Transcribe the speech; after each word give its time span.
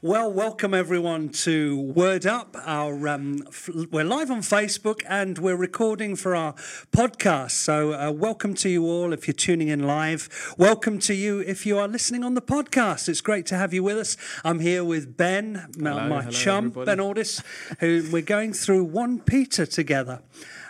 Well, 0.00 0.32
welcome 0.32 0.74
everyone 0.74 1.30
to 1.30 1.76
Word 1.76 2.24
Up. 2.24 2.56
Our 2.64 3.08
um, 3.08 3.42
f- 3.48 3.68
we're 3.90 4.04
live 4.04 4.30
on 4.30 4.42
Facebook 4.42 5.00
and 5.08 5.36
we're 5.38 5.56
recording 5.56 6.14
for 6.14 6.36
our 6.36 6.52
podcast. 6.92 7.50
So, 7.50 7.94
uh, 7.94 8.12
welcome 8.12 8.54
to 8.54 8.68
you 8.68 8.84
all 8.84 9.12
if 9.12 9.26
you're 9.26 9.34
tuning 9.34 9.66
in 9.66 9.88
live. 9.88 10.54
Welcome 10.56 11.00
to 11.00 11.14
you 11.14 11.40
if 11.40 11.66
you 11.66 11.78
are 11.78 11.88
listening 11.88 12.22
on 12.22 12.34
the 12.34 12.40
podcast. 12.40 13.08
It's 13.08 13.20
great 13.20 13.44
to 13.46 13.56
have 13.56 13.74
you 13.74 13.82
with 13.82 13.98
us. 13.98 14.16
I'm 14.44 14.60
here 14.60 14.84
with 14.84 15.16
Ben, 15.16 15.66
my, 15.76 15.90
Hello, 15.90 16.08
my 16.08 16.20
hello, 16.20 16.30
chum, 16.30 16.66
everybody. 16.66 16.86
Ben 16.86 17.00
Ordis, 17.00 17.42
who 17.80 18.08
we're 18.12 18.22
going 18.22 18.52
through 18.52 18.84
one 18.84 19.18
Peter 19.18 19.66
together. 19.66 20.22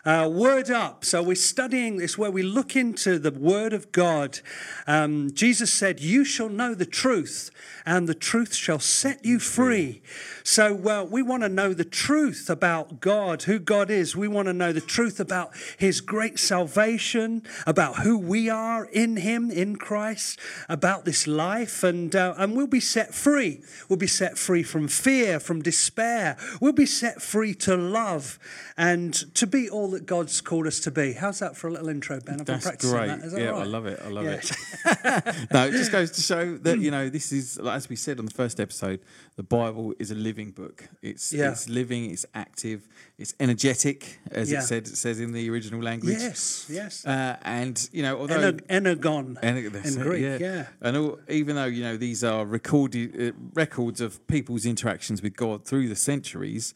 Uh, 0.08 0.26
word 0.26 0.70
up. 0.70 1.04
So 1.04 1.22
we're 1.22 1.34
studying 1.34 1.98
this 1.98 2.16
where 2.16 2.30
we 2.30 2.42
look 2.42 2.74
into 2.74 3.18
the 3.18 3.30
Word 3.30 3.74
of 3.74 3.92
God. 3.92 4.40
Um, 4.86 5.30
Jesus 5.34 5.70
said, 5.70 6.00
"You 6.00 6.24
shall 6.24 6.48
know 6.48 6.72
the 6.72 6.86
truth, 6.86 7.50
and 7.84 8.08
the 8.08 8.14
truth 8.14 8.54
shall 8.54 8.78
set 8.78 9.22
you 9.22 9.38
free." 9.38 10.00
So 10.42 10.78
uh, 10.88 11.04
we 11.04 11.20
want 11.20 11.42
to 11.42 11.50
know 11.50 11.74
the 11.74 11.84
truth 11.84 12.48
about 12.48 13.00
God, 13.00 13.42
who 13.42 13.58
God 13.58 13.90
is. 13.90 14.16
We 14.16 14.28
want 14.28 14.46
to 14.46 14.54
know 14.54 14.72
the 14.72 14.80
truth 14.80 15.20
about 15.20 15.50
His 15.76 16.00
great 16.00 16.38
salvation, 16.38 17.42
about 17.66 17.96
who 17.96 18.16
we 18.16 18.48
are 18.48 18.86
in 18.86 19.18
Him, 19.18 19.50
in 19.50 19.76
Christ, 19.76 20.40
about 20.70 21.04
this 21.04 21.26
life, 21.26 21.84
and 21.84 22.16
uh, 22.16 22.32
and 22.38 22.56
we'll 22.56 22.66
be 22.66 22.80
set 22.80 23.14
free. 23.14 23.60
We'll 23.90 23.98
be 23.98 24.06
set 24.06 24.38
free 24.38 24.62
from 24.62 24.88
fear, 24.88 25.38
from 25.38 25.60
despair. 25.60 26.38
We'll 26.62 26.72
be 26.72 26.86
set 26.86 27.20
free 27.20 27.52
to 27.56 27.76
love 27.76 28.38
and 28.78 29.12
to 29.34 29.46
be 29.46 29.68
all 29.68 29.90
that 29.90 29.97
God's 30.06 30.40
called 30.40 30.66
us 30.66 30.80
to 30.80 30.90
be. 30.90 31.12
How's 31.12 31.38
that 31.40 31.56
for 31.56 31.68
a 31.68 31.70
little 31.72 31.88
intro, 31.88 32.20
Ben? 32.20 32.40
I've 32.40 32.46
been 32.46 32.54
That's 32.54 32.64
practicing 32.66 32.96
great. 32.96 33.06
that. 33.08 33.18
Is 33.20 33.32
that 33.32 33.40
yeah, 33.40 33.50
all 33.50 33.60
I 33.60 33.64
love 33.64 33.86
it. 33.86 34.00
I 34.04 34.08
love 34.08 34.24
Yeah. 34.24 34.40
it. 34.40 35.50
no, 35.52 35.66
it 35.66 35.72
just 35.72 35.92
goes 35.92 36.10
to 36.12 36.20
show 36.20 36.56
that 36.58 36.78
you 36.84 36.90
know 36.90 37.08
this 37.08 37.32
is, 37.32 37.58
as 37.58 37.88
we 37.88 37.96
said 37.96 38.18
on 38.18 38.24
the 38.26 38.34
first 38.34 38.60
episode, 38.60 39.00
the 39.36 39.42
Bible 39.42 39.94
is 39.98 40.10
a 40.10 40.14
living 40.14 40.50
book. 40.50 40.88
It's 41.02 41.32
Yeah. 41.32 41.50
it's 41.52 41.68
living. 41.68 42.10
It's 42.10 42.26
active. 42.34 42.86
It's 43.18 43.34
energetic, 43.40 44.20
as 44.30 44.48
Yeah. 44.48 44.60
it 44.60 44.62
said. 44.62 44.86
It 44.86 44.96
says 44.96 45.18
in 45.18 45.32
the 45.32 45.50
original 45.50 45.82
language. 45.82 46.18
Yes, 46.20 46.66
yes. 46.70 47.04
Uh, 47.04 47.36
and 47.42 47.88
you 47.92 48.02
know, 48.02 48.16
although 48.20 48.52
Ener- 48.52 48.60
energon 48.68 49.36
And 49.42 49.72
that's 49.74 49.96
in 49.96 50.00
it, 50.00 50.04
Greek, 50.04 50.22
yeah. 50.22 50.38
yeah. 50.40 50.66
And 50.80 50.96
all, 50.96 51.18
even 51.28 51.56
though 51.56 51.64
you 51.64 51.82
know 51.82 51.96
these 51.96 52.22
are 52.22 52.46
recorded 52.46 53.20
uh, 53.20 53.32
records 53.54 54.00
of 54.00 54.24
people's 54.28 54.64
interactions 54.64 55.20
with 55.20 55.36
God 55.36 55.64
through 55.64 55.88
the 55.88 55.96
centuries, 55.96 56.74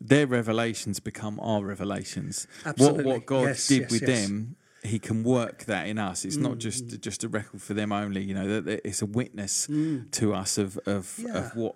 their 0.00 0.26
revelations 0.26 0.98
become 0.98 1.38
our 1.40 1.62
revelations. 1.62 2.46
Hmm. 2.62 2.68
Absolutely. 2.70 3.04
What 3.04 3.14
what 3.14 3.26
God 3.26 3.44
Yes, 3.48 3.68
did 3.68 3.80
yes, 3.82 3.90
with 3.90 4.02
yes. 4.08 4.26
Hmm. 4.28 4.34
them, 4.34 4.56
He 4.84 4.98
can 4.98 5.22
work 5.22 5.64
that 5.66 5.86
in 5.86 5.98
us. 5.98 6.24
It's 6.24 6.36
not 6.38 6.56
just 6.58 7.00
just 7.02 7.22
a 7.22 7.28
record 7.28 7.60
for 7.60 7.74
them 7.74 7.92
only. 7.92 8.22
You 8.24 8.34
know, 8.34 8.62
it's 8.82 9.02
a 9.02 9.06
witness 9.06 9.68
to 10.12 10.32
us 10.34 10.56
of 10.58 10.78
of, 10.86 11.16
Hmm. 11.16 11.26
Yeah. 11.26 11.38
of 11.38 11.54
what. 11.56 11.74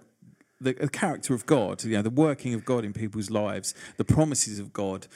The, 0.61 0.73
the 0.73 0.89
character 0.89 1.35
of 1.35 1.45
God, 1.45 1.85
you 1.85 1.97
know, 1.97 2.03
the 2.03 2.11
working 2.11 2.55
of 2.55 2.65
God 2.65 2.85
in 2.85 2.93
people's 2.93 3.31
lives, 3.31 3.75
the 3.99 4.05
promises 4.05 4.59
of 4.59 4.73
God 4.73 5.07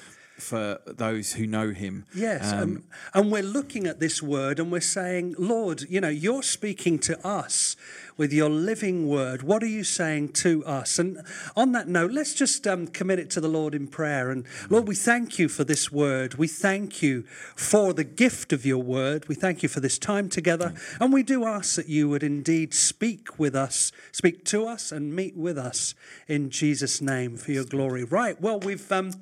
for 0.41 0.81
those 0.87 1.35
who 1.35 1.47
know 1.47 1.71
Him. 1.71 2.07
Yes, 2.15 2.53
Um, 2.53 2.61
and, 2.61 2.83
and 3.15 3.33
we're 3.33 3.43
looking 3.43 3.87
at 3.87 4.01
this 4.01 4.23
word 4.23 4.59
and 4.59 4.73
we're 4.73 4.81
saying, 4.81 5.35
Lord, 5.39 5.83
you 5.89 6.01
know, 6.01 6.09
you're 6.09 6.43
speaking 6.43 6.99
to 7.01 7.27
us 7.27 7.77
with 8.17 8.33
your 8.35 8.51
living 8.51 9.09
word. 9.09 9.43
What 9.43 9.63
are 9.63 9.67
you 9.67 9.83
saying 9.83 10.33
to 10.45 10.63
us? 10.67 10.99
And 10.99 11.23
on 11.57 11.73
that 11.73 11.89
note, 11.89 12.13
let's 12.13 12.35
just 12.35 12.67
um, 12.67 12.87
commit 12.87 13.19
it 13.19 13.31
to 13.31 13.41
the 13.41 13.49
Lord 13.49 13.75
in 13.75 13.87
prayer. 13.87 14.31
And 14.31 14.45
Lord, 14.69 14.87
we 14.87 14.95
thank 14.95 15.39
you 15.39 15.49
for 15.49 15.65
this 15.65 15.91
word. 15.91 16.35
We 16.35 16.47
thank 16.47 17.03
you 17.03 17.23
for 17.57 17.95
the 17.95 18.05
gift 18.05 18.53
of 18.53 18.67
your 18.67 18.83
word. 18.83 19.27
We 19.27 19.35
thank 19.35 19.63
you 19.63 19.71
for 19.71 19.81
this 19.81 19.99
time 19.99 20.29
together. 20.29 20.75
And 21.01 21.15
we 21.15 21.23
do 21.23 21.47
ask 21.47 21.77
that 21.77 21.89
you 21.89 22.11
would 22.11 22.23
indeed 22.23 22.75
speak 22.75 23.39
with 23.39 23.55
us, 23.55 23.91
speak 24.13 24.45
to 24.47 24.67
us, 24.67 24.93
and 24.93 25.17
meet 25.17 25.35
with 25.35 25.57
us 25.57 25.95
in 26.29 26.51
Jesus' 26.51 27.01
name 27.01 27.39
for 27.39 27.53
your 27.53 27.65
glory. 27.65 28.05
Right, 28.05 28.39
well, 28.39 28.61
we've. 28.61 28.91
Um, 28.93 29.13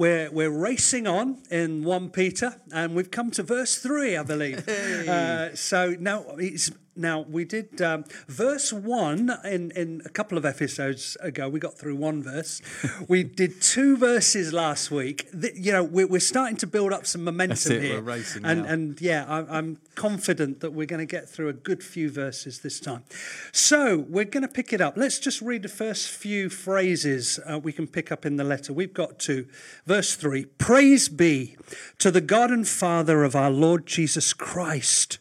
we're, 0.00 0.30
we're 0.30 0.48
racing 0.48 1.06
on 1.06 1.42
in 1.50 1.84
1 1.84 2.08
Peter, 2.08 2.54
and 2.72 2.94
we've 2.94 3.10
come 3.10 3.30
to 3.32 3.42
verse 3.42 3.76
3, 3.76 4.16
I 4.16 4.22
believe. 4.22 4.66
Uh, 4.66 5.54
so 5.54 5.94
now, 5.98 6.24
it's, 6.38 6.70
now 7.00 7.20
we 7.20 7.44
did 7.44 7.80
um, 7.82 8.04
verse 8.28 8.72
1 8.72 9.30
in, 9.44 9.70
in 9.72 10.02
a 10.04 10.08
couple 10.08 10.38
of 10.38 10.44
episodes 10.44 11.16
ago. 11.20 11.48
We 11.48 11.58
got 11.58 11.78
through 11.78 11.96
one 11.96 12.22
verse. 12.22 12.60
we 13.08 13.24
did 13.40 13.60
two 13.60 13.96
verses 13.96 14.52
last 14.52 14.90
week. 14.90 15.28
The, 15.32 15.52
you 15.58 15.72
know, 15.72 15.82
we're, 15.82 16.06
we're 16.06 16.20
starting 16.20 16.56
to 16.58 16.66
build 16.66 16.92
up 16.92 17.06
some 17.06 17.24
momentum 17.24 17.72
it, 17.72 17.82
here. 17.82 17.98
and, 18.44 18.62
now. 18.62 18.68
and 18.68 19.00
yeah, 19.00 19.24
I'm, 19.28 19.46
I'm 19.50 19.80
confident 19.94 20.60
that 20.60 20.72
we're 20.72 20.86
going 20.86 21.06
to 21.06 21.10
get 21.10 21.28
through 21.28 21.48
a 21.48 21.52
good 21.52 21.82
few 21.82 22.10
verses 22.10 22.60
this 22.60 22.80
time. 22.80 23.04
So 23.52 23.98
we're 23.98 24.24
going 24.24 24.42
to 24.42 24.48
pick 24.48 24.72
it 24.72 24.80
up. 24.80 24.96
Let's 24.96 25.18
just 25.18 25.40
read 25.40 25.62
the 25.62 25.68
first 25.68 26.08
few 26.08 26.48
phrases 26.48 27.40
uh, 27.46 27.58
we 27.58 27.72
can 27.72 27.86
pick 27.86 28.12
up 28.12 28.24
in 28.24 28.36
the 28.36 28.44
letter. 28.44 28.72
We've 28.72 28.94
got 28.94 29.18
to 29.20 29.46
verse 29.86 30.14
3 30.14 30.44
Praise 30.58 31.08
be 31.08 31.56
to 31.98 32.10
the 32.10 32.20
God 32.20 32.50
and 32.50 32.66
Father 32.66 33.24
of 33.24 33.34
our 33.34 33.50
Lord 33.50 33.86
Jesus 33.86 34.32
Christ! 34.32 35.18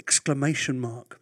Exclamation 0.00 0.80
mark. 0.80 1.20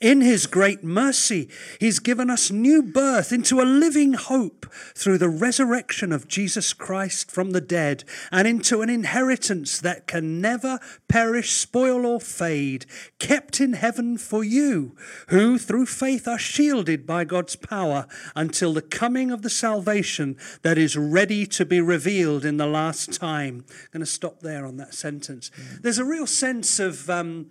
In 0.00 0.20
his 0.20 0.46
great 0.46 0.84
mercy, 0.84 1.48
he's 1.80 2.00
given 2.00 2.28
us 2.28 2.50
new 2.50 2.82
birth 2.82 3.32
into 3.32 3.60
a 3.60 3.64
living 3.64 4.12
hope 4.12 4.66
through 4.94 5.18
the 5.18 5.28
resurrection 5.28 6.12
of 6.12 6.28
Jesus 6.28 6.72
Christ 6.72 7.30
from 7.30 7.52
the 7.52 7.60
dead 7.60 8.04
and 8.30 8.46
into 8.46 8.82
an 8.82 8.90
inheritance 8.90 9.80
that 9.80 10.06
can 10.06 10.40
never 10.40 10.78
perish, 11.08 11.52
spoil, 11.52 12.04
or 12.04 12.20
fade, 12.20 12.84
kept 13.18 13.58
in 13.58 13.72
heaven 13.72 14.18
for 14.18 14.44
you, 14.44 14.94
who 15.28 15.56
through 15.56 15.86
faith 15.86 16.28
are 16.28 16.38
shielded 16.38 17.06
by 17.06 17.24
God's 17.24 17.56
power 17.56 18.06
until 18.34 18.74
the 18.74 18.82
coming 18.82 19.30
of 19.30 19.40
the 19.40 19.50
salvation 19.50 20.36
that 20.60 20.76
is 20.76 20.96
ready 20.96 21.46
to 21.46 21.64
be 21.64 21.80
revealed 21.80 22.44
in 22.44 22.58
the 22.58 22.66
last 22.66 23.14
time. 23.14 23.64
I'm 23.68 23.88
going 23.92 24.00
to 24.00 24.06
stop 24.06 24.40
there 24.40 24.66
on 24.66 24.76
that 24.76 24.94
sentence. 24.94 25.50
There's 25.80 25.98
a 25.98 26.04
real 26.04 26.26
sense 26.26 26.78
of. 26.78 27.08
Um, 27.08 27.50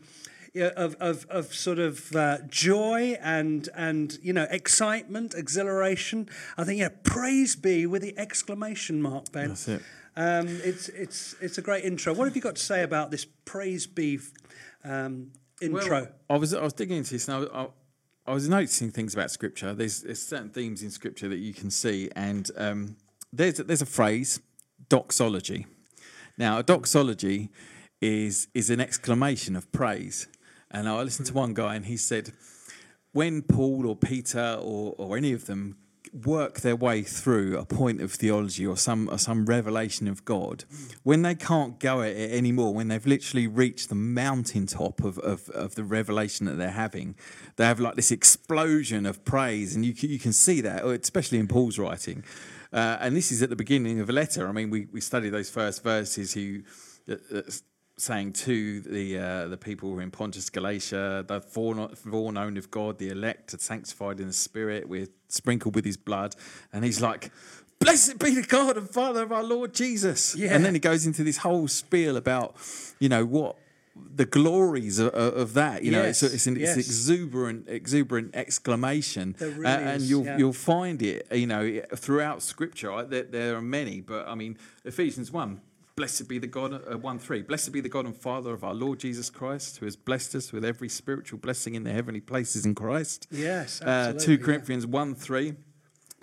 of, 0.55 0.95
of, 0.99 1.25
of 1.29 1.53
sort 1.53 1.79
of 1.79 2.16
uh, 2.16 2.38
joy 2.47 3.17
and 3.21 3.69
and 3.75 4.17
you 4.21 4.33
know 4.33 4.47
excitement, 4.49 5.33
exhilaration. 5.35 6.29
I 6.57 6.63
think 6.63 6.79
yeah, 6.79 6.89
praise 7.03 7.55
be 7.55 7.85
with 7.85 8.01
the 8.01 8.17
exclamation 8.17 9.01
mark, 9.01 9.31
Ben. 9.31 9.49
That's 9.49 9.67
it. 9.67 9.81
Um, 10.17 10.47
it's 10.47 10.89
it's 10.89 11.35
it's 11.41 11.57
a 11.57 11.61
great 11.61 11.83
intro. 11.83 12.13
What 12.13 12.25
have 12.25 12.35
you 12.35 12.41
got 12.41 12.55
to 12.55 12.61
say 12.63 12.83
about 12.83 13.11
this 13.11 13.25
praise 13.43 13.85
be 13.85 14.19
um, 14.83 15.31
intro? 15.61 16.01
Well, 16.01 16.11
I 16.29 16.38
was 16.38 16.53
I 16.53 16.63
was 16.63 16.73
digging 16.73 16.97
into 16.97 17.11
this, 17.13 17.27
and 17.27 17.35
I, 17.35 17.39
was- 17.39 17.49
I, 17.53 17.67
I 18.27 18.33
was 18.33 18.49
noticing 18.49 18.91
things 18.91 19.13
about 19.13 19.29
Scripture. 19.29 19.73
There's, 19.73 20.01
there's 20.01 20.22
certain 20.22 20.49
themes 20.49 20.81
in 20.81 20.89
Scripture 20.89 21.27
that 21.29 21.37
you 21.37 21.53
can 21.53 21.69
see, 21.69 22.09
and 22.16 22.49
um, 22.57 22.95
there's 23.31 23.57
there's 23.57 23.81
a 23.81 23.85
phrase, 23.85 24.39
doxology. 24.89 25.67
Now, 26.37 26.59
a 26.59 26.63
doxology 26.63 27.49
is 28.01 28.47
is 28.53 28.69
an 28.69 28.79
exclamation 28.79 29.55
of 29.55 29.72
praise, 29.72 30.27
and 30.71 30.87
I 30.87 31.01
listened 31.01 31.27
to 31.27 31.33
one 31.33 31.53
guy, 31.53 31.75
and 31.75 31.85
he 31.85 31.97
said, 31.97 32.33
when 33.11 33.41
Paul 33.41 33.87
or 33.87 33.95
Peter 33.95 34.57
or 34.59 34.93
or 34.97 35.17
any 35.17 35.31
of 35.33 35.45
them 35.45 35.77
work 36.23 36.61
their 36.61 36.75
way 36.75 37.01
through 37.01 37.57
a 37.57 37.65
point 37.65 37.99
of 37.99 38.11
theology 38.11 38.65
or 38.65 38.77
some 38.77 39.09
or 39.09 39.17
some 39.17 39.45
revelation 39.45 40.07
of 40.07 40.23
God, 40.23 40.63
when 41.03 41.23
they 41.23 41.35
can't 41.35 41.79
go 41.79 42.01
at 42.01 42.11
it 42.11 42.31
anymore, 42.31 42.73
when 42.73 42.87
they've 42.87 43.05
literally 43.05 43.47
reached 43.47 43.89
the 43.89 43.95
mountaintop 43.95 45.03
of, 45.03 45.17
of, 45.19 45.49
of 45.49 45.75
the 45.75 45.83
revelation 45.83 46.45
that 46.45 46.57
they're 46.57 46.69
having, 46.69 47.15
they 47.55 47.65
have 47.65 47.79
like 47.79 47.95
this 47.95 48.11
explosion 48.11 49.05
of 49.05 49.25
praise, 49.25 49.75
and 49.75 49.85
you 49.85 49.93
can, 49.93 50.09
you 50.09 50.19
can 50.19 50.34
see 50.34 50.61
that, 50.61 50.85
especially 50.85 51.40
in 51.40 51.47
Paul's 51.47 51.79
writing. 51.79 52.23
Uh, 52.72 52.97
and 52.99 53.16
this 53.16 53.31
is 53.31 53.41
at 53.41 53.49
the 53.49 53.55
beginning 53.55 53.99
of 53.99 54.09
a 54.09 54.13
letter. 54.13 54.47
I 54.47 54.51
mean, 54.51 54.69
we, 54.69 54.87
we 54.91 55.01
study 55.01 55.29
those 55.29 55.49
first 55.49 55.84
verses. 55.84 56.34
Who 56.34 56.63
saying 57.97 58.33
to 58.33 58.81
the 58.81 59.17
uh, 59.17 59.47
the 59.47 59.57
people 59.57 59.89
who 59.89 59.99
are 59.99 60.01
in 60.01 60.11
Pontus, 60.11 60.49
Galatia, 60.49 61.25
the 61.27 61.41
foreknown, 61.41 62.57
of 62.57 62.71
God, 62.71 62.97
the 62.97 63.09
elect, 63.09 63.53
are 63.53 63.57
sanctified 63.57 64.19
in 64.19 64.27
the 64.27 64.33
Spirit, 64.33 64.89
we're 64.89 65.07
sprinkled 65.27 65.75
with 65.75 65.85
His 65.85 65.97
blood, 65.97 66.35
and 66.73 66.83
He's 66.83 67.01
like. 67.01 67.31
Blessed 67.77 68.19
be 68.19 68.33
the 68.33 68.41
God 68.41 68.77
and 68.77 68.89
Father 68.89 69.23
of 69.23 69.33
our 69.33 69.43
Lord 69.43 69.73
Jesus. 69.73 70.33
Yeah. 70.33 70.55
And 70.55 70.63
then 70.63 70.73
he 70.73 70.79
goes 70.79 71.05
into 71.05 71.25
this 71.25 71.37
whole 71.37 71.67
spiel 71.67 72.15
about, 72.15 72.55
you 72.99 73.09
know, 73.09 73.25
what 73.25 73.57
the 73.95 74.25
glories 74.25 74.97
of, 74.97 75.13
of 75.13 75.53
that. 75.55 75.83
You 75.83 75.91
know, 75.91 76.03
it's, 76.03 76.23
it's 76.23 76.47
an 76.47 76.55
yes. 76.55 76.77
it's 76.77 76.87
exuberant, 76.87 77.67
exuberant 77.67 78.33
exclamation, 78.33 79.35
really 79.39 79.65
Uh, 79.65 79.69
and 79.69 80.01
is, 80.01 80.09
you'll 80.09 80.25
yeah. 80.25 80.37
you'll 80.37 80.53
find 80.53 81.01
it, 81.01 81.27
you 81.33 81.47
know, 81.47 81.81
throughout 81.95 82.41
Scripture. 82.41 82.89
Right? 82.89 83.09
There, 83.09 83.23
there 83.23 83.55
are 83.57 83.61
many, 83.61 83.99
but 83.99 84.25
I 84.27 84.35
mean, 84.35 84.57
Ephesians 84.85 85.29
one 85.31 85.61
Blessed 85.97 86.27
be 86.27 86.39
the 86.39 86.47
God, 86.47 86.73
uh, 86.73 86.97
1 86.97 87.19
3. 87.19 87.43
Blessed 87.43 87.71
be 87.71 87.79
the 87.79 87.87
God 87.87 88.05
and 88.05 88.13
Father 88.13 88.51
of 88.51 88.65
our 88.65 88.73
Lord 88.73 88.99
Jesus 88.99 89.29
Christ, 89.29 89.77
who 89.77 89.85
has 89.85 89.95
blessed 89.95 90.35
us 90.35 90.51
with 90.51 90.65
every 90.65 90.89
spiritual 90.89 91.39
blessing 91.39 91.73
in 91.73 91.85
the 91.85 91.91
heavenly 91.93 92.19
places 92.19 92.65
in 92.65 92.75
Christ. 92.75 93.27
Yes, 93.31 93.81
Uh, 93.81 93.85
absolutely. 94.13 94.25
2 94.25 94.31
yeah. 94.33 94.45
Corinthians 94.45 94.85
1 94.85 95.15
3. 95.15 95.53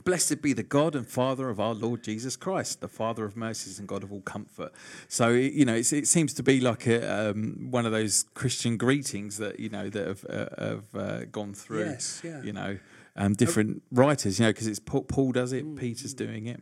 Blessed 0.04 0.42
be 0.42 0.52
the 0.52 0.62
God 0.62 0.94
and 0.94 1.06
Father 1.06 1.48
of 1.48 1.58
our 1.58 1.72
Lord 1.72 2.02
Jesus 2.04 2.36
Christ, 2.36 2.82
the 2.82 2.88
Father 2.88 3.24
of 3.24 3.34
mercies 3.34 3.78
and 3.78 3.88
God 3.88 4.02
of 4.02 4.12
all 4.12 4.20
comfort. 4.20 4.72
So 5.08 5.30
you 5.30 5.64
know, 5.64 5.76
it's, 5.76 5.94
it 5.94 6.06
seems 6.06 6.34
to 6.34 6.42
be 6.42 6.60
like 6.60 6.86
a, 6.86 7.30
um, 7.30 7.69
one 7.70 7.86
of 7.86 7.92
those 7.92 8.26
Christian 8.34 8.76
greetings 8.76 9.38
that 9.38 9.58
you 9.58 9.70
know 9.70 9.88
that 9.88 10.06
have, 10.06 10.26
uh, 10.28 10.46
have 10.66 10.94
uh, 10.94 11.24
gone 11.32 11.54
through. 11.54 11.84
Yes, 11.84 12.20
yeah. 12.22 12.42
You 12.42 12.52
know, 12.52 12.78
um, 13.17 13.35
different 13.35 13.82
writers. 13.91 14.38
You 14.38 14.47
know, 14.47 14.50
because 14.50 14.67
it's 14.67 14.79
Paul, 14.79 15.03
Paul 15.03 15.32
does 15.32 15.53
it, 15.53 15.76
Peter's 15.76 16.14
doing 16.14 16.47
it. 16.47 16.61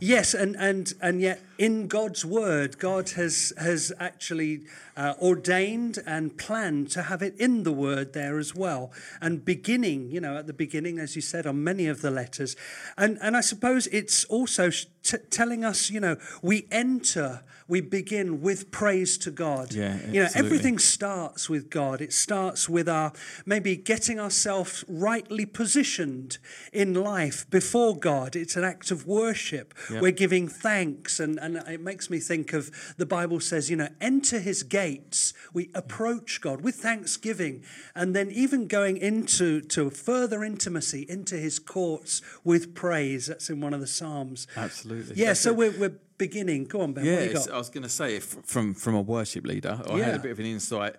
Yes, 0.00 0.34
and, 0.34 0.56
and, 0.56 0.92
and 1.00 1.20
yet 1.20 1.40
in 1.58 1.86
God's 1.86 2.24
word, 2.24 2.78
God 2.78 3.10
has, 3.10 3.52
has 3.58 3.92
actually 3.98 4.62
uh, 4.96 5.14
ordained 5.20 5.98
and 6.06 6.36
planned 6.36 6.90
to 6.92 7.02
have 7.02 7.22
it 7.22 7.34
in 7.38 7.62
the 7.62 7.72
word 7.72 8.12
there 8.12 8.38
as 8.38 8.54
well. 8.54 8.92
And 9.20 9.44
beginning, 9.44 10.10
you 10.10 10.20
know, 10.20 10.36
at 10.36 10.46
the 10.46 10.52
beginning, 10.52 10.98
as 10.98 11.16
you 11.16 11.22
said, 11.22 11.46
on 11.46 11.62
many 11.62 11.86
of 11.86 12.02
the 12.02 12.10
letters. 12.10 12.56
And, 12.98 13.18
and 13.22 13.36
I 13.36 13.40
suppose 13.40 13.86
it's 13.88 14.24
also 14.24 14.70
t- 14.70 15.18
telling 15.30 15.64
us, 15.64 15.90
you 15.90 16.00
know, 16.00 16.16
we 16.42 16.66
enter, 16.70 17.42
we 17.66 17.80
begin 17.80 18.40
with 18.40 18.70
praise 18.70 19.16
to 19.18 19.30
God. 19.30 19.72
Yeah, 19.72 19.98
You 20.06 20.20
know, 20.20 20.24
absolutely. 20.24 20.38
everything 20.38 20.78
starts 20.78 21.48
with 21.48 21.70
God. 21.70 22.00
It 22.00 22.12
starts 22.12 22.68
with 22.68 22.88
our 22.88 23.12
maybe 23.46 23.76
getting 23.76 24.20
ourselves 24.20 24.84
rightly 24.88 25.46
positioned 25.46 26.38
in 26.72 26.94
life 26.94 27.48
before 27.50 27.96
God. 27.96 28.36
It's 28.36 28.56
an 28.56 28.64
act 28.64 28.90
of 28.90 29.06
worship. 29.06 29.74
Yep. 29.90 30.02
We're 30.02 30.12
giving 30.12 30.48
thanks, 30.48 31.20
and, 31.20 31.38
and 31.38 31.56
it 31.56 31.80
makes 31.80 32.10
me 32.10 32.18
think 32.18 32.52
of 32.52 32.94
the 32.96 33.06
Bible 33.06 33.40
says, 33.40 33.70
you 33.70 33.76
know, 33.76 33.88
enter 34.00 34.38
his 34.38 34.62
gates. 34.62 35.32
We 35.52 35.70
approach 35.74 36.40
God 36.40 36.60
with 36.60 36.76
thanksgiving, 36.76 37.62
and 37.94 38.14
then 38.14 38.30
even 38.30 38.66
going 38.66 38.96
into 38.98 39.60
to 39.62 39.90
further 39.90 40.44
intimacy 40.44 41.06
into 41.08 41.36
his 41.36 41.58
courts 41.58 42.20
with 42.42 42.74
praise. 42.74 43.26
That's 43.26 43.48
in 43.48 43.60
one 43.60 43.72
of 43.72 43.80
the 43.80 43.86
Psalms. 43.86 44.46
Absolutely. 44.56 45.16
Yeah, 45.16 45.32
so 45.32 45.52
we're, 45.52 45.72
we're 45.78 45.98
beginning. 46.18 46.64
Go 46.64 46.80
on, 46.82 46.92
Ben. 46.92 47.04
Yeah, 47.04 47.26
got? 47.32 47.50
I 47.50 47.58
was 47.58 47.70
going 47.70 47.82
to 47.84 47.88
say 47.88 48.16
if, 48.16 48.24
from 48.44 48.74
from 48.74 48.94
a 48.94 49.02
worship 49.02 49.46
leader, 49.46 49.80
I 49.90 49.98
had 49.98 50.14
a 50.14 50.18
bit 50.18 50.32
of 50.32 50.38
an 50.38 50.46
insight 50.46 50.96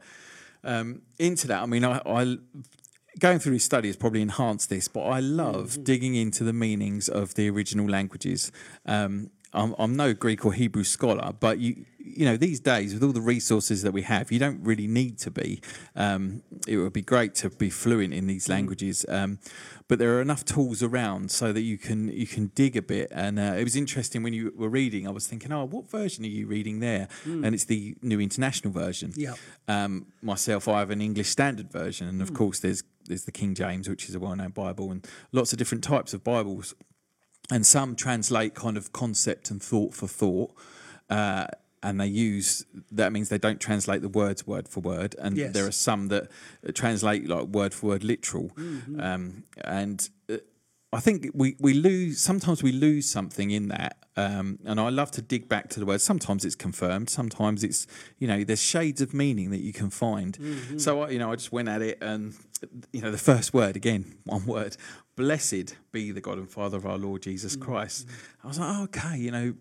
um, 0.63 1.01
into 1.19 1.47
that. 1.47 1.61
I 1.63 1.65
mean, 1.65 1.83
I, 1.83 2.01
I 2.05 2.37
going 3.19 3.39
through 3.39 3.53
his 3.53 3.63
study 3.63 3.87
has 3.87 3.95
probably 3.95 4.21
enhanced 4.21 4.69
this, 4.69 4.87
but 4.87 5.01
I 5.03 5.19
love 5.21 5.71
Mm-hmm. 5.71 5.83
digging 5.83 6.15
into 6.15 6.43
the 6.43 6.53
meanings 6.53 7.07
of 7.07 7.33
the 7.35 7.49
original 7.49 7.87
languages. 7.87 8.51
Um, 8.85 9.29
I'm, 9.55 9.75
I'm 9.79 9.95
no 9.95 10.13
Greek 10.13 10.45
or 10.45 10.53
Hebrew 10.53 10.83
scholar, 10.83 11.31
but 11.39 11.59
you 11.59 11.85
you 12.05 12.25
know 12.25 12.37
these 12.37 12.59
days 12.59 12.93
with 12.93 13.03
all 13.03 13.11
the 13.11 13.21
resources 13.21 13.81
that 13.81 13.91
we 13.91 14.03
have, 14.03 14.31
you 14.31 14.39
don't 14.39 14.63
really 14.63 14.87
need 14.87 15.17
to 15.19 15.31
be. 15.31 15.59
Um, 15.95 16.43
it 16.67 16.77
would 16.77 16.93
be 16.93 17.01
great 17.01 17.35
to 17.35 17.49
be 17.49 17.69
fluent 17.69 18.13
in 18.13 18.27
these 18.27 18.47
languages, 18.47 19.05
um, 19.09 19.39
but 19.87 19.99
there 19.99 20.15
are 20.17 20.21
enough 20.21 20.45
tools 20.45 20.81
around 20.83 21.31
so 21.31 21.51
that 21.51 21.61
you 21.61 21.77
can 21.77 22.09
you 22.09 22.27
can 22.27 22.51
dig 22.55 22.77
a 22.77 22.81
bit. 22.81 23.09
And 23.11 23.39
uh, 23.39 23.55
it 23.57 23.63
was 23.63 23.75
interesting 23.75 24.23
when 24.23 24.33
you 24.33 24.53
were 24.55 24.69
reading. 24.69 25.07
I 25.07 25.11
was 25.11 25.27
thinking, 25.27 25.51
oh, 25.51 25.65
what 25.65 25.89
version 25.89 26.23
are 26.25 26.29
you 26.29 26.47
reading 26.47 26.79
there? 26.79 27.07
And 27.43 27.53
it's 27.55 27.65
the 27.65 27.95
New 28.01 28.19
International 28.19 28.71
Version. 28.71 29.11
Yeah. 29.15 29.33
Um, 29.67 30.07
myself, 30.21 30.67
I 30.67 30.79
have 30.79 30.91
an 30.91 31.01
English 31.01 31.29
Standard 31.29 31.71
Version, 31.71 32.07
and 32.07 32.21
of 32.21 32.33
course, 32.33 32.59
there's 32.59 32.83
there's 33.05 33.25
the 33.25 33.31
King 33.31 33.55
James, 33.55 33.89
which 33.89 34.09
is 34.09 34.15
a 34.15 34.19
well-known 34.19 34.49
Bible, 34.49 34.91
and 34.91 35.07
lots 35.31 35.53
of 35.53 35.59
different 35.59 35.83
types 35.83 36.13
of 36.13 36.23
Bibles 36.23 36.73
and 37.51 37.65
some 37.65 37.95
translate 37.95 38.53
kind 38.55 38.77
of 38.77 38.91
concept 38.91 39.51
and 39.51 39.61
thought 39.61 39.93
for 39.93 40.07
thought. 40.07 40.51
Uh, 41.09 41.47
and 41.83 42.01
they 42.01 42.07
use 42.07 42.65
that 42.91 43.11
means 43.11 43.29
they 43.29 43.37
don't 43.37 43.59
translate 43.61 44.01
the 44.01 44.09
words 44.09 44.47
word 44.47 44.67
for 44.67 44.79
word, 44.79 45.15
and 45.19 45.37
Yes. 45.37 45.53
there 45.53 45.67
are 45.67 45.71
some 45.71 46.07
that 46.07 46.29
translate 46.73 47.27
like 47.29 47.45
word 47.47 47.73
for 47.75 47.87
word 47.87 48.03
literal. 48.03 48.51
Um, 48.99 49.43
and 49.63 50.09
uh, 50.27 50.37
I 50.91 50.99
think 50.99 51.27
we, 51.35 51.55
we 51.59 51.73
lose 51.75 52.19
sometimes 52.19 52.63
we 52.63 52.71
lose 52.71 53.07
something 53.09 53.51
in 53.51 53.67
that. 53.67 53.97
Um, 54.17 54.59
and 54.65 54.79
I 54.79 54.89
love 54.89 55.11
to 55.11 55.21
dig 55.21 55.49
back 55.49 55.69
to 55.71 55.79
the 55.81 55.85
words. 55.85 56.01
Sometimes 56.01 56.45
it's 56.45 56.55
confirmed, 56.55 57.09
sometimes 57.09 57.63
it's 57.63 57.85
you 58.17 58.27
know 58.27 58.43
there's 58.43 58.61
shades 58.63 59.01
of 59.01 59.13
meaning 59.13 59.51
that 59.51 59.59
you 59.61 59.73
can 59.73 59.91
find. 59.91 60.39
So 60.77 61.03
I, 61.03 61.09
you 61.09 61.19
know 61.19 61.31
I 61.31 61.35
just 61.35 61.51
went 61.51 61.67
at 61.69 61.81
it, 61.83 61.99
and 62.01 62.33
you 62.93 63.01
know 63.01 63.11
the 63.11 63.17
first 63.19 63.53
word 63.53 63.75
again, 63.75 64.15
one 64.23 64.45
word, 64.47 64.75
blessed 65.15 65.75
be 65.91 66.11
the 66.11 66.21
God 66.21 66.37
and 66.37 66.49
Father 66.49 66.77
of 66.77 66.85
our 66.85 66.97
Lord 66.97 67.21
Jesus 67.21 67.55
Christ. 67.55 68.07
I 68.43 68.47
was 68.47 68.59
like, 68.59 68.75
oh, 68.77 68.83
okay, 68.83 69.17
you 69.17 69.31
know. 69.31 69.53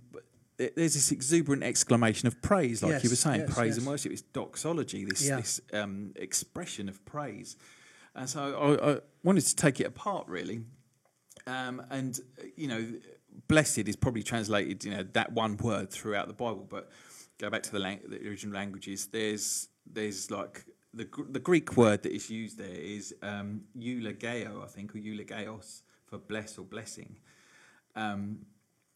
There's 0.56 0.94
this 0.94 1.10
exuberant 1.10 1.64
exclamation 1.64 2.28
of 2.28 2.40
praise, 2.40 2.80
like 2.80 3.02
you 3.02 3.10
were 3.10 3.16
saying, 3.16 3.40
yes, 3.40 3.54
praise 3.54 3.70
yes. 3.70 3.78
and 3.78 3.86
worship. 3.88 4.12
It's 4.12 4.22
doxology, 4.22 5.04
this, 5.04 5.26
Yeah. 5.26 5.36
this 5.38 5.60
um, 5.72 6.12
expression 6.14 6.88
of 6.88 7.04
praise. 7.04 7.56
And 8.14 8.28
so 8.28 8.78
I, 8.80 8.92
I 8.92 9.00
wanted 9.24 9.40
to 9.46 9.56
take 9.56 9.80
it 9.80 9.84
apart, 9.88 10.28
really. 10.28 10.60
Um, 11.48 11.82
and 11.90 12.20
you 12.56 12.68
know, 12.68 12.86
blessed 13.48 13.88
is 13.88 13.96
probably 13.96 14.22
translated, 14.22 14.84
you 14.84 14.92
know, 14.92 15.02
that 15.14 15.32
one 15.32 15.56
word 15.56 15.90
throughout 15.90 16.28
the 16.28 16.34
Bible. 16.34 16.66
But 16.70 16.88
go 17.38 17.50
back 17.50 17.64
to 17.64 17.72
the, 17.72 17.80
lang- 17.80 18.02
the 18.08 18.24
original 18.28 18.54
languages. 18.54 19.08
There's 19.08 19.68
there's 19.84 20.30
like 20.30 20.64
the 20.96 21.08
the 21.30 21.40
Greek 21.40 21.76
word 21.76 22.02
that 22.02 22.12
is 22.12 22.30
used 22.30 22.58
there 22.58 22.68
is 22.96 23.14
um, 23.22 23.62
I 24.62 24.66
think, 24.66 24.94
or 24.94 24.98
eulogeos 24.98 25.82
for 26.06 26.18
bless 26.18 26.58
or 26.58 26.64
blessing. 26.64 27.16
Um, 27.96 28.46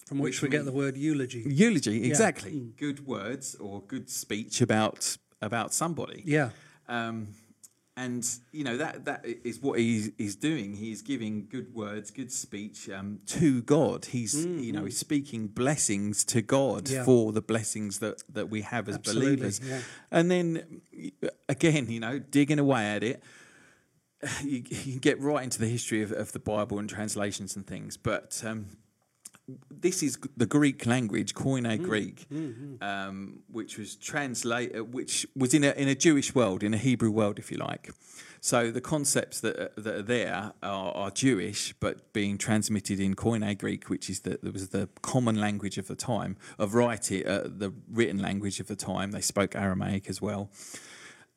From 0.07 0.19
which, 0.19 0.43
which 0.43 0.43
we 0.43 0.49
get 0.57 0.65
the 0.65 0.73
word 0.73 0.97
eulogy. 0.97 1.45
eulogy, 1.47 2.05
exactly. 2.05 2.53
Mm. 2.53 2.77
Good 2.77 3.07
words 3.07 3.55
or 3.57 3.83
good 3.83 4.09
speech 4.09 4.61
about 4.61 5.17
about 5.43 5.73
somebody. 5.73 6.23
Yeah. 6.25 6.51
Um, 6.89 7.29
and 8.05 8.25
you 8.53 8.65
know 8.65 8.77
that 8.77 9.05
that 9.07 9.25
is 9.27 9.61
what 9.61 9.79
he's, 9.79 10.11
he's 10.17 10.37
doing. 10.37 10.69
He's 10.77 11.03
giving 11.03 11.47
good 11.51 11.75
words, 11.75 12.11
good 12.11 12.31
speech 12.33 12.89
um, 12.89 13.21
to 13.27 13.61
God. 13.63 14.05
He's 14.07 14.35
you 14.47 14.73
know 14.73 14.85
he's 14.85 14.99
speaking 14.99 15.49
blessings 15.49 16.25
to 16.27 16.41
God 16.43 16.85
Mm-hmm. 16.85 16.95
Yeah. 16.95 17.05
for 17.05 17.33
the 17.33 17.43
blessings 17.43 17.99
that 17.99 18.23
that 18.33 18.49
we 18.49 18.61
have 18.63 18.89
as 18.89 18.95
Absolutely, 18.97 19.37
believers. 19.37 19.61
yeah. 19.65 19.81
And 20.11 20.31
then 20.31 20.81
again, 21.49 21.91
you 21.91 22.01
know, 22.01 22.19
digging 22.19 22.59
away 22.59 22.85
at 22.97 23.03
it, 23.03 23.23
you, 24.45 24.63
you 24.85 25.01
get 25.01 25.21
right 25.21 25.43
into 25.45 25.59
the 25.59 25.67
history 25.69 26.03
of, 26.03 26.13
of 26.13 26.33
the 26.33 26.39
Bible 26.39 26.79
and 26.79 26.89
translations 26.89 27.57
and 27.57 27.67
things. 27.67 27.97
But 27.97 28.43
um, 28.45 28.67
this 29.71 30.03
is 30.03 30.19
the 30.37 30.47
Greek 30.47 30.85
language, 30.87 31.35
Koine 31.35 31.83
Greek, 31.83 32.27
um, 32.83 33.41
which 33.51 33.79
was 33.79 33.97
translate, 33.97 34.77
uh, 34.77 34.85
which 34.85 35.27
was 35.35 35.55
in 35.55 35.65
a 35.65 35.71
in 35.71 35.89
a 35.89 35.95
Jewish 35.95 36.35
world, 36.35 36.63
in 36.63 36.75
a 36.75 36.79
Hebrew 36.79 37.11
world, 37.11 37.39
if 37.39 37.51
you 37.51 37.59
like. 37.59 37.91
So 38.41 38.71
the 38.71 38.81
concepts 38.81 39.41
that 39.41 39.59
are, 39.59 39.71
that 39.77 39.95
are 39.95 40.03
there 40.03 40.53
are, 40.63 40.93
are 40.93 41.11
Jewish, 41.11 41.75
but 41.81 42.13
being 42.13 42.39
transmitted 42.39 43.01
in 43.01 43.15
Koine 43.15 43.57
Greek, 43.59 43.89
which 43.89 44.09
is 44.11 44.21
the 44.21 44.39
that 44.43 44.53
was 44.53 44.69
the 44.69 44.89
common 45.03 45.41
language 45.41 45.79
of 45.79 45.89
the 45.89 45.97
time 45.97 46.37
of 46.59 46.75
writing, 46.75 47.27
uh, 47.27 47.45
the 47.47 47.73
written 47.91 48.19
language 48.19 48.61
of 48.61 48.67
the 48.67 48.77
time. 48.77 49.13
They 49.13 49.23
spoke 49.23 49.57
Aramaic 49.57 50.09
as 50.09 50.21
well. 50.21 50.51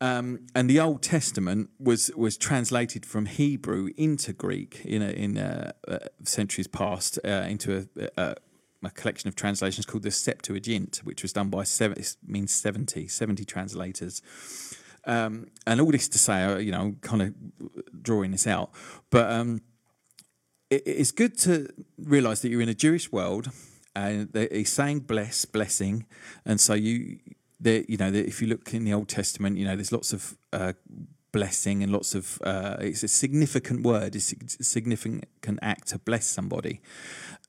Um, 0.01 0.47
and 0.55 0.67
the 0.67 0.79
Old 0.79 1.03
Testament 1.03 1.69
was 1.79 2.11
was 2.17 2.35
translated 2.35 3.05
from 3.05 3.27
Hebrew 3.27 3.91
into 3.95 4.33
Greek 4.33 4.81
in 4.83 5.03
a, 5.03 5.09
in 5.11 5.37
uh 5.37 5.73
uh 5.87 5.99
centuries 6.23 6.67
past 6.67 7.19
uh, 7.23 7.45
into 7.47 7.87
a, 7.95 8.09
a, 8.17 8.35
a 8.83 8.89
collection 8.89 9.27
of 9.27 9.35
translations 9.35 9.85
called 9.85 10.01
the 10.01 10.09
Septuagint, 10.09 11.01
which 11.03 11.21
was 11.21 11.33
done 11.33 11.49
by 11.49 11.63
seven, 11.63 12.03
means 12.25 12.51
70, 12.51 13.07
70 13.07 13.45
translators. 13.45 14.23
Um, 15.05 15.47
and 15.67 15.79
all 15.79 15.91
this 15.91 16.07
to 16.09 16.19
say, 16.19 16.43
uh, 16.43 16.57
you 16.57 16.71
know, 16.71 16.95
kind 17.01 17.21
of 17.21 17.33
drawing 18.01 18.31
this 18.31 18.47
out, 18.47 18.71
but 19.11 19.31
um, 19.31 19.61
it, 20.71 20.81
it's 20.85 21.11
good 21.11 21.37
to 21.39 21.69
realise 21.97 22.41
that 22.41 22.49
you're 22.49 22.61
in 22.61 22.69
a 22.69 22.73
Jewish 22.73 23.11
world, 23.11 23.49
and 23.95 24.29
he's 24.51 24.71
saying 24.71 25.01
bless, 25.01 25.45
blessing, 25.45 26.07
and 26.43 26.59
so 26.59 26.73
you, 26.73 27.19
there, 27.61 27.83
you 27.87 27.97
know, 27.97 28.11
that 28.11 28.27
if 28.27 28.41
you 28.41 28.47
look 28.47 28.73
in 28.73 28.83
the 28.83 28.93
Old 28.93 29.07
Testament, 29.07 29.57
you 29.57 29.65
know, 29.65 29.75
there's 29.75 29.91
lots 29.91 30.13
of 30.13 30.35
uh, 30.51 30.73
blessing 31.31 31.83
and 31.83 31.91
lots 31.91 32.15
of. 32.15 32.41
Uh, 32.43 32.77
it's 32.79 33.03
a 33.03 33.07
significant 33.07 33.83
word, 33.83 34.15
it's 34.15 34.33
a 34.59 34.63
significant 34.63 35.59
act 35.61 35.87
to 35.89 35.99
bless 35.99 36.25
somebody, 36.27 36.81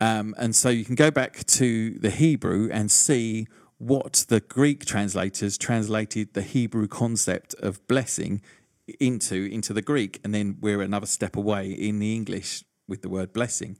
um, 0.00 0.34
and 0.38 0.54
so 0.54 0.68
you 0.68 0.84
can 0.84 0.94
go 0.94 1.10
back 1.10 1.44
to 1.44 1.98
the 1.98 2.10
Hebrew 2.10 2.68
and 2.72 2.90
see 2.90 3.46
what 3.78 4.26
the 4.28 4.40
Greek 4.40 4.84
translators 4.84 5.58
translated 5.58 6.34
the 6.34 6.42
Hebrew 6.42 6.86
concept 6.86 7.54
of 7.54 7.84
blessing 7.88 8.40
into 9.00 9.46
into 9.46 9.72
the 9.72 9.82
Greek, 9.82 10.20
and 10.22 10.34
then 10.34 10.58
we're 10.60 10.82
another 10.82 11.06
step 11.06 11.36
away 11.36 11.70
in 11.70 11.98
the 11.98 12.14
English 12.14 12.64
with 12.88 13.02
the 13.02 13.08
word 13.08 13.32
blessing. 13.32 13.78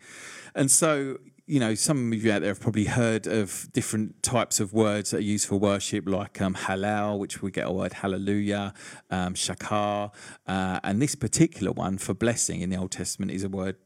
And 0.54 0.70
so, 0.70 1.18
you 1.52 1.60
know, 1.60 1.74
some 1.74 2.14
of 2.14 2.24
you 2.24 2.32
out 2.32 2.40
there 2.40 2.48
have 2.48 2.60
probably 2.60 2.86
heard 2.86 3.26
of 3.26 3.70
different 3.74 4.22
types 4.22 4.58
of 4.58 4.72
words 4.72 5.10
that 5.10 5.18
are 5.18 5.20
used 5.20 5.46
for 5.46 5.56
worship, 5.56 6.08
like 6.08 6.40
um, 6.40 6.54
halal, 6.54 7.18
which 7.18 7.42
we 7.42 7.50
get 7.50 7.66
a 7.66 7.70
word 7.70 7.92
hallelujah, 7.92 8.72
um, 9.10 9.34
shakar, 9.34 10.14
uh, 10.46 10.80
and 10.82 11.02
this 11.02 11.14
particular 11.14 11.70
one 11.70 11.98
for 11.98 12.14
blessing 12.14 12.62
in 12.62 12.70
the 12.70 12.76
Old 12.76 12.90
Testament 12.90 13.30
is 13.30 13.44
a 13.44 13.50
word 13.50 13.76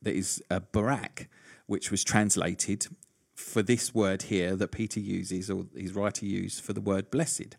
that 0.00 0.14
is 0.14 0.42
uh, 0.50 0.60
barak, 0.72 1.28
which 1.66 1.90
was 1.90 2.02
translated 2.02 2.86
for 3.34 3.62
this 3.62 3.94
word 3.94 4.22
here 4.22 4.56
that 4.56 4.68
Peter 4.68 4.98
uses, 4.98 5.50
or 5.50 5.66
his 5.76 5.92
writer 5.92 6.24
used 6.24 6.64
for 6.64 6.72
the 6.72 6.80
word 6.80 7.10
blessed. 7.10 7.58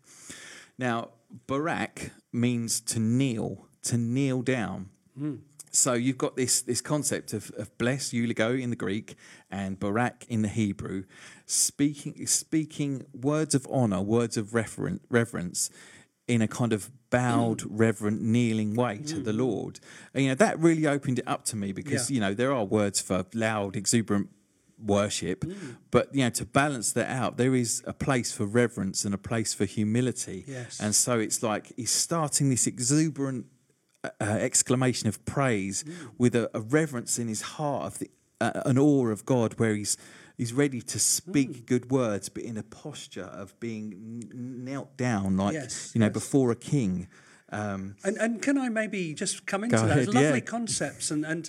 Now, 0.76 1.10
Barak 1.46 2.10
means 2.32 2.80
to 2.80 2.98
kneel, 2.98 3.68
to 3.82 3.96
kneel 3.98 4.42
down. 4.42 4.90
So 5.78 5.92
you've 5.94 6.18
got 6.18 6.34
this 6.36 6.60
this 6.60 6.80
concept 6.80 7.32
of, 7.32 7.52
of 7.56 7.76
bless, 7.78 8.10
eulogo 8.12 8.60
in 8.60 8.70
the 8.70 8.76
Greek, 8.76 9.14
and 9.50 9.78
barak 9.78 10.24
in 10.28 10.42
the 10.42 10.48
Hebrew, 10.48 11.04
speaking 11.46 12.26
speaking 12.26 13.06
words 13.12 13.54
of 13.54 13.66
honor, 13.70 14.02
words 14.02 14.36
of 14.36 14.48
referen- 14.48 15.00
reverence, 15.08 15.70
in 16.26 16.42
a 16.42 16.48
kind 16.48 16.72
of 16.72 16.90
bowed, 17.10 17.62
reverent, 17.66 18.20
kneeling 18.20 18.74
way 18.74 18.98
to 18.98 19.20
the 19.20 19.32
Lord. 19.32 19.78
And, 20.12 20.24
you 20.24 20.28
know 20.30 20.34
that 20.34 20.58
really 20.58 20.86
opened 20.86 21.20
it 21.20 21.28
up 21.28 21.44
to 21.46 21.56
me 21.56 21.72
because 21.72 22.10
Yeah. 22.10 22.14
you 22.14 22.20
know 22.20 22.34
there 22.34 22.52
are 22.52 22.64
words 22.64 23.00
for 23.00 23.24
loud, 23.32 23.76
exuberant 23.76 24.28
worship, 24.84 25.40
Mm. 25.44 25.76
but 25.90 26.12
you 26.14 26.22
know 26.24 26.30
to 26.30 26.44
balance 26.44 26.92
that 26.92 27.08
out, 27.08 27.36
there 27.36 27.54
is 27.54 27.82
a 27.86 27.92
place 27.92 28.32
for 28.32 28.46
reverence 28.46 29.04
and 29.04 29.14
a 29.14 29.18
place 29.18 29.54
for 29.54 29.64
humility. 29.64 30.44
Yes. 30.46 30.80
And 30.80 30.94
so 30.94 31.18
it's 31.20 31.42
like 31.42 31.72
he's 31.76 31.90
starting 31.92 32.50
this 32.50 32.66
exuberant 32.66 33.46
uh, 34.04 34.10
exclamation 34.20 35.08
of 35.08 35.24
praise 35.24 35.84
Mm. 35.84 36.10
with 36.18 36.34
a, 36.36 36.50
a 36.54 36.60
reverence 36.60 37.18
in 37.18 37.28
his 37.28 37.42
heart 37.42 37.84
of 37.86 37.98
the, 37.98 38.10
uh, 38.40 38.62
an 38.64 38.78
awe 38.78 39.08
of 39.08 39.24
God, 39.24 39.54
where 39.58 39.74
he's 39.74 39.96
he's 40.36 40.52
ready 40.52 40.80
to 40.80 40.98
speak 40.98 41.50
Mm. 41.50 41.66
good 41.66 41.90
words, 41.90 42.28
but 42.28 42.42
in 42.44 42.56
a 42.56 42.62
posture 42.62 43.24
of 43.42 43.58
being 43.60 44.22
knelt 44.32 44.96
down, 44.96 45.36
like 45.36 45.54
Yes, 45.54 45.90
you 45.94 45.98
know, 45.98 46.06
yes. 46.06 46.12
before 46.14 46.52
a 46.52 46.56
king. 46.56 47.08
Um, 47.50 47.96
And, 48.04 48.16
and 48.18 48.42
can 48.42 48.56
I 48.58 48.68
maybe 48.68 49.14
just 49.14 49.46
come 49.46 49.64
into 49.64 49.78
those 49.78 50.06
lovely 50.06 50.38
yeah. 50.38 50.40
concepts. 50.40 51.10
And, 51.10 51.24
and 51.24 51.48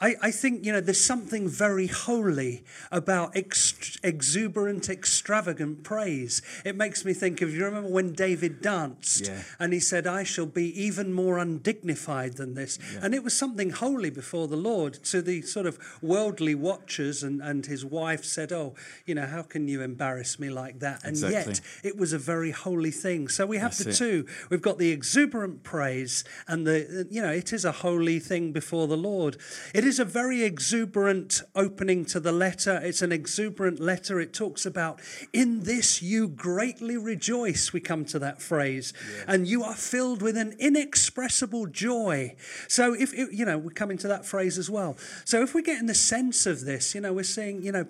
I, 0.00 0.14
I 0.22 0.30
think, 0.30 0.64
you 0.64 0.72
know, 0.72 0.80
there's 0.80 1.00
something 1.04 1.48
very 1.48 1.88
holy 1.88 2.62
about 2.92 3.36
ex- 3.36 3.98
exuberant, 4.04 4.88
extravagant 4.88 5.82
praise. 5.82 6.40
It 6.64 6.76
makes 6.76 7.04
me 7.04 7.12
think 7.12 7.42
of, 7.42 7.52
you 7.52 7.64
remember 7.64 7.88
when 7.88 8.12
David 8.12 8.60
danced 8.60 9.26
Yeah. 9.26 9.42
and 9.58 9.72
he 9.72 9.80
said, 9.80 10.06
I 10.06 10.22
shall 10.22 10.46
be 10.46 10.66
even 10.80 11.12
more 11.12 11.38
undignified 11.38 12.34
than 12.34 12.54
this. 12.54 12.78
And 13.02 13.12
it 13.12 13.24
was 13.24 13.36
something 13.36 13.70
holy 13.70 14.10
before 14.10 14.46
the 14.46 14.56
Lord 14.56 14.94
to 15.04 15.20
the 15.20 15.42
sort 15.42 15.66
of 15.66 15.78
worldly 16.00 16.54
watchers. 16.54 17.24
And, 17.24 17.42
and 17.42 17.66
his 17.66 17.84
wife 17.84 18.24
said, 18.24 18.52
Oh, 18.52 18.74
you 19.04 19.16
know, 19.16 19.26
how 19.26 19.42
can 19.42 19.66
you 19.66 19.82
embarrass 19.82 20.38
me 20.38 20.48
like 20.48 20.78
that? 20.78 21.02
And 21.02 21.10
Exactly. 21.10 21.54
yet 21.54 21.60
it 21.82 21.96
was 21.96 22.12
a 22.12 22.18
very 22.18 22.52
holy 22.52 22.92
thing. 22.92 23.26
So 23.26 23.46
we 23.46 23.58
have 23.58 23.76
That's 23.76 23.98
the 23.98 24.06
it. 24.06 24.22
two. 24.24 24.26
We've 24.48 24.62
got 24.62 24.78
the 24.78 24.90
exuberant 24.90 25.64
praise, 25.64 26.22
and 26.46 26.66
the 26.66 27.06
you 27.10 27.20
know 27.20 27.32
it 27.32 27.52
is 27.52 27.64
a 27.64 27.72
holy 27.72 28.20
thing 28.20 28.52
before 28.52 28.86
the 28.86 28.96
Lord. 28.96 29.36
It 29.74 29.84
is 29.88 29.98
a 29.98 30.04
very 30.04 30.42
exuberant 30.42 31.40
opening 31.56 32.04
to 32.04 32.20
the 32.20 32.30
letter. 32.30 32.78
It's 32.84 33.00
an 33.00 33.10
exuberant 33.10 33.80
letter. 33.80 34.20
It 34.20 34.34
talks 34.34 34.66
about 34.66 35.00
in 35.32 35.64
this 35.64 36.02
you 36.02 36.28
greatly 36.28 36.98
rejoice. 36.98 37.72
We 37.72 37.80
come 37.80 38.04
to 38.04 38.18
that 38.18 38.42
phrase, 38.42 38.92
and 39.26 39.48
you 39.48 39.64
are 39.64 39.74
filled 39.74 40.20
with 40.20 40.36
an 40.36 40.54
inexpressible 40.58 41.66
joy. 41.66 42.36
So 42.68 42.92
if 42.92 43.14
it, 43.14 43.32
you 43.32 43.46
know 43.46 43.56
we 43.56 43.72
come 43.72 43.90
into 43.90 44.06
that 44.08 44.26
phrase 44.26 44.58
as 44.58 44.68
well. 44.68 44.96
So 45.24 45.42
if 45.42 45.54
we 45.54 45.62
get 45.62 45.80
in 45.80 45.86
the 45.86 45.94
sense 45.94 46.44
of 46.44 46.66
this, 46.66 46.94
you 46.94 47.00
know 47.00 47.12
we're 47.12 47.24
saying 47.24 47.62
you 47.62 47.72
know. 47.72 47.86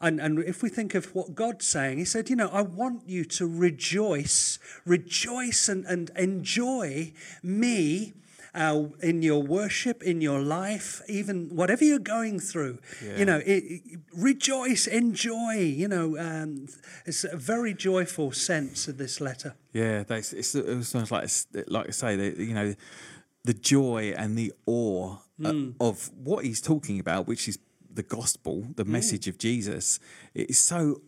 And, 0.00 0.20
and 0.20 0.40
if 0.40 0.62
we 0.62 0.68
think 0.68 0.94
of 0.94 1.14
what 1.14 1.34
God's 1.34 1.66
saying, 1.66 1.96
He 1.98 2.04
said, 2.04 2.28
You 2.28 2.36
know, 2.36 2.48
I 2.48 2.60
want 2.60 3.08
you 3.08 3.24
to 3.24 3.46
rejoice, 3.46 4.58
rejoice 4.84 5.68
and, 5.68 5.86
and 5.86 6.10
enjoy 6.16 7.14
me 7.42 8.12
uh, 8.54 8.84
in 9.02 9.22
your 9.22 9.42
worship, 9.42 10.02
in 10.02 10.20
your 10.20 10.40
life, 10.40 11.02
even 11.08 11.48
whatever 11.54 11.84
you're 11.84 11.98
going 12.18 12.38
through. 12.40 12.78
You 13.18 13.24
know, 13.24 13.38
it, 13.38 13.62
it- 13.64 14.00
rejoice, 14.14 14.86
enjoy. 14.86 15.54
You 15.58 15.88
know, 15.88 16.16
um, 16.18 16.68
it's 17.06 17.24
a 17.24 17.36
very 17.36 17.74
joyful 17.74 18.32
sense 18.32 18.88
of 18.88 18.96
this 18.98 19.20
letter. 19.20 19.54
yeah, 19.72 20.02
they, 20.04 20.18
it's, 20.18 20.54
it 20.54 20.76
was 20.76 20.94
almost 20.94 21.12
like 21.12 21.28
like 21.68 21.88
I 21.88 21.90
say, 21.92 22.16
the, 22.16 22.44
you 22.44 22.54
know, 22.54 22.74
the 23.44 23.54
joy 23.54 24.14
and 24.16 24.36
the 24.38 24.52
awe 24.66 25.16
uh, 25.44 25.50
Mm. 25.52 25.74
of 25.80 26.10
what 26.22 26.44
he's 26.44 26.60
talking 26.60 27.00
about, 27.00 27.26
which 27.26 27.48
is 27.48 27.58
the 27.92 28.04
gospel, 28.04 28.62
Mm. 28.62 28.76
the 28.76 28.84
message 28.84 29.26
of 29.28 29.36
Jesus. 29.36 29.98
It 30.32 30.50
is 30.50 30.58
so 30.58 31.02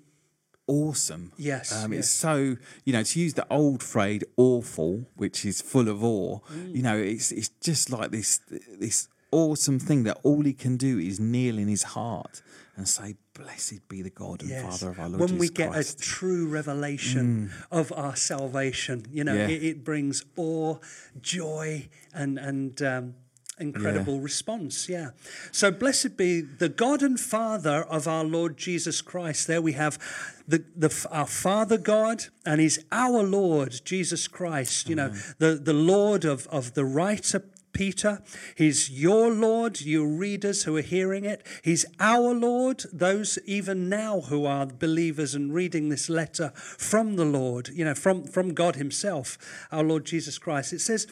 awesome. 0.67 1.33
Yes, 1.37 1.73
um, 1.85 1.93
yes. 1.93 2.01
it's 2.01 2.11
so 2.11 2.57
you 2.85 2.93
know 2.93 3.03
to 3.03 3.21
use 3.21 3.35
the 3.35 3.47
old 3.51 3.83
phrase 3.83 4.23
"awful," 4.37 5.07
which 5.17 5.45
is 5.45 5.61
full 5.61 5.89
of 5.89 6.03
awe. 6.05 6.41
Mm. 6.53 6.75
You 6.77 6.83
know, 6.83 6.97
it's 6.97 7.33
it's 7.33 7.51
just 7.61 7.91
like 7.91 8.11
this 8.11 8.41
this 8.79 9.09
awesome 9.33 9.79
thing 9.79 10.05
that 10.05 10.19
all 10.23 10.43
he 10.43 10.53
can 10.53 10.77
do 10.77 10.99
is 10.99 11.19
kneel 11.21 11.59
in 11.59 11.69
his 11.69 11.83
heart 11.83 12.43
and 12.77 12.89
say, 12.89 13.17
"Blessed 13.35 13.89
be 13.89 14.03
the 14.03 14.11
God 14.11 14.43
and 14.43 14.51
Yes. 14.51 14.63
Father 14.81 14.93
of 14.93 15.01
our 15.01 15.09
Lord 15.09 15.21
when 15.21 15.29
Jesus 15.31 15.41
we 15.41 15.49
get 15.49 15.71
Christ." 15.73 15.99
a 15.99 16.03
true 16.03 16.47
revelation 16.49 17.51
of 17.71 17.93
our 17.93 18.15
salvation, 18.17 19.07
you 19.11 19.25
know, 19.25 19.35
Yeah. 19.35 19.49
it, 19.49 19.63
it 19.63 19.85
brings 19.85 20.25
awe, 20.37 20.77
joy, 21.21 21.89
and 22.15 22.39
and 22.39 22.81
um, 22.83 23.15
incredible 23.59 24.21
response. 24.21 24.89
Yeah. 24.89 25.11
So 25.53 25.71
blessed 25.71 26.17
be 26.17 26.41
the 26.43 26.69
God 26.69 27.03
and 27.03 27.19
Father 27.19 27.85
of 27.85 28.07
our 28.07 28.25
Lord 28.25 28.57
Jesus 28.57 29.01
Christ. 29.01 29.47
There 29.47 29.63
we 29.63 29.73
have 29.73 29.99
the 30.47 30.65
the 30.77 31.07
our 31.11 31.27
Father 31.27 31.79
God, 31.79 32.27
and 32.45 32.61
He's 32.61 32.79
our 32.93 33.23
Lord 33.23 33.81
Jesus 33.85 34.29
Christ. 34.29 34.89
You 34.89 34.97
know, 34.97 35.09
mm. 35.11 35.37
the 35.39 35.55
the 35.55 35.73
Lord 35.73 36.25
of 36.25 36.47
of 36.49 36.75
the 36.75 36.85
writer. 36.85 37.43
Peter. 37.73 38.23
He's 38.55 38.89
your 38.89 39.31
Lord, 39.31 39.83
you 39.83 40.07
readers 40.07 40.63
who 40.63 40.79
are 40.79 40.81
hearing 40.81 41.27
it. 41.27 41.47
He's 41.63 41.85
our 42.01 42.33
Lord, 42.33 42.85
those 42.91 43.39
even 43.45 43.91
now 43.91 44.23
who 44.23 44.47
are 44.47 44.65
believers 44.65 45.35
and 45.35 45.53
reading 45.53 45.91
this 45.91 46.09
letter 46.09 46.53
from 46.55 47.17
the 47.17 47.27
Lord, 47.27 47.69
you 47.69 47.85
know, 47.85 47.95
from, 47.95 48.25
from 48.25 48.55
God 48.55 48.77
Himself, 48.77 49.37
our 49.71 49.85
Lord 49.85 50.07
Jesus 50.07 50.39
Christ. 50.39 50.73
It 50.73 50.81
says, 50.81 51.07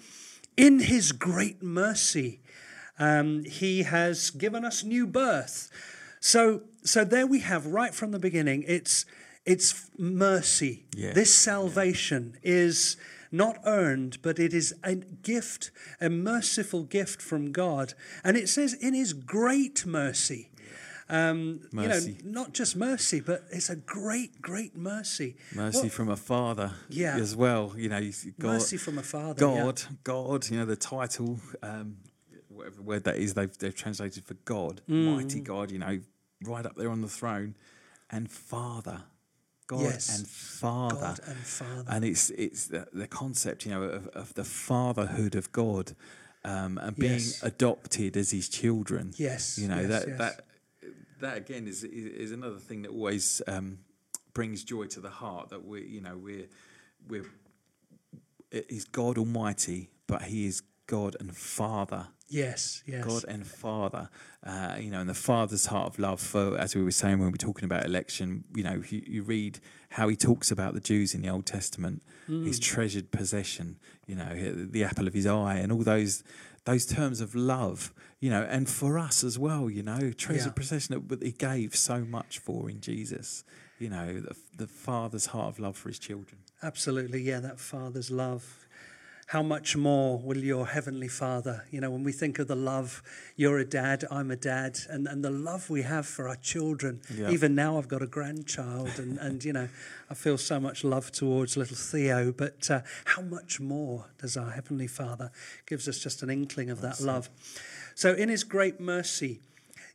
In 0.56 0.80
His 0.80 1.12
great 1.12 1.62
mercy, 1.62 2.40
um, 2.98 3.44
He 3.44 3.82
has 3.82 4.30
given 4.30 4.64
us 4.64 4.84
new 4.84 5.06
birth. 5.06 5.70
So, 6.20 6.62
so 6.84 7.04
there 7.04 7.26
we 7.26 7.40
have 7.40 7.66
right 7.66 7.94
from 7.94 8.12
the 8.12 8.18
beginning. 8.18 8.64
It's 8.66 9.06
it's 9.44 9.90
mercy. 9.98 10.84
Yeah. 10.96 11.12
This 11.12 11.34
salvation 11.34 12.38
is 12.42 12.96
not 13.30 13.58
earned, 13.66 14.18
but 14.22 14.38
it 14.38 14.54
is 14.54 14.74
a 14.82 14.94
gift, 14.94 15.70
a 16.00 16.08
merciful 16.08 16.84
gift 16.84 17.20
from 17.20 17.52
God. 17.52 17.94
And 18.22 18.36
it 18.36 18.48
says, 18.48 18.72
in 18.74 18.94
His 18.94 19.12
great 19.12 19.84
mercy. 19.84 20.50
Um, 21.08 21.60
Mercy. 21.70 22.18
You 22.24 22.30
know, 22.30 22.40
not 22.40 22.52
just 22.54 22.76
mercy, 22.76 23.20
but 23.20 23.44
it's 23.50 23.68
a 23.68 23.76
great, 23.76 24.40
great 24.40 24.74
mercy. 24.76 25.36
Mercy 25.54 25.82
What- 25.82 25.92
from 25.92 26.08
a 26.08 26.16
father 26.16 26.72
Yeah. 26.88 27.16
as 27.16 27.36
well. 27.36 27.74
You 27.76 27.90
know, 27.90 28.00
God, 28.38 28.48
mercy 28.54 28.76
from 28.78 28.98
a 28.98 29.02
father. 29.02 29.46
yeah. 29.46 29.62
God, 29.64 29.82
God, 30.02 30.50
you 30.50 30.58
know, 30.58 30.64
the 30.64 30.76
title, 30.76 31.40
um, 31.62 31.98
whatever 32.48 32.80
word 32.82 33.04
that 33.04 33.16
is, 33.16 33.34
they've, 33.34 33.56
they've 33.58 33.74
translated 33.74 34.24
for 34.24 34.34
God, 34.46 34.80
Mm. 34.88 35.16
mighty 35.16 35.40
God, 35.40 35.70
you 35.70 35.78
know, 35.78 36.00
right 36.42 36.64
up 36.64 36.76
there 36.76 36.90
on 36.90 37.00
the 37.02 37.08
throne, 37.08 37.54
and 38.10 38.30
Father. 38.30 39.02
God 39.66 39.80
Yes. 39.82 40.18
and 40.18 40.28
Father. 40.28 40.94
God 40.96 41.20
and 41.26 41.38
Father. 41.38 41.84
And 41.88 42.04
it's 42.04 42.28
it's 42.30 42.66
the, 42.66 42.86
the 42.92 43.06
concept, 43.06 43.64
you 43.64 43.72
know, 43.72 43.82
of, 43.82 44.06
of 44.08 44.34
the 44.34 44.44
fatherhood 44.44 45.34
of 45.34 45.52
God 45.52 45.94
um, 46.44 46.76
and 46.78 46.94
being 46.96 47.12
Yes. 47.14 47.42
adopted 47.42 48.16
as 48.18 48.30
his 48.30 48.48
children. 48.50 49.14
Yes, 49.16 49.56
You 49.58 49.68
know, 49.68 49.80
yes, 49.80 49.88
that, 49.88 50.18
that 50.18 50.44
that 51.20 51.36
again 51.36 51.66
is, 51.66 51.84
is 51.84 52.06
is 52.06 52.32
another 52.32 52.58
thing 52.58 52.82
that 52.82 52.90
always 52.90 53.42
um, 53.46 53.78
brings 54.32 54.64
joy 54.64 54.86
to 54.86 55.00
the 55.00 55.10
heart 55.10 55.50
that 55.50 55.64
we 55.64 55.84
you 55.86 56.00
know 56.00 56.16
we're 56.16 56.48
we're 57.08 57.26
he's 58.68 58.84
God 58.84 59.18
Almighty, 59.18 59.90
but 60.06 60.22
he 60.22 60.46
is 60.46 60.62
God 60.86 61.16
and 61.18 61.36
Father. 61.36 62.08
Yes, 62.28 62.82
yes. 62.86 63.04
God 63.04 63.24
and 63.28 63.46
Father, 63.46 64.08
uh, 64.44 64.76
you 64.78 64.90
know, 64.90 65.00
and 65.00 65.08
the 65.08 65.14
Father's 65.14 65.66
heart 65.66 65.88
of 65.88 65.98
love. 65.98 66.20
For 66.20 66.58
as 66.58 66.74
we 66.74 66.82
were 66.82 66.90
saying 66.90 67.18
when 67.18 67.28
we 67.28 67.32
were 67.32 67.36
talking 67.36 67.64
about 67.64 67.84
election, 67.84 68.44
you 68.54 68.64
know, 68.64 68.82
you, 68.88 69.02
you 69.06 69.22
read 69.22 69.60
how 69.90 70.08
he 70.08 70.16
talks 70.16 70.50
about 70.50 70.74
the 70.74 70.80
Jews 70.80 71.14
in 71.14 71.22
the 71.22 71.28
Old 71.28 71.46
Testament, 71.46 72.02
his 72.26 72.58
treasured 72.58 73.10
possession, 73.10 73.78
you 74.06 74.16
know, 74.16 74.34
the 74.34 74.82
apple 74.82 75.06
of 75.06 75.14
his 75.14 75.26
eye, 75.26 75.56
and 75.56 75.70
all 75.70 75.82
those 75.82 76.24
those 76.64 76.86
terms 76.86 77.20
of 77.20 77.34
love, 77.34 77.92
you 78.20 78.30
know, 78.30 78.42
and 78.42 78.68
for 78.68 78.98
us 78.98 79.22
as 79.22 79.38
well, 79.38 79.68
you 79.68 79.82
know, 79.82 80.12
treasure 80.12 80.46
Yeah. 80.46 80.52
possession 80.52 81.06
that 81.08 81.22
he 81.22 81.32
gave 81.32 81.76
so 81.76 82.04
much 82.04 82.38
for 82.38 82.70
in 82.70 82.80
Jesus, 82.80 83.44
you 83.78 83.90
know, 83.90 84.20
the, 84.20 84.34
the 84.56 84.66
Father's 84.66 85.26
heart 85.26 85.48
of 85.54 85.58
love 85.58 85.76
for 85.76 85.88
his 85.90 85.98
children. 85.98 86.38
Absolutely, 86.62 87.20
yeah, 87.22 87.40
that 87.40 87.60
Father's 87.60 88.10
love. 88.10 88.63
How 89.26 89.42
much 89.42 89.74
more 89.74 90.18
will 90.18 90.36
your 90.36 90.66
Heavenly 90.66 91.08
Father, 91.08 91.64
you 91.70 91.80
know, 91.80 91.90
when 91.90 92.04
we 92.04 92.12
think 92.12 92.38
of 92.38 92.46
the 92.46 92.56
love, 92.56 93.02
you're 93.36 93.58
a 93.58 93.64
dad, 93.64 94.04
I'm 94.10 94.30
a 94.30 94.36
dad, 94.36 94.78
and, 94.90 95.06
and 95.06 95.24
the 95.24 95.30
love 95.30 95.70
we 95.70 95.82
have 95.82 96.06
for 96.06 96.28
our 96.28 96.36
children. 96.36 97.00
Yeah. 97.14 97.30
Even 97.30 97.54
now, 97.54 97.78
I've 97.78 97.88
got 97.88 98.02
a 98.02 98.06
grandchild, 98.06 98.90
and, 98.98 99.18
and, 99.26 99.42
you 99.42 99.54
know, 99.54 99.68
I 100.10 100.14
feel 100.14 100.36
so 100.36 100.60
much 100.60 100.84
love 100.84 101.10
towards 101.10 101.56
little 101.56 101.76
Theo, 101.76 102.32
but 102.32 102.70
uh, 102.70 102.80
how 103.06 103.22
much 103.22 103.60
more 103.60 104.06
does 104.18 104.36
our 104.36 104.50
Heavenly 104.50 104.88
Father 104.88 105.30
gives 105.66 105.88
us 105.88 105.98
just 105.98 106.22
an 106.22 106.28
inkling 106.28 106.68
of 106.68 106.82
that 106.82 107.00
love? 107.00 107.30
So, 107.94 108.12
in 108.12 108.28
His 108.28 108.44
great 108.44 108.78
mercy, 108.78 109.40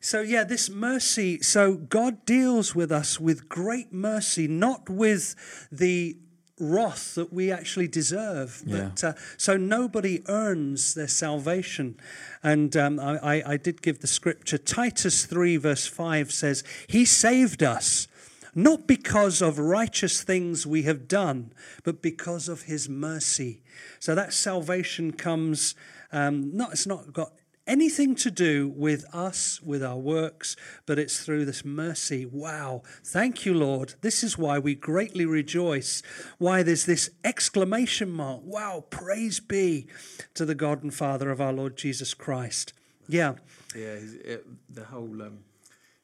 So, 0.01 0.21
yeah, 0.21 0.45
this 0.45 0.69
mercy. 0.69 1.41
So, 1.41 1.75
God 1.75 2.25
deals 2.25 2.73
with 2.73 2.91
us 2.91 3.19
with 3.19 3.49
great 3.49 3.91
mercy, 3.91 4.47
not 4.47 4.89
with 4.89 5.35
the 5.71 6.15
wrath 6.59 7.15
that 7.15 7.31
we 7.33 7.51
actually 7.51 7.87
deserve. 7.87 8.61
Yeah. 8.65 8.89
But 8.89 9.03
uh, 9.03 9.13
so 9.37 9.57
nobody 9.57 10.21
earns 10.27 10.93
their 10.93 11.07
salvation. 11.07 11.95
And 12.43 12.75
um, 12.77 12.99
I, 12.99 13.43
I- 13.45 13.57
did 13.57 13.81
give 13.81 13.99
the 13.99 14.07
scripture. 14.07 14.57
Titus 14.57 15.25
3, 15.25 15.57
verse 15.57 15.85
5 15.87 16.31
says, 16.31 16.63
He 16.87 17.05
saved 17.05 17.63
us. 17.63 18.07
Not 18.55 18.87
because 18.87 19.41
of 19.41 19.59
righteous 19.59 20.23
things 20.23 20.65
we 20.65 20.81
have 20.83 21.07
done, 21.07 21.51
but 21.83 22.01
because 22.01 22.49
of 22.49 22.63
his 22.63 22.89
mercy. 22.89 23.61
So 23.99 24.15
that 24.15 24.33
salvation 24.33 25.11
comes, 25.11 25.75
um, 26.11 26.55
not, 26.57 26.71
it's 26.71 26.87
not 26.87 27.13
got 27.13 27.31
anything 27.69 28.15
to 28.15 28.31
do 28.31 28.67
with 28.75 29.05
us, 29.13 29.61
with 29.61 29.83
our 29.83 29.97
works, 29.97 30.55
but 30.85 30.99
it's 30.99 31.23
through 31.23 31.45
this 31.45 31.63
mercy. 31.63 32.25
Wow. 32.25 32.81
Thank 33.03 33.45
you, 33.45 33.53
Lord. 33.53 33.93
This 34.01 34.23
is 34.23 34.37
why 34.37 34.59
we 34.59 34.75
greatly 34.75 35.25
rejoice. 35.25 36.01
Why 36.39 36.63
there's 36.63 36.85
this 36.85 37.11
exclamation 37.23 38.11
mark. 38.11 38.41
Wow. 38.43 38.85
Praise 38.89 39.39
be 39.39 39.87
to 40.33 40.45
the 40.45 40.55
God 40.55 40.83
and 40.83 40.93
Father 40.93 41.29
of 41.29 41.39
our 41.39 41.53
Lord 41.53 41.77
Jesus 41.77 42.13
Christ. 42.13 42.73
Yeah. 43.07 43.35
Yeah, 43.75 43.97
it, 44.25 44.45
the 44.69 44.85
whole 44.85 45.21
um, 45.21 45.39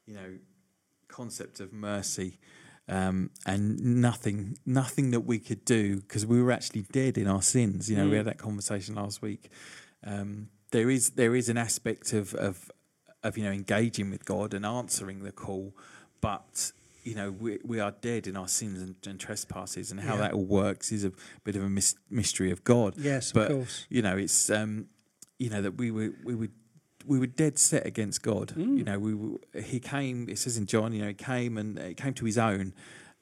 you 0.05 0.13
know 0.13 0.37
concept 1.07 1.59
of 1.59 1.73
mercy 1.73 2.37
um, 2.87 3.31
and 3.45 4.01
nothing, 4.01 4.57
nothing 4.65 5.11
that 5.11 5.21
we 5.21 5.39
could 5.39 5.65
do 5.65 6.01
because 6.01 6.25
we 6.25 6.41
were 6.41 6.51
actually 6.51 6.83
dead 6.91 7.17
in 7.17 7.27
our 7.27 7.41
sins. 7.41 7.89
You 7.89 7.97
know, 7.97 8.07
we 8.07 8.17
had 8.17 8.25
that 8.25 8.37
conversation 8.37 8.95
last 8.95 9.21
week. 9.21 9.49
Um, 10.03 10.49
there 10.75 10.89
is 10.89 11.11
there 11.11 11.35
is 11.35 11.47
an 11.49 11.57
aspect 11.57 12.13
of, 12.13 12.33
of 12.35 12.71
of 13.23 13.37
you 13.37 13.43
know 13.45 13.51
engaging 13.51 14.09
with 14.09 14.23
God 14.25 14.53
and 14.53 14.65
answering 14.65 15.23
the 15.23 15.31
call, 15.31 15.73
but 16.21 16.71
you 17.03 17.15
know 17.15 17.31
we, 17.31 17.59
we 17.63 17.79
are 17.79 17.91
dead 18.09 18.27
in 18.27 18.35
our 18.35 18.47
sins 18.47 18.81
and, 18.81 18.95
and 19.09 19.19
trespasses, 19.19 19.91
and 19.91 19.99
how 20.01 20.15
Yeah. 20.15 20.21
that 20.21 20.33
all 20.33 20.45
works 20.45 20.91
is 20.91 21.03
a 21.05 21.11
bit 21.43 21.55
of 21.55 21.63
a 21.63 21.69
mys- 21.69 21.95
mystery 22.09 22.51
of 22.51 22.63
God. 22.63 22.93
Yes, 22.97 23.29
of 23.29 23.33
but 23.35 23.47
course. 23.51 23.85
you 23.89 24.01
know 24.01 24.17
it's 24.17 24.49
um, 24.49 24.87
you 25.39 25.49
know 25.49 25.61
that 25.61 25.75
we 25.77 25.91
were 25.91 26.11
we 26.23 26.35
were 26.35 26.49
we 27.07 27.19
were 27.19 27.27
dead 27.27 27.59
set 27.59 27.85
against 27.85 28.23
God. 28.23 28.53
You 28.57 28.83
know, 28.83 28.97
we 28.97 29.13
were, 29.13 29.37
he 29.61 29.79
came. 29.79 30.27
It 30.27 30.39
says 30.39 30.57
in 30.57 30.65
John, 30.65 30.91
you 30.91 31.01
know, 31.03 31.09
he 31.09 31.13
came 31.13 31.55
and 31.55 31.77
he 31.77 31.93
came 31.93 32.15
to 32.15 32.25
his 32.25 32.35
own, 32.39 32.73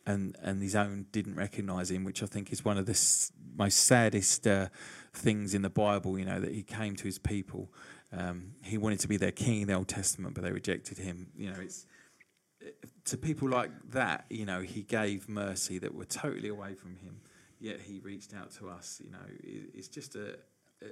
and 0.05 0.35
and 0.41 0.61
his 0.61 0.75
own 0.75 1.05
didn't 1.11 1.35
recognise 1.35 1.91
him, 1.91 2.03
which 2.03 2.23
I 2.23 2.25
think 2.25 2.51
is 2.51 2.63
one 2.65 2.77
of 2.77 2.85
the 2.85 2.91
s- 2.91 3.31
most 3.55 3.79
saddest 3.79 4.47
uh, 4.47 4.67
things 5.13 5.53
in 5.53 5.61
the 5.61 5.69
Bible. 5.69 6.17
You 6.19 6.25
know, 6.25 6.39
that 6.39 6.51
he 6.51 6.63
came 6.63 6.95
to 6.95 7.03
his 7.03 7.19
people. 7.19 7.71
Um, 8.11 8.53
he 8.63 8.77
wanted 8.77 8.99
to 8.99 9.07
be 9.07 9.17
their 9.17 9.31
king 9.31 9.61
in 9.61 9.67
the 9.67 9.73
Old 9.73 9.87
Testament, 9.87 10.35
but 10.35 10.43
they 10.43 10.51
rejected 10.51 10.97
him. 10.97 11.27
You 11.35 11.51
know, 11.51 11.59
it's 11.59 11.85
to 13.05 13.17
people 13.17 13.49
like 13.49 13.71
that. 13.91 14.25
You 14.29 14.45
know, 14.45 14.61
he 14.61 14.83
gave 14.83 15.27
mercy 15.27 15.79
that 15.79 15.93
were 15.95 16.05
totally 16.05 16.49
away 16.49 16.75
from 16.75 16.97
him, 16.97 17.21
yet 17.59 17.81
he 17.81 17.99
reached 17.99 18.33
out 18.33 18.51
to 18.59 18.69
us. 18.69 19.01
You 19.03 19.11
know, 19.11 19.25
it, 19.43 19.69
it's 19.73 19.87
just 19.87 20.15
a, 20.15 20.37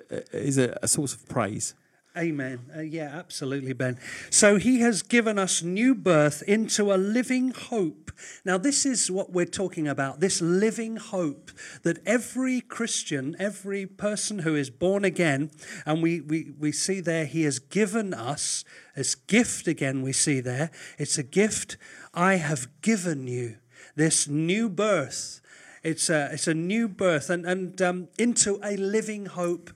a 0.10 0.38
is 0.38 0.58
a, 0.58 0.78
a 0.82 0.88
source 0.88 1.14
of 1.14 1.28
praise. 1.28 1.76
Amen. 2.18 2.60
Uh, 2.76 2.82
yeah, 2.82 3.10
absolutely, 3.14 3.72
Ben. 3.72 3.98
So 4.30 4.58
he 4.58 4.82
has 4.82 5.02
given 5.02 5.40
us 5.40 5.64
new 5.64 5.96
birth 5.96 6.44
into 6.46 6.94
a 6.94 6.98
living 6.98 7.52
hope. 7.52 8.12
Now, 8.44 8.58
this 8.58 8.86
is 8.86 9.10
what 9.10 9.32
we're 9.32 9.46
talking 9.46 9.88
about 9.88 10.20
this 10.20 10.42
living 10.42 10.98
hope 10.98 11.52
that 11.84 12.00
every 12.06 12.60
Christian, 12.60 13.38
every 13.40 13.86
person 13.86 14.40
who 14.40 14.56
is 14.56 14.70
born 14.70 15.06
again, 15.06 15.52
and 15.86 16.04
we, 16.04 16.20
we, 16.20 16.52
we 16.60 16.74
see 16.74 17.00
there, 17.00 17.26
he 17.26 17.44
has 17.44 17.60
given 17.60 18.14
us 18.14 18.66
as 18.94 19.16
gift 19.16 19.68
again, 19.68 20.02
we 20.02 20.12
see 20.12 20.42
there. 20.42 20.70
It's 20.98 21.18
a 21.18 21.24
gift 21.24 21.78
I 22.14 22.36
have 22.36 22.68
given 22.82 23.26
you, 23.28 23.56
this 23.96 24.28
new 24.28 24.68
birth. 24.68 25.40
It's 25.84 26.10
a, 26.10 26.30
it's 26.34 26.48
a 26.48 26.54
new 26.54 26.88
birth 26.88 27.30
and, 27.30 27.46
and 27.46 27.82
um, 27.82 28.08
into 28.20 28.60
a 28.64 28.76
living 28.78 29.28
hope. 29.28 29.72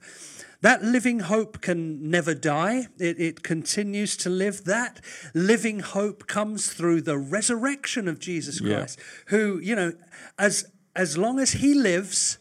That 0.66 0.82
living 0.82 1.20
hope 1.20 1.60
can 1.60 2.10
never 2.10 2.34
die. 2.34 2.88
It, 2.98 3.20
it 3.20 3.42
continues 3.44 4.16
to 4.16 4.28
live. 4.28 4.64
That 4.64 5.00
living 5.32 5.78
hope 5.78 6.26
comes 6.26 6.72
through 6.72 7.02
the 7.02 7.16
resurrection 7.16 8.08
of 8.08 8.18
Jesus 8.18 8.60
Yeah. 8.60 8.78
Christ, 8.78 8.98
who, 9.26 9.60
you 9.60 9.76
know, 9.76 9.92
as, 10.36 10.64
as 10.96 11.16
long 11.16 11.38
as 11.38 11.52
he 11.52 11.72
lives, 11.72 12.38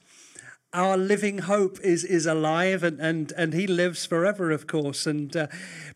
our 0.73 0.97
living 0.97 1.37
hope 1.37 1.79
is, 1.83 2.03
is 2.03 2.25
alive 2.25 2.83
and, 2.83 2.99
and, 2.99 3.31
and 3.37 3.53
he 3.53 3.67
lives 3.67 4.07
forever, 4.07 4.49
of 4.49 4.65
course. 4.65 5.05
And 5.05 5.37
uh, 5.37 5.45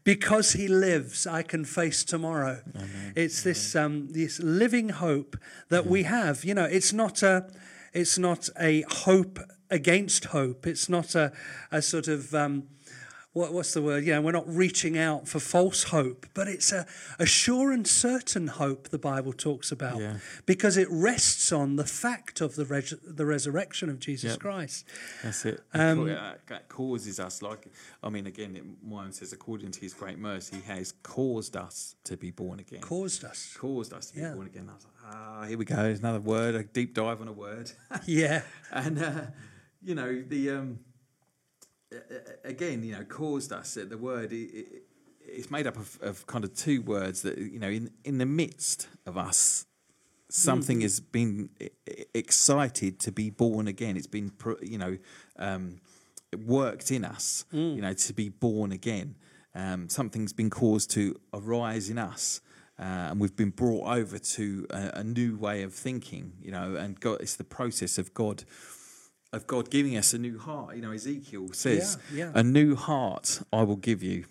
because 0.03 0.53
he 0.53 0.67
lives, 0.67 1.25
I 1.25 1.41
can 1.41 1.65
face 1.65 2.03
tomorrow. 2.03 2.61
It's 3.15 3.41
this, 3.41 3.75
um, 3.75 4.09
this 4.11 4.39
living 4.39 4.89
hope 4.89 5.35
that 5.69 5.87
we 5.87 6.03
have. 6.03 6.45
You 6.45 6.53
know, 6.53 6.65
it's 6.65 6.93
not 6.93 7.23
a, 7.23 7.49
it's 7.93 8.17
not 8.17 8.49
a 8.59 8.81
hope 8.89 9.39
against 9.69 10.25
hope. 10.25 10.65
It's 10.67 10.89
not 10.89 11.15
a, 11.15 11.31
a 11.71 11.81
sort 11.81 12.07
of, 12.07 12.33
um, 12.33 12.63
what, 13.33 13.53
what's 13.53 13.75
the 13.75 13.81
word? 13.83 14.03
You 14.05 14.13
know, 14.13 14.21
we're 14.21 14.31
not 14.31 14.47
reaching 14.47 14.97
out 14.97 15.27
for 15.27 15.39
false 15.39 15.83
hope, 15.83 16.25
but 16.33 16.47
it's 16.47 16.71
a, 16.71 16.87
a 17.19 17.27
sure 17.27 17.71
and 17.71 17.85
certain 17.87 18.47
hope 18.47 18.89
the 18.89 18.97
Bible 18.97 19.33
talks 19.33 19.71
about 19.71 19.99
Yeah. 20.01 20.17
because 20.47 20.75
it 20.77 20.87
rests 20.89 21.51
on 21.51 21.75
the 21.75 21.85
fact 21.85 22.41
of 22.41 22.55
the, 22.55 22.65
res- 22.65 22.95
the 23.05 23.27
resurrection 23.27 23.87
of 23.91 23.99
Jesus 23.99 24.31
Yep. 24.31 24.39
Christ. 24.39 24.85
That's 25.23 25.45
it. 25.45 25.61
Um, 25.75 26.07
that, 26.07 26.39
that 26.47 26.69
causes 26.69 27.19
us, 27.19 27.43
like, 27.43 27.67
I 28.01 28.09
mean, 28.09 28.25
again, 28.25 28.55
it, 28.55 28.63
mine 28.83 29.11
says, 29.11 29.31
according 29.31 29.71
to 29.71 29.79
his 29.79 29.93
great 29.93 30.17
mercy, 30.17 30.55
he 30.55 30.61
has 30.63 30.93
caused 31.03 31.55
us 31.55 31.95
to 32.05 32.17
be 32.17 32.31
born 32.31 32.59
again. 32.59 32.81
Caused 32.81 33.23
us. 33.23 33.55
caused 33.55 33.93
us 33.93 34.07
to 34.07 34.15
be 34.15 34.21
Yeah. 34.21 34.33
born 34.33 34.47
again. 34.47 34.69
I 35.09 35.17
was 35.17 35.27
like, 35.27 35.37
ah, 35.37 35.43
here 35.45 35.57
we 35.57 35.65
go. 35.65 35.75
There's 35.75 35.99
another 35.99 36.19
word, 36.19 36.55
a 36.55 36.63
deep 36.63 36.93
dive 36.93 37.21
on 37.21 37.27
a 37.27 37.33
word. 37.33 37.71
Yeah. 38.05 38.41
and, 38.71 39.01
uh, 39.01 39.21
you 39.81 39.95
know, 39.95 40.21
the, 40.27 40.51
um, 40.51 40.79
again, 42.43 42.83
you 42.83 42.93
know, 42.93 43.03
caused 43.03 43.51
us, 43.51 43.75
the 43.75 43.97
word, 43.97 44.31
it, 44.31 44.35
it, 44.35 44.83
it's 45.21 45.51
made 45.51 45.67
up 45.67 45.77
of, 45.77 45.99
of 46.01 46.27
kind 46.27 46.43
of 46.43 46.53
two 46.55 46.81
words 46.81 47.21
that, 47.23 47.37
you 47.37 47.59
know, 47.59 47.69
in, 47.69 47.91
in 48.03 48.17
the 48.17 48.25
midst 48.25 48.87
of 49.05 49.17
us, 49.17 49.65
something 50.29 50.81
has 50.81 50.99
been 50.99 51.49
excited 52.13 52.99
to 52.99 53.11
be 53.11 53.29
born 53.29 53.67
again. 53.67 53.97
It's 53.97 54.07
been, 54.07 54.31
you 54.61 54.77
know, 54.77 54.97
um, 55.37 55.81
worked 56.45 56.91
in 56.91 57.03
us, 57.03 57.45
you 57.51 57.81
know, 57.81 57.93
to 57.93 58.13
be 58.13 58.29
born 58.29 58.71
again. 58.71 59.15
Um, 59.55 59.89
something's 59.89 60.33
been 60.33 60.51
caused 60.51 60.91
to 60.91 61.19
arise 61.33 61.89
in 61.89 61.97
us. 61.97 62.41
Uh, 62.79 63.09
and 63.11 63.19
we've 63.19 63.35
been 63.35 63.49
brought 63.49 63.85
over 63.87 64.17
to 64.17 64.65
a, 64.69 64.91
a 64.95 65.03
new 65.03 65.35
way 65.35 65.63
of 65.63 65.73
thinking, 65.73 66.31
you 66.41 66.49
know, 66.49 66.75
and 66.75 66.97
God, 66.99 67.17
it's 67.19 67.35
the 67.35 67.43
process 67.43 67.97
of 67.97 68.13
God, 68.13 68.45
of 69.33 69.45
God 69.47 69.69
giving 69.69 69.97
us 69.97 70.13
a 70.13 70.17
new 70.17 70.39
heart. 70.39 70.75
You 70.77 70.81
know, 70.81 70.91
Ezekiel 70.91 71.49
says, 71.51 71.97
Yeah, 72.13 72.25
yeah. 72.27 72.31
"A 72.35 72.43
new 72.43 72.75
heart 72.75 73.41
I 73.51 73.63
will 73.63 73.75
give 73.75 74.01
you, 74.01 74.25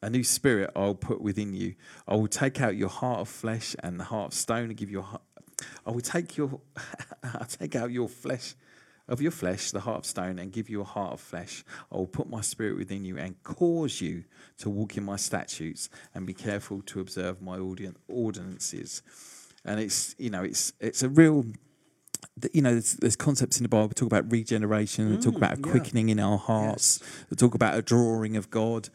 a 0.00 0.08
new 0.08 0.24
spirit 0.24 0.70
I 0.74 0.80
will 0.80 0.94
put 0.94 1.20
within 1.20 1.52
you. 1.52 1.74
I 2.08 2.14
will 2.14 2.28
take 2.28 2.60
out 2.62 2.74
your 2.74 2.88
heart 2.88 3.20
of 3.20 3.28
flesh 3.28 3.76
and 3.82 4.00
the 4.00 4.04
heart 4.04 4.32
of 4.32 4.34
stone 4.34 4.64
and 4.70 4.76
give 4.76 4.90
you 4.90 5.00
a 5.00 5.02
heart. 5.02 5.22
I 5.84 5.90
will 5.90 6.00
take 6.00 6.38
your, 6.38 6.58
I'll 7.22 7.44
take 7.44 7.76
out 7.76 7.90
your 7.90 8.08
flesh." 8.08 8.54
Of 9.10 9.20
your 9.20 9.32
flesh, 9.32 9.72
the 9.72 9.80
heart 9.80 9.98
of 9.98 10.06
stone, 10.06 10.38
and 10.38 10.52
give 10.52 10.70
you 10.70 10.80
a 10.80 10.84
heart 10.84 11.12
of 11.12 11.20
flesh. 11.20 11.64
I 11.92 11.96
will 11.96 12.06
put 12.06 12.30
my 12.30 12.40
spirit 12.40 12.78
within 12.78 13.04
you 13.04 13.18
and 13.18 13.42
cause 13.42 14.00
you 14.00 14.24
to 14.58 14.70
walk 14.70 14.96
in 14.96 15.04
my 15.04 15.16
statutes 15.16 15.90
and 16.14 16.26
be 16.26 16.32
careful 16.32 16.80
to 16.82 17.00
observe 17.00 17.42
my 17.42 17.58
ordinances. 18.08 19.02
And 19.64 19.80
it's 19.80 20.14
you 20.16 20.30
know 20.30 20.44
it's 20.44 20.72
it's 20.78 21.02
a 21.02 21.08
real 21.08 21.44
you 22.52 22.62
know, 22.62 22.72
there's, 22.72 22.94
there's 22.94 23.16
concepts 23.16 23.58
in 23.58 23.62
the 23.64 23.68
Bible. 23.68 23.88
talk 23.90 24.06
about 24.06 24.30
regeneration. 24.30 25.10
they 25.14 25.20
talk 25.20 25.36
about 25.36 25.52
a 25.54 25.56
Mm, 25.56 25.66
yeah. 25.66 25.72
quickening 25.72 26.08
in 26.08 26.20
our 26.20 26.38
hearts. 26.38 27.00
They 27.28 27.36
talk 27.36 27.54
about 27.54 27.76
a 27.78 27.82
drawing 27.82 28.36
of 28.36 28.50
God. 28.50 28.88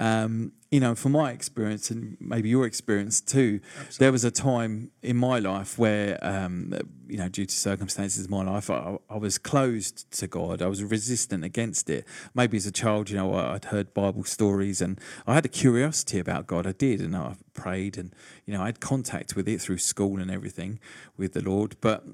Um, 0.00 0.52
you 0.70 0.78
know, 0.80 0.94
from 0.94 1.12
my 1.12 1.32
experience 1.32 1.90
and 1.90 2.16
maybe 2.20 2.48
your 2.50 2.64
experience 2.66 3.20
too, 3.20 3.60
there 3.98 4.12
was 4.12 4.22
a 4.22 4.30
time 4.30 4.90
in 5.02 5.16
my 5.16 5.38
life 5.38 5.78
where, 5.78 6.18
um, 6.22 6.72
you 7.08 7.16
know, 7.16 7.28
due 7.28 7.46
to 7.46 7.54
circumstances 7.54 8.24
in 8.26 8.30
my 8.30 8.44
life, 8.44 8.68
I, 8.70 8.98
I 9.10 9.16
was 9.16 9.38
closed 9.38 10.10
to 10.12 10.26
God. 10.26 10.60
I 10.62 10.66
was 10.66 10.84
resistant 10.84 11.42
against 11.42 11.88
it. 11.90 12.06
Maybe 12.34 12.58
as 12.58 12.66
a 12.66 12.70
child, 12.70 13.08
you 13.10 13.16
know, 13.16 13.34
I'd 13.34 13.64
heard 13.66 13.92
Bible 13.94 14.24
stories 14.24 14.80
and 14.82 15.00
I 15.26 15.34
had 15.34 15.44
a 15.46 15.48
curiosity 15.48 16.18
about 16.18 16.46
God. 16.46 16.66
I 16.66 16.72
did, 16.72 17.00
and 17.00 17.16
I 17.16 17.36
prayed, 17.54 17.96
and 17.98 18.14
you 18.46 18.52
know, 18.54 18.62
I 18.62 18.66
had 18.66 18.80
contact 18.80 19.34
with 19.36 19.48
it 19.48 19.60
through 19.60 19.78
school 19.78 20.20
and 20.20 20.30
everything 20.30 20.78
with 21.16 21.32
the 21.32 21.42
Lord, 21.42 21.76
but 21.80 22.04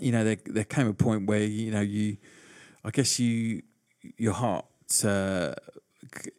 you 0.00 0.12
know, 0.12 0.24
there 0.24 0.38
there 0.46 0.64
came 0.64 0.86
a 0.86 0.94
point 0.94 1.26
where 1.26 1.44
you 1.44 1.70
know 1.70 1.80
you, 1.80 2.16
I 2.84 2.90
guess 2.90 3.18
you, 3.18 3.62
your 4.16 4.32
heart 4.32 4.66
uh, 5.04 5.54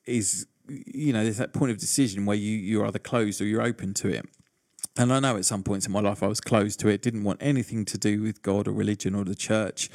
is, 0.06 0.48
you 0.68 1.14
know, 1.14 1.24
there's 1.24 1.38
that 1.38 1.54
point 1.54 1.72
of 1.72 1.78
decision 1.78 2.26
where 2.26 2.38
you 2.38 2.58
you're 2.58 2.86
either 2.86 3.00
closed 3.00 3.42
or 3.42 3.46
you're 3.46 3.62
open 3.62 3.94
to 3.96 4.10
it. 4.10 4.26
And 4.98 5.12
I 5.12 5.20
know 5.20 5.36
at 5.36 5.46
some 5.46 5.64
points 5.64 5.86
in 5.86 5.92
my 5.92 6.00
life 6.00 6.24
I 6.24 6.28
was 6.28 6.40
closed 6.40 6.80
to 6.82 6.88
it, 6.88 7.02
didn't 7.02 7.24
want 7.24 7.42
anything 7.42 7.84
to 7.86 7.98
do 7.98 8.22
with 8.22 8.42
God 8.42 8.68
or 8.68 8.72
religion 8.72 9.14
or 9.14 9.26
the 9.26 9.36
church. 9.36 9.90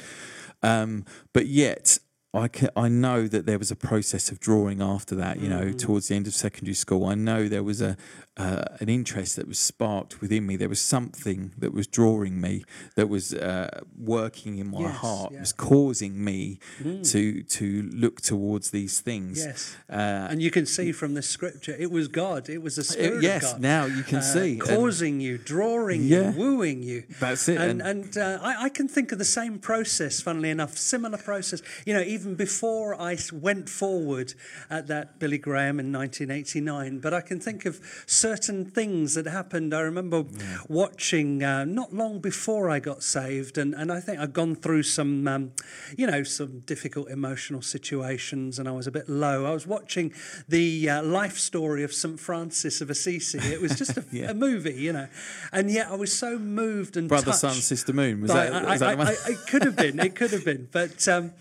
Um, 0.61 1.05
but 1.33 1.47
yet 1.47 1.97
I 2.33 2.47
can, 2.47 2.69
I 2.77 2.87
know 2.87 3.27
that 3.27 3.45
there 3.45 3.59
was 3.59 3.71
a 3.71 3.75
process 3.75 4.31
of 4.31 4.39
drawing 4.39 4.81
after 4.81 5.15
that. 5.15 5.41
You 5.41 5.49
know, 5.49 5.65
Mm. 5.65 5.77
towards 5.77 6.07
the 6.07 6.15
end 6.15 6.27
of 6.27 6.33
secondary 6.33 6.75
school, 6.75 7.05
I 7.05 7.15
know 7.15 7.49
there 7.49 7.63
was 7.63 7.81
a 7.81 7.97
uh, 8.37 8.63
an 8.79 8.87
interest 8.87 9.35
that 9.35 9.45
was 9.45 9.59
sparked 9.59 10.21
within 10.21 10.45
me. 10.47 10.55
There 10.55 10.69
was 10.69 10.79
something 10.79 11.51
that 11.57 11.73
was 11.73 11.85
drawing 11.85 12.39
me, 12.39 12.63
that 12.95 13.09
was 13.09 13.33
uh, 13.33 13.81
working 13.99 14.57
in 14.57 14.71
my 14.71 14.79
Yes, 14.83 14.95
heart, 14.95 15.33
yeah. 15.33 15.41
was 15.41 15.51
causing 15.51 16.23
me 16.23 16.57
Mm. 16.81 17.03
to 17.11 17.43
to 17.43 17.89
look 17.93 18.21
towards 18.21 18.71
these 18.71 19.01
things. 19.01 19.39
Yes. 19.39 19.75
Uh, 19.89 20.29
And 20.31 20.41
you 20.41 20.49
can 20.49 20.65
see 20.65 20.93
from 20.93 21.13
this 21.15 21.27
scripture, 21.27 21.75
it 21.77 21.91
was 21.91 22.07
God. 22.07 22.47
It 22.49 22.61
was 22.63 22.77
the 22.77 22.83
Spirit 22.85 23.17
it- 23.17 23.23
yes, 23.23 23.43
of 23.43 23.51
God. 23.51 23.61
now 23.61 23.83
you 23.97 24.03
can 24.03 24.19
uh, 24.19 24.33
see. 24.35 24.51
and 24.53 24.61
Causing 24.61 25.19
you, 25.19 25.37
drawing 25.37 26.03
Yeah. 26.05 26.31
you, 26.31 26.37
wooing 26.39 26.81
you. 26.83 27.03
That's 27.19 27.49
it. 27.49 27.57
And, 27.57 27.81
and- 27.81 28.05
and 28.05 28.17
uh, 28.17 28.39
I, 28.41 28.65
I 28.65 28.69
can 28.69 28.87
think 28.87 29.11
of 29.11 29.17
the 29.19 29.25
same 29.39 29.59
process, 29.59 30.21
funnily 30.21 30.49
enough, 30.49 30.77
similar 30.77 31.17
process. 31.17 31.61
You 31.85 31.93
know, 31.95 32.01
even 32.15 32.20
before 32.35 32.99
I 32.99 33.17
went 33.33 33.69
forward 33.69 34.33
at 34.69 34.87
that 34.87 35.19
Billy 35.19 35.37
Graham 35.37 35.79
in 35.79 35.91
1989, 35.91 36.99
but 36.99 37.13
I 37.13 37.21
can 37.21 37.39
think 37.39 37.65
of 37.65 37.79
certain 38.05 38.65
things 38.65 39.15
that 39.15 39.25
happened. 39.25 39.73
I 39.73 39.81
remember 39.81 40.23
watching 40.69 41.43
uh, 41.43 41.65
not 41.65 41.93
long 41.93 42.19
before 42.19 42.69
I 42.69 42.79
got 42.79 43.03
saved, 43.03 43.57
and, 43.57 43.73
and 43.73 43.91
I 43.91 43.99
think 43.99 44.19
I'd 44.19 44.33
gone 44.33 44.55
through 44.55 44.83
some, 44.83 45.27
um, 45.27 45.51
you 45.97 46.07
know, 46.07 46.23
some 46.23 46.59
difficult 46.61 47.09
emotional 47.09 47.61
situations, 47.61 48.59
and 48.59 48.67
I 48.67 48.71
was 48.71 48.87
a 48.87 48.91
bit 48.91 49.09
low. 49.09 49.45
I 49.45 49.51
was 49.53 49.67
watching 49.67 50.13
the 50.47 50.89
uh, 50.89 51.03
life 51.03 51.37
story 51.37 51.83
of 51.83 51.93
St. 51.93 52.19
Francis 52.19 52.81
of 52.81 52.89
Assisi. 52.89 53.37
It 53.39 53.61
was 53.61 53.75
just 53.77 53.97
a, 53.97 54.05
Yeah. 54.11 54.31
a 54.31 54.33
movie, 54.33 54.73
you 54.73 54.93
know, 54.93 55.07
and 55.51 55.69
yet 55.71 55.87
I 55.89 55.95
was 55.95 56.17
so 56.17 56.37
moved 56.37 56.97
and 56.97 57.07
Brother, 57.07 57.25
touched 57.27 57.39
Sun, 57.39 57.53
Sister 57.53 57.93
Moon. 57.93 58.21
Was 58.21 58.31
by- 58.31 58.49
that, 58.49 58.65
I, 58.65 58.71
was 58.71 58.81
I-? 58.81 58.93
I- 58.93 59.31
it 59.31 59.37
could 59.47 59.63
have 59.63 59.75
been. 59.75 59.99
It 59.99 60.15
could 60.15 60.31
have 60.31 60.45
been. 60.45 60.67
But 60.71 61.07
um, 61.07 61.31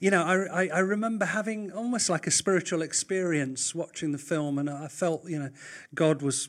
you 0.00 0.10
know, 0.10 0.24
I, 0.24 0.62
I, 0.62 0.68
I 0.68 0.78
remember 0.80 1.26
having 1.26 1.70
almost 1.72 2.08
like 2.08 2.26
a 2.26 2.30
spiritual 2.30 2.82
experience 2.82 3.74
watching 3.74 4.12
the 4.12 4.18
film, 4.18 4.58
and 4.58 4.68
I 4.68 4.88
felt 4.88 5.28
you 5.28 5.38
know 5.38 5.50
God 5.94 6.22
was 6.22 6.48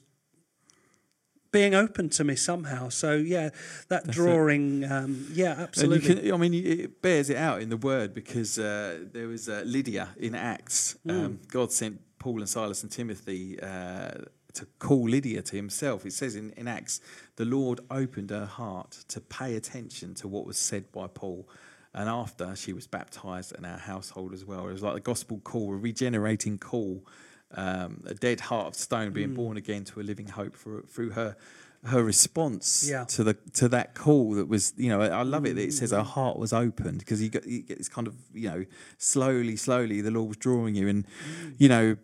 being 1.52 1.76
open 1.76 2.10
to 2.10 2.24
me 2.24 2.36
somehow. 2.36 2.90
So 2.90 3.16
yeah, 3.16 3.50
that 3.90 4.08
drawing, 4.08 4.90
um, 4.90 5.28
yeah, 5.34 5.52
And 5.52 5.62
absolutely. 5.62 6.10
you 6.10 6.16
can, 6.22 6.34
I 6.34 6.38
mean, 6.38 6.54
it 6.54 7.02
bears 7.02 7.30
it 7.30 7.38
out 7.38 7.62
in 7.62 7.70
the 7.70 7.78
word 7.78 8.14
because 8.14 8.58
uh, 8.58 9.00
there 9.12 9.28
was 9.28 9.50
uh, 9.50 9.64
Lydia 9.66 10.10
in 10.18 10.34
Acts. 10.34 10.96
Hmm. 11.04 11.10
Um, 11.12 11.40
God 11.50 11.72
sent 11.72 12.00
Paul 12.20 12.40
and 12.40 12.50
Silas 12.50 12.84
and 12.84 12.92
Timothy 12.92 13.60
uh, 13.60 14.12
to 14.54 14.66
call 14.80 15.10
Lydia 15.10 15.42
to 15.42 15.56
himself. 15.56 16.06
It 16.06 16.14
says 16.14 16.36
in, 16.36 16.52
in 16.52 16.68
Acts, 16.68 17.02
the 17.36 17.46
Lord 17.46 17.82
opened 17.90 18.30
her 18.30 18.46
heart 18.46 18.92
to 19.10 19.20
pay 19.20 19.56
attention 19.56 20.14
to 20.16 20.28
what 20.28 20.46
was 20.46 20.58
said 20.58 20.92
by 20.92 21.08
Paul. 21.08 21.48
And 21.94 22.08
after 22.08 22.56
she 22.56 22.72
was 22.74 22.88
baptized 22.88 23.54
in 23.58 23.66
our 23.66 23.78
household 23.78 24.34
as 24.34 24.46
well. 24.46 24.68
It 24.70 24.74
was 24.74 24.82
like 24.84 24.94
the 24.94 25.00
gospel 25.02 25.40
call, 25.44 25.74
a 25.74 25.78
regenerating 25.78 26.58
call, 26.58 27.06
um, 27.54 28.04
a 28.06 28.14
dead 28.14 28.40
heart 28.40 28.68
of 28.68 28.76
stone 28.76 29.12
being 29.12 29.34
born 29.34 29.58
again 29.58 29.84
to 29.86 30.00
a 30.00 30.04
living 30.04 30.30
hope 30.30 30.56
for, 30.56 30.82
through 30.84 31.10
her 31.12 31.36
her 31.84 32.04
response 32.04 32.88
Yeah. 32.88 33.06
to 33.06 33.24
the 33.24 33.34
to 33.54 33.68
that 33.70 33.96
call 33.96 34.36
that 34.36 34.48
was 34.48 34.72
you 34.78 34.88
know 34.90 35.02
I 35.02 35.24
love 35.24 35.48
it 35.48 35.56
that 35.56 35.64
it 35.64 35.74
says 35.74 35.92
Mm. 35.92 35.98
her 35.98 36.04
heart 36.04 36.38
was 36.38 36.54
opened 36.54 37.00
because 37.00 37.24
you 37.24 37.30
get 37.30 37.48
you 37.48 37.64
get 37.64 37.80
this 37.80 37.90
kind 37.90 38.06
of 38.08 38.14
you 38.36 38.48
know 38.50 38.66
slowly 39.00 39.56
slowly 39.56 40.00
the 40.00 40.12
Lord 40.12 40.28
was 40.28 40.38
drawing 40.38 40.76
you 40.76 40.88
and 40.88 41.06
Mm. 41.08 41.56
you 41.58 41.68
know 41.70 41.98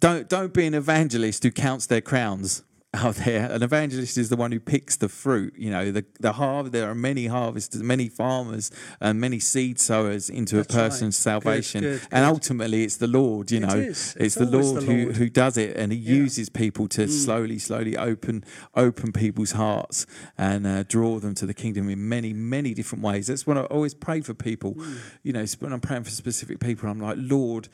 don't 0.00 0.28
don't 0.28 0.52
be 0.52 0.66
an 0.66 0.74
evangelist 0.74 1.42
who 1.44 1.50
counts 1.50 1.86
their 1.86 2.02
crowns 2.02 2.62
out 3.04 3.14
there 3.14 3.50
an 3.50 3.62
evangelist 3.62 4.18
is 4.18 4.28
the 4.28 4.36
one 4.36 4.52
who 4.52 4.60
picks 4.60 4.96
the 4.98 5.08
fruit 5.08 5.54
you 5.56 5.70
know 5.70 5.90
the 5.90 6.04
the 6.20 6.32
harvest 6.32 6.72
there 6.74 6.90
are 6.90 6.94
many 6.94 7.26
harvesters 7.26 7.82
many 7.82 8.06
farmers 8.06 8.70
and 9.00 9.18
many 9.18 9.38
seed 9.38 9.80
sowers 9.80 10.28
into 10.28 10.56
That's 10.56 10.74
a 10.74 10.76
right. 10.78 10.84
person's 10.90 11.16
Good, 11.16 11.22
salvation 11.22 11.80
good, 11.84 12.00
and 12.10 12.24
good. 12.26 12.28
ultimately 12.34 12.84
it's 12.84 12.98
the 12.98 13.06
Lord 13.06 13.50
you 13.50 13.60
know 13.60 13.74
it's, 13.74 14.14
It's 14.16 14.34
the 14.34 14.44
Lord, 14.44 14.82
the 14.82 14.86
who 14.86 15.04
Lord. 15.04 15.16
who 15.16 15.30
does 15.30 15.56
it 15.56 15.74
and 15.74 15.90
he 15.90 15.98
Yeah. 15.98 16.12
Mm. 16.12 16.16
uses 16.24 16.48
people 16.50 16.86
to 16.88 17.08
slowly 17.08 17.58
slowly 17.58 17.96
open 17.96 18.44
open 18.74 19.10
people's 19.12 19.52
hearts 19.52 20.04
and 20.36 20.66
uh, 20.66 20.82
draw 20.82 21.18
them 21.18 21.34
to 21.36 21.46
the 21.46 21.54
kingdom 21.54 21.88
in 21.88 22.06
many 22.08 22.34
many 22.34 22.74
different 22.74 23.02
ways 23.02 23.26
that's 23.28 23.46
what 23.46 23.56
i 23.56 23.62
always 23.64 23.94
pray 23.94 24.20
for 24.20 24.34
people 24.34 24.74
Mm. 24.74 24.98
you 25.22 25.32
know 25.32 25.44
when 25.60 25.72
i'm 25.72 25.80
praying 25.80 26.04
for 26.04 26.10
specific 26.10 26.60
people 26.60 26.90
i'm 26.90 27.00
like 27.00 27.16
lord 27.18 27.68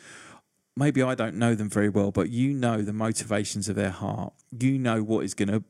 maybe 0.79 1.03
i 1.03 1.15
don't 1.15 1.35
know 1.35 1.55
them 1.55 1.69
very 1.69 1.89
well 1.89 2.11
but 2.11 2.31
you 2.31 2.53
know 2.53 2.83
the 2.83 2.93
motivations 2.93 3.69
of 3.69 3.77
their 3.77 3.91
heart. 3.91 4.33
You 4.59 4.79
know 4.79 5.03
what 5.03 5.25
is 5.25 5.35
going 5.35 5.49
to 5.49 5.63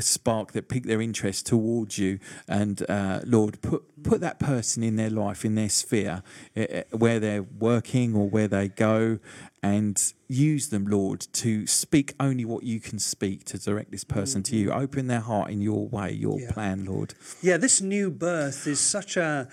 spark 0.00 0.52
that 0.52 0.68
pique 0.68 0.84
their 0.84 1.00
interest 1.00 1.46
towards 1.46 1.98
you 1.98 2.18
and 2.46 2.88
uh, 2.90 3.20
lord 3.24 3.60
put 3.62 3.82
put 4.02 4.20
that 4.20 4.38
person 4.38 4.82
in 4.82 4.96
their 4.96 5.10
life 5.10 5.44
in 5.44 5.54
their 5.54 5.68
sphere 5.68 6.22
eh, 6.56 6.66
eh, 6.68 6.82
where 6.90 7.18
they're 7.18 7.42
working 7.42 8.14
or 8.14 8.28
where 8.28 8.48
they 8.48 8.68
go 8.68 9.18
and 9.62 10.12
use 10.28 10.68
them 10.70 10.86
lord 10.86 11.20
to 11.32 11.66
speak 11.66 12.14
only 12.18 12.44
what 12.44 12.62
you 12.64 12.80
can 12.80 12.98
speak 12.98 13.44
to 13.44 13.58
direct 13.58 13.90
this 13.90 14.02
person 14.04 14.42
to 14.42 14.56
you 14.56 14.72
open 14.72 15.06
their 15.06 15.20
heart 15.20 15.50
in 15.50 15.60
your 15.60 15.86
way 15.88 16.10
your 16.10 16.40
Yeah. 16.40 16.50
plan 16.52 16.84
lord 16.86 17.14
Yeah, 17.42 17.58
this 17.58 17.80
new 17.80 18.10
birth 18.10 18.66
is 18.66 18.80
such 18.80 19.16
a, 19.16 19.48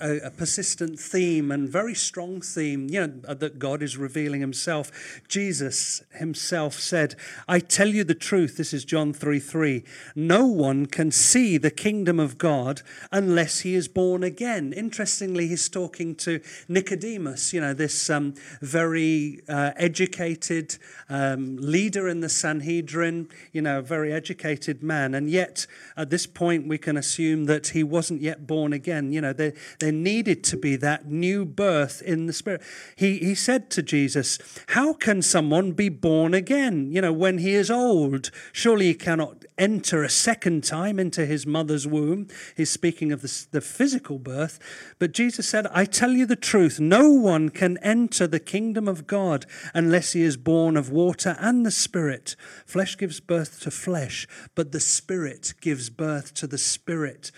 a, 0.00 0.16
a 0.18 0.30
persistent 0.30 0.98
theme 1.00 1.50
and 1.50 1.68
very 1.68 1.94
strong 1.94 2.40
theme, 2.40 2.88
you 2.90 3.00
know, 3.06 3.12
uh, 3.26 3.34
that 3.34 3.58
God 3.58 3.82
is 3.82 3.96
revealing 3.96 4.40
himself. 4.40 4.90
Jesus 5.28 6.02
himself 6.14 6.74
said, 6.74 7.14
I 7.48 7.58
tell 7.60 7.88
you 7.88 8.04
the 8.04 8.14
truth, 8.14 8.56
this 8.56 8.72
is 8.74 8.84
John 8.84 9.12
3 9.12 9.38
3. 9.40 9.84
No 10.16 10.46
one 10.46 10.86
can 10.86 11.10
see 11.10 11.58
the 11.58 11.70
kingdom 11.70 12.18
of 12.20 12.38
God 12.38 12.82
unless 13.12 13.60
he 13.60 13.74
is 13.74 13.88
born 13.88 14.22
again. 14.22 14.72
Interestingly, 14.72 15.46
he's 15.48 15.68
talking 15.68 16.14
to 16.16 16.40
Nicodemus, 16.68 17.52
you 17.52 17.60
know, 17.60 17.74
this 17.74 18.10
um, 18.10 18.34
very 18.60 19.40
uh, 19.48 19.72
educated 19.76 20.76
um, 21.08 21.56
leader 21.56 22.08
in 22.08 22.20
the 22.20 22.28
Sanhedrin, 22.28 23.28
you 23.52 23.62
know, 23.62 23.78
a 23.78 23.82
very 23.82 24.12
educated 24.12 24.82
man. 24.82 25.14
And 25.14 25.30
yet, 25.30 25.66
at 25.96 26.10
this 26.10 26.26
point, 26.26 26.68
we 26.68 26.78
can 26.78 26.96
assume 26.96 27.46
that 27.46 27.68
he 27.68 27.82
wasn't 27.82 28.20
yet 28.20 28.46
born 28.46 28.72
again. 28.72 29.12
You 29.12 29.20
know, 29.20 29.32
there, 29.32 29.54
there 29.80 29.92
needed 29.92 30.44
to 30.44 30.56
be 30.56 30.76
that 30.76 31.06
new 31.06 31.44
birth 31.44 32.02
in 32.02 32.26
the 32.26 32.32
Spirit. 32.32 32.62
He, 32.96 33.18
he 33.18 33.34
said 33.34 33.70
to 33.70 33.82
Jesus, 33.82 34.38
How 34.68 34.92
can 34.92 35.22
someone 35.22 35.72
be 35.72 35.88
born 35.88 36.34
again, 36.34 36.92
you 36.92 37.00
know, 37.00 37.12
when 37.12 37.38
he 37.38 37.54
is 37.54 37.70
old? 37.70 38.30
Surely 38.52 38.86
he 38.86 38.94
cannot 38.94 39.44
enter 39.58 40.02
a 40.02 40.08
second 40.08 40.64
time 40.64 40.98
into 40.98 41.26
his 41.26 41.46
mother's 41.46 41.86
womb. 41.86 42.28
He's 42.56 42.70
speaking 42.70 43.12
of 43.12 43.22
the, 43.22 43.46
the 43.50 43.60
physical 43.60 44.18
birth. 44.18 44.58
But 44.98 45.12
Jesus 45.12 45.48
said, 45.48 45.66
I 45.72 45.84
tell 45.84 46.12
you 46.12 46.26
the 46.26 46.36
truth, 46.36 46.80
no 46.80 47.10
one 47.10 47.48
can 47.48 47.78
enter 47.78 48.26
the 48.26 48.40
kingdom 48.40 48.88
of 48.88 49.06
God 49.06 49.46
unless 49.74 50.12
he 50.12 50.22
is 50.22 50.36
born 50.36 50.76
of 50.76 50.90
water 50.90 51.36
and 51.40 51.66
the 51.66 51.70
Spirit. 51.70 52.36
Flesh 52.66 52.96
gives 52.96 53.20
birth 53.20 53.60
to 53.60 53.70
flesh, 53.70 54.26
but 54.54 54.72
the 54.72 54.80
Spirit 54.80 55.54
gives 55.60 55.90
birth 55.90 56.34
to 56.34 56.46
the 56.46 56.58
Spirit. 56.58 57.30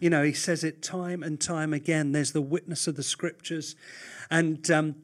You 0.00 0.10
know, 0.10 0.22
he 0.22 0.32
says 0.32 0.64
it 0.64 0.82
time 0.82 1.22
and 1.22 1.40
time 1.40 1.72
again. 1.72 2.12
There's 2.12 2.32
the 2.32 2.42
witness 2.42 2.86
of 2.86 2.96
the 2.96 3.02
scriptures. 3.02 3.76
And, 4.30 4.70
um, 4.70 4.96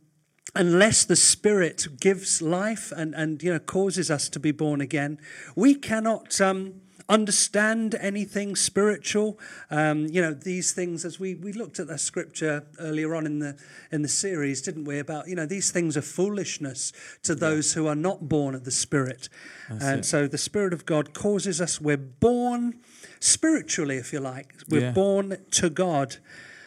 unless 0.54 1.04
the 1.04 1.16
spirit 1.16 1.86
gives 2.00 2.42
life 2.42 2.92
and, 2.96 3.14
and 3.14 3.42
you 3.42 3.52
know 3.52 3.58
causes 3.58 4.10
us 4.10 4.28
to 4.28 4.40
be 4.40 4.50
born 4.50 4.80
again 4.80 5.18
we 5.54 5.74
cannot 5.74 6.40
um, 6.40 6.80
understand 7.10 7.96
anything 8.00 8.54
spiritual. 8.54 9.36
Um, 9.68 10.06
you 10.06 10.22
know 10.22 10.32
these 10.32 10.72
things 10.72 11.04
as 11.04 11.18
we, 11.18 11.34
we 11.34 11.52
looked 11.52 11.80
at 11.80 11.88
that 11.88 11.98
scripture 11.98 12.64
earlier 12.78 13.14
on 13.16 13.26
in 13.26 13.40
the 13.40 13.56
in 13.90 14.02
the 14.02 14.08
series 14.08 14.62
didn't 14.62 14.84
we 14.84 15.00
about 15.00 15.26
you 15.28 15.34
know 15.34 15.44
these 15.44 15.72
things 15.72 15.96
are 15.96 16.02
foolishness 16.02 16.92
to 17.24 17.34
those 17.34 17.74
who 17.74 17.88
are 17.88 17.96
not 17.96 18.28
born 18.28 18.54
of 18.54 18.64
the 18.64 18.70
spirit. 18.70 19.28
And 19.68 20.00
it. 20.00 20.04
so 20.04 20.28
the 20.28 20.38
spirit 20.38 20.72
of 20.72 20.86
god 20.86 21.12
causes 21.12 21.60
us 21.60 21.80
we're 21.80 21.96
born 21.96 22.78
spiritually 23.18 23.96
if 23.96 24.12
you 24.12 24.20
like 24.20 24.54
we're 24.68 24.80
Yeah. 24.80 24.92
born 24.92 25.36
to 25.50 25.68
god. 25.68 26.16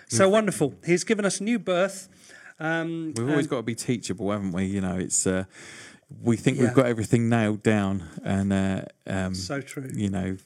So 0.10 0.30
wonderful. 0.30 0.76
He's 0.86 1.04
given 1.04 1.26
us 1.26 1.42
new 1.42 1.58
birth 1.58 2.08
um, 2.60 3.14
We've 3.16 3.30
always 3.30 3.48
got 3.48 3.58
to 3.58 3.64
be 3.64 3.76
teachable, 3.76 4.32
haven't 4.32 4.52
we? 4.52 4.66
You 4.66 4.82
know, 4.82 4.98
it's 4.98 5.26
uh, 5.28 5.46
we 6.22 6.38
think 6.38 6.58
Yeah. 6.58 6.66
we've 6.66 6.74
got 6.74 6.86
everything 6.86 7.30
nailed 7.30 7.64
down, 7.64 8.04
and 8.24 8.54
uh, 8.54 8.82
um, 9.08 9.36
So 9.36 9.62
true. 9.62 9.90
You 9.94 10.10
know, 10.10 10.38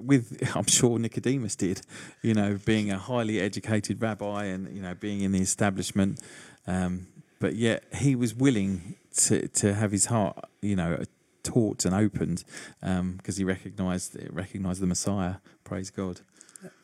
with 0.00 0.40
I'm 0.56 0.66
sure 0.66 0.98
Nicodemus 0.98 1.56
did. 1.56 1.82
You 2.22 2.34
know, 2.34 2.58
being 2.64 2.90
a 2.90 2.98
highly 2.98 3.40
educated 3.40 4.00
rabbi, 4.00 4.44
and 4.44 4.74
you 4.74 4.82
know, 4.82 4.94
being 4.94 5.20
in 5.20 5.32
the 5.32 5.40
establishment, 5.40 6.20
um, 6.66 7.08
but 7.40 7.54
yet 7.56 7.84
he 7.94 8.14
was 8.16 8.34
willing 8.34 8.96
to 9.26 9.48
to 9.48 9.74
have 9.74 9.92
his 9.92 10.06
heart, 10.06 10.38
you 10.62 10.76
know, 10.76 11.02
taught 11.42 11.84
and 11.84 11.94
opened 11.94 12.44
because 12.80 13.36
he 13.36 13.44
recognised 13.44 14.16
recognised 14.30 14.80
the 14.80 14.86
Messiah. 14.86 15.36
Praise 15.64 15.90
God. 15.90 16.20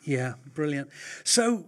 Yeah, 0.05 0.35
brilliant. 0.55 0.90
So, 1.25 1.66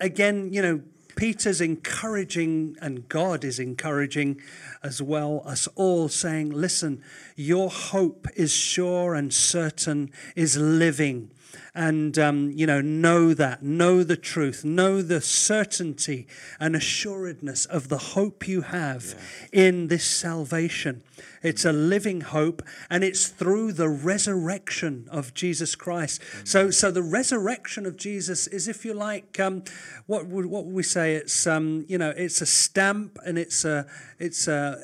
again, 0.00 0.52
you 0.52 0.62
know, 0.62 0.82
Peter's 1.16 1.60
encouraging, 1.60 2.76
and 2.80 3.08
God 3.08 3.42
is 3.42 3.58
encouraging 3.58 4.40
as 4.82 5.02
well 5.02 5.42
us 5.44 5.66
all, 5.74 6.08
saying, 6.08 6.50
Listen, 6.50 7.02
your 7.34 7.70
hope 7.70 8.28
is 8.36 8.52
sure 8.52 9.14
and 9.14 9.32
certain, 9.32 10.12
is 10.36 10.56
living 10.56 11.30
and 11.74 12.18
um, 12.18 12.50
you 12.54 12.66
know 12.66 12.80
know 12.80 13.34
that 13.34 13.62
know 13.62 14.02
the 14.02 14.16
truth 14.16 14.64
know 14.64 15.02
the 15.02 15.20
certainty 15.20 16.26
and 16.58 16.74
assuredness 16.74 17.66
of 17.66 17.88
the 17.88 17.98
hope 17.98 18.46
you 18.48 18.62
have 18.62 19.14
yeah. 19.52 19.68
in 19.68 19.88
this 19.88 20.04
salvation. 20.04 21.02
It's 21.42 21.64
a 21.64 21.72
living 21.72 22.22
hope 22.22 22.62
and 22.90 23.04
it's 23.04 23.28
through 23.28 23.72
the 23.72 23.88
resurrection 23.88 25.06
of 25.10 25.34
jesus 25.34 25.74
christ. 25.74 26.20
So 26.44 26.70
so 26.70 26.90
the 26.90 27.02
resurrection 27.02 27.86
of 27.86 27.96
jesus 27.96 28.46
is 28.46 28.68
if 28.68 28.84
you 28.84 28.94
like 28.94 29.38
um, 29.40 29.62
what 30.06 30.26
would 30.26 30.46
what 30.46 30.64
would 30.64 30.74
we 30.74 30.82
say? 30.82 31.14
It's 31.14 31.46
um, 31.46 31.84
you 31.88 31.98
know 31.98 32.10
it's 32.16 32.40
a 32.40 32.46
stamp 32.46 33.18
and 33.24 33.38
it's 33.38 33.64
a 33.64 33.86
it's 34.18 34.48
a 34.48 34.78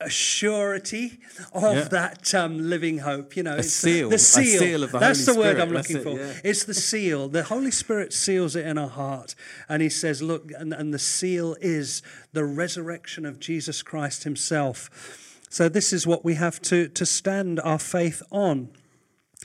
a 0.00 0.08
surety 0.08 1.18
of 1.52 1.62
yeah. 1.76 1.84
that 1.84 2.34
um, 2.34 2.70
living 2.70 2.98
hope. 2.98 3.36
You 3.36 3.42
know, 3.42 3.56
a 3.56 3.62
seal, 3.62 4.08
the, 4.08 4.16
the 4.16 4.18
seal. 4.18 4.58
seal 4.58 4.82
of 4.82 4.92
the 4.92 4.98
That's 4.98 5.26
Holy 5.26 5.34
the 5.34 5.40
word 5.40 5.56
Spirit. 5.56 5.68
I'm 5.68 5.74
looking 5.74 5.96
That's 5.96 6.04
for. 6.04 6.18
Yeah. 6.18 6.40
It's 6.50 6.64
the 6.64 6.74
seal. 6.74 7.28
The 7.28 7.44
Holy 7.44 7.70
Spirit 7.70 8.12
seals 8.12 8.56
it 8.56 8.66
in 8.66 8.78
our 8.78 8.88
heart, 8.88 9.34
and 9.68 9.82
He 9.82 9.88
says, 9.88 10.22
"Look," 10.22 10.50
and, 10.56 10.72
and 10.72 10.94
the 10.94 10.98
seal 10.98 11.56
is 11.60 12.02
the 12.32 12.44
resurrection 12.44 13.26
of 13.26 13.40
Jesus 13.40 13.82
Christ 13.82 14.24
Himself. 14.24 15.36
So 15.50 15.68
this 15.68 15.92
is 15.92 16.06
what 16.06 16.24
we 16.24 16.34
have 16.34 16.60
to 16.62 16.88
to 16.88 17.04
stand 17.06 17.60
our 17.60 17.78
faith 17.78 18.22
on. 18.30 18.70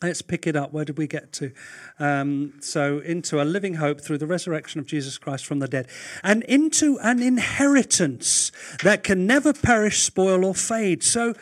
Let's 0.01 0.21
pick 0.21 0.45
it 0.45 0.57
up. 0.57 0.73
Where 0.73 0.83
did 0.83 0.97
we 0.97 1.07
get 1.07 1.31
to? 1.33 1.53
Um, 1.99 2.55
so, 2.59 2.99
into 2.99 3.41
a 3.41 3.45
living 3.45 3.75
hope 3.75 4.01
through 4.01 4.17
the 4.17 4.27
resurrection 4.27 4.79
of 4.81 4.85
Jesus 4.85 5.17
Christ 5.17 5.45
from 5.45 5.59
the 5.59 5.69
dead, 5.69 5.87
and 6.21 6.43
into 6.43 6.99
an 6.99 7.21
inheritance 7.21 8.51
that 8.83 9.03
can 9.03 9.25
never 9.25 9.53
perish, 9.53 10.03
spoil, 10.03 10.43
or 10.43 10.53
fade. 10.53 11.01
So, 11.01 11.33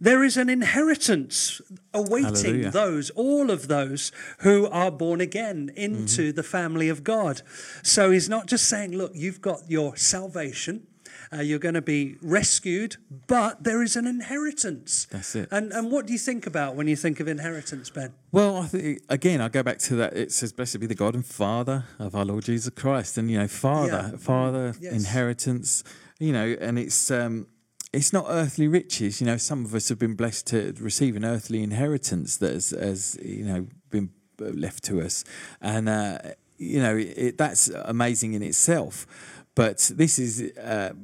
there 0.00 0.22
is 0.22 0.36
an 0.36 0.50
inheritance 0.50 1.62
awaiting 1.94 2.24
Hallelujah. 2.24 2.70
those, 2.72 3.08
all 3.10 3.50
of 3.50 3.68
those 3.68 4.12
who 4.40 4.66
are 4.66 4.90
born 4.90 5.22
again 5.22 5.70
into 5.74 6.28
mm-hmm. 6.28 6.36
the 6.36 6.42
family 6.42 6.90
of 6.90 7.04
God. 7.04 7.40
So, 7.82 8.10
he's 8.10 8.28
not 8.28 8.46
just 8.46 8.68
saying, 8.68 8.92
Look, 8.92 9.12
you've 9.14 9.40
got 9.40 9.70
your 9.70 9.96
salvation 9.96 10.88
uh, 11.34 11.40
you're 11.40 11.58
going 11.58 11.74
to 11.74 11.82
be 11.82 12.16
rescued, 12.22 12.96
but 13.26 13.64
there 13.64 13.82
is 13.82 13.96
an 13.96 14.06
inheritance. 14.06 15.06
That's 15.10 15.34
it. 15.34 15.48
And 15.50 15.72
and 15.72 15.90
what 15.90 16.06
do 16.06 16.12
you 16.12 16.18
think 16.18 16.46
about 16.46 16.76
when 16.76 16.86
you 16.86 16.96
think 16.96 17.20
of 17.20 17.28
inheritance, 17.28 17.90
Ben? 17.90 18.12
Well, 18.32 18.58
I 18.58 18.66
think 18.66 19.00
again, 19.08 19.40
I 19.40 19.48
go 19.48 19.62
back 19.62 19.78
to 19.80 19.96
that. 19.96 20.16
It 20.16 20.32
says, 20.32 20.52
"Blessed 20.52 20.80
be 20.80 20.86
the 20.86 20.94
God 20.94 21.14
and 21.14 21.24
Father 21.24 21.84
of 21.98 22.14
our 22.14 22.24
Lord 22.24 22.44
Jesus 22.44 22.72
Christ," 22.74 23.18
and 23.18 23.30
you 23.30 23.38
know, 23.38 23.48
Father, 23.48 24.10
yeah. 24.12 24.18
Father, 24.18 24.74
yes. 24.80 24.92
inheritance. 24.92 25.82
You 26.18 26.32
know, 26.32 26.56
and 26.60 26.78
it's. 26.78 27.10
Um, 27.10 27.48
it's 27.92 28.12
not 28.12 28.26
earthly 28.28 28.66
riches. 28.66 29.20
You 29.20 29.28
know, 29.28 29.36
some 29.36 29.64
of 29.64 29.72
us 29.72 29.88
have 29.88 30.00
been 30.00 30.16
blessed 30.16 30.48
to 30.48 30.74
receive 30.80 31.14
an 31.14 31.24
earthly 31.24 31.62
inheritance 31.62 32.36
that 32.38 32.52
has, 32.52 32.70
has 32.70 33.16
you 33.22 33.44
know, 33.44 33.68
been 33.88 34.10
left 34.38 34.82
to 34.84 35.00
us, 35.00 35.24
and 35.60 35.88
uh, 35.88 36.18
you 36.58 36.80
know 36.80 36.96
it, 36.96 37.38
that's 37.38 37.68
amazing 37.68 38.34
in 38.34 38.42
itself. 38.42 39.06
But 39.54 39.92
this 39.94 40.18
is 40.18 40.56
uh, 40.58 40.94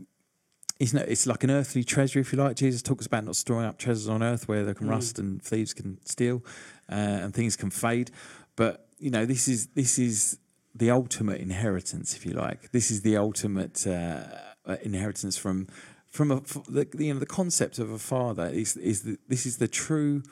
it's, 0.80 0.94
no, 0.94 1.02
it's 1.02 1.26
like 1.26 1.44
an 1.44 1.50
earthly 1.50 1.84
treasure, 1.84 2.18
if 2.18 2.32
you 2.32 2.38
like. 2.38 2.56
Jesus 2.56 2.80
talks 2.80 3.06
about 3.06 3.24
not 3.24 3.36
storing 3.36 3.66
up 3.66 3.78
treasures 3.78 4.08
on 4.08 4.22
earth 4.22 4.48
where 4.48 4.64
they 4.64 4.72
can 4.72 4.86
mm. 4.86 4.90
rust 4.90 5.18
and 5.18 5.40
thieves 5.42 5.74
can 5.74 5.98
steal 6.06 6.42
uh, 6.90 6.94
and 6.94 7.34
things 7.34 7.54
can 7.54 7.70
fade. 7.70 8.10
But 8.56 8.88
you 8.98 9.10
know, 9.10 9.26
this 9.26 9.46
is 9.46 9.68
this 9.68 9.98
is 9.98 10.38
the 10.74 10.90
ultimate 10.90 11.40
inheritance, 11.40 12.16
if 12.16 12.24
you 12.24 12.32
like. 12.32 12.72
This 12.72 12.90
is 12.90 13.02
the 13.02 13.18
ultimate 13.18 13.86
uh, 13.86 14.24
uh 14.66 14.76
inheritance 14.82 15.36
from 15.36 15.68
from 16.08 16.30
a, 16.30 16.40
the 16.68 16.88
you 16.98 17.12
know 17.12 17.20
the 17.20 17.26
concept 17.26 17.78
of 17.78 17.90
a 17.90 17.98
father 17.98 18.46
is 18.46 18.76
is 18.78 19.02
the, 19.02 19.18
this 19.28 19.44
is 19.44 19.58
the 19.58 19.68
true 19.68 20.22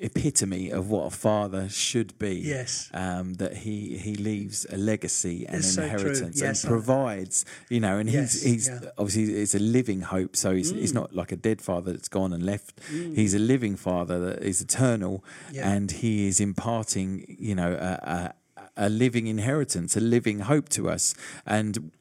epitome 0.00 0.70
of 0.70 0.90
what 0.90 1.06
a 1.06 1.10
father 1.10 1.68
should 1.68 2.18
be. 2.18 2.36
Yes. 2.36 2.90
Um, 2.92 3.34
that 3.34 3.58
he 3.58 3.96
he 3.98 4.14
leaves 4.14 4.66
a 4.70 4.76
legacy 4.76 5.46
and 5.46 5.58
it's 5.58 5.76
inheritance 5.76 6.38
so 6.38 6.44
yes, 6.44 6.64
and 6.64 6.70
provides, 6.70 7.44
you 7.68 7.80
know, 7.80 7.98
and 7.98 8.10
yes, 8.10 8.42
he's 8.42 8.66
he's 8.66 8.68
yeah. 8.68 8.90
obviously 8.98 9.34
it's 9.34 9.54
a 9.54 9.58
living 9.58 10.00
hope. 10.00 10.36
So 10.36 10.54
he's, 10.54 10.72
mm. 10.72 10.78
he's 10.78 10.94
not 10.94 11.14
like 11.14 11.32
a 11.32 11.36
dead 11.36 11.60
father 11.60 11.92
that's 11.92 12.08
gone 12.08 12.32
and 12.32 12.44
left. 12.44 12.76
Mm. 12.90 13.16
He's 13.16 13.34
a 13.34 13.38
living 13.38 13.76
father 13.76 14.18
that 14.26 14.42
is 14.42 14.60
eternal, 14.60 15.24
yeah. 15.52 15.70
and 15.70 15.90
he 15.90 16.26
is 16.26 16.40
imparting, 16.40 17.36
you 17.38 17.54
know, 17.54 17.72
a, 17.72 18.34
a, 18.76 18.86
a 18.86 18.88
living 18.88 19.26
inheritance, 19.26 19.96
a 19.96 20.00
living 20.00 20.40
hope 20.40 20.68
to 20.70 20.88
us. 20.88 21.14
And 21.46 21.92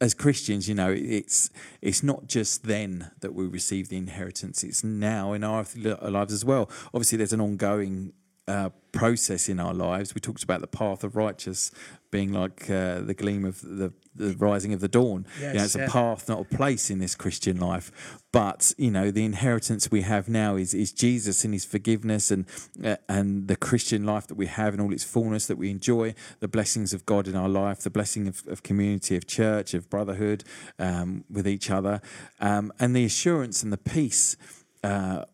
as 0.00 0.14
Christians, 0.14 0.68
you 0.68 0.74
know, 0.74 0.90
it's 0.90 1.50
it's 1.80 2.02
not 2.02 2.26
just 2.26 2.64
then 2.64 3.10
that 3.20 3.34
we 3.34 3.46
receive 3.46 3.88
the 3.88 3.96
inheritance; 3.96 4.62
it's 4.64 4.82
now 4.84 5.32
in 5.32 5.44
our 5.44 5.64
lives 6.02 6.32
as 6.32 6.44
well. 6.44 6.70
Obviously, 6.92 7.18
there's 7.18 7.32
an 7.32 7.40
ongoing 7.40 8.12
uh, 8.48 8.70
process 8.92 9.48
in 9.48 9.60
our 9.60 9.72
lives. 9.72 10.14
We 10.14 10.20
talked 10.20 10.42
about 10.42 10.60
the 10.60 10.66
path 10.66 11.04
of 11.04 11.14
righteous 11.14 11.70
being 12.10 12.32
like 12.32 12.68
uh, 12.68 13.00
the 13.00 13.14
gleam 13.14 13.44
of 13.44 13.60
the, 13.60 13.92
the 14.16 14.34
rising 14.36 14.72
of 14.72 14.80
the 14.80 14.88
dawn. 14.88 15.26
Yes, 15.40 15.52
you 15.52 15.58
know, 15.58 15.64
it's 15.64 15.76
yeah. 15.76 15.84
a 15.84 15.88
path, 15.88 16.28
not 16.28 16.40
a 16.40 16.56
place 16.56 16.90
in 16.90 16.98
this 16.98 17.14
Christian 17.14 17.58
life. 17.58 18.18
But 18.32 18.74
you 18.76 18.90
know, 18.90 19.10
the 19.10 19.24
inheritance 19.24 19.90
we 19.90 20.02
have 20.02 20.28
now 20.28 20.56
is 20.56 20.74
is 20.74 20.92
Jesus 20.92 21.44
and 21.44 21.54
His 21.54 21.64
forgiveness 21.64 22.30
and 22.30 22.46
uh, 22.84 22.96
and 23.08 23.46
the 23.46 23.56
Christian 23.56 24.04
life 24.04 24.26
that 24.26 24.36
we 24.36 24.46
have 24.46 24.74
in 24.74 24.80
all 24.80 24.92
its 24.92 25.04
fullness 25.04 25.46
that 25.46 25.56
we 25.56 25.70
enjoy, 25.70 26.14
the 26.40 26.48
blessings 26.48 26.92
of 26.92 27.06
God 27.06 27.28
in 27.28 27.36
our 27.36 27.48
life, 27.48 27.80
the 27.80 27.90
blessing 27.90 28.26
of, 28.26 28.42
of 28.48 28.62
community, 28.62 29.16
of 29.16 29.26
church, 29.26 29.74
of 29.74 29.88
brotherhood 29.88 30.42
um, 30.78 31.24
with 31.30 31.46
each 31.46 31.70
other, 31.70 32.00
um, 32.40 32.72
and 32.80 32.96
the 32.96 33.04
assurance 33.04 33.62
and 33.62 33.72
the 33.72 33.78
peace. 33.78 34.36
Uh, 34.82 35.24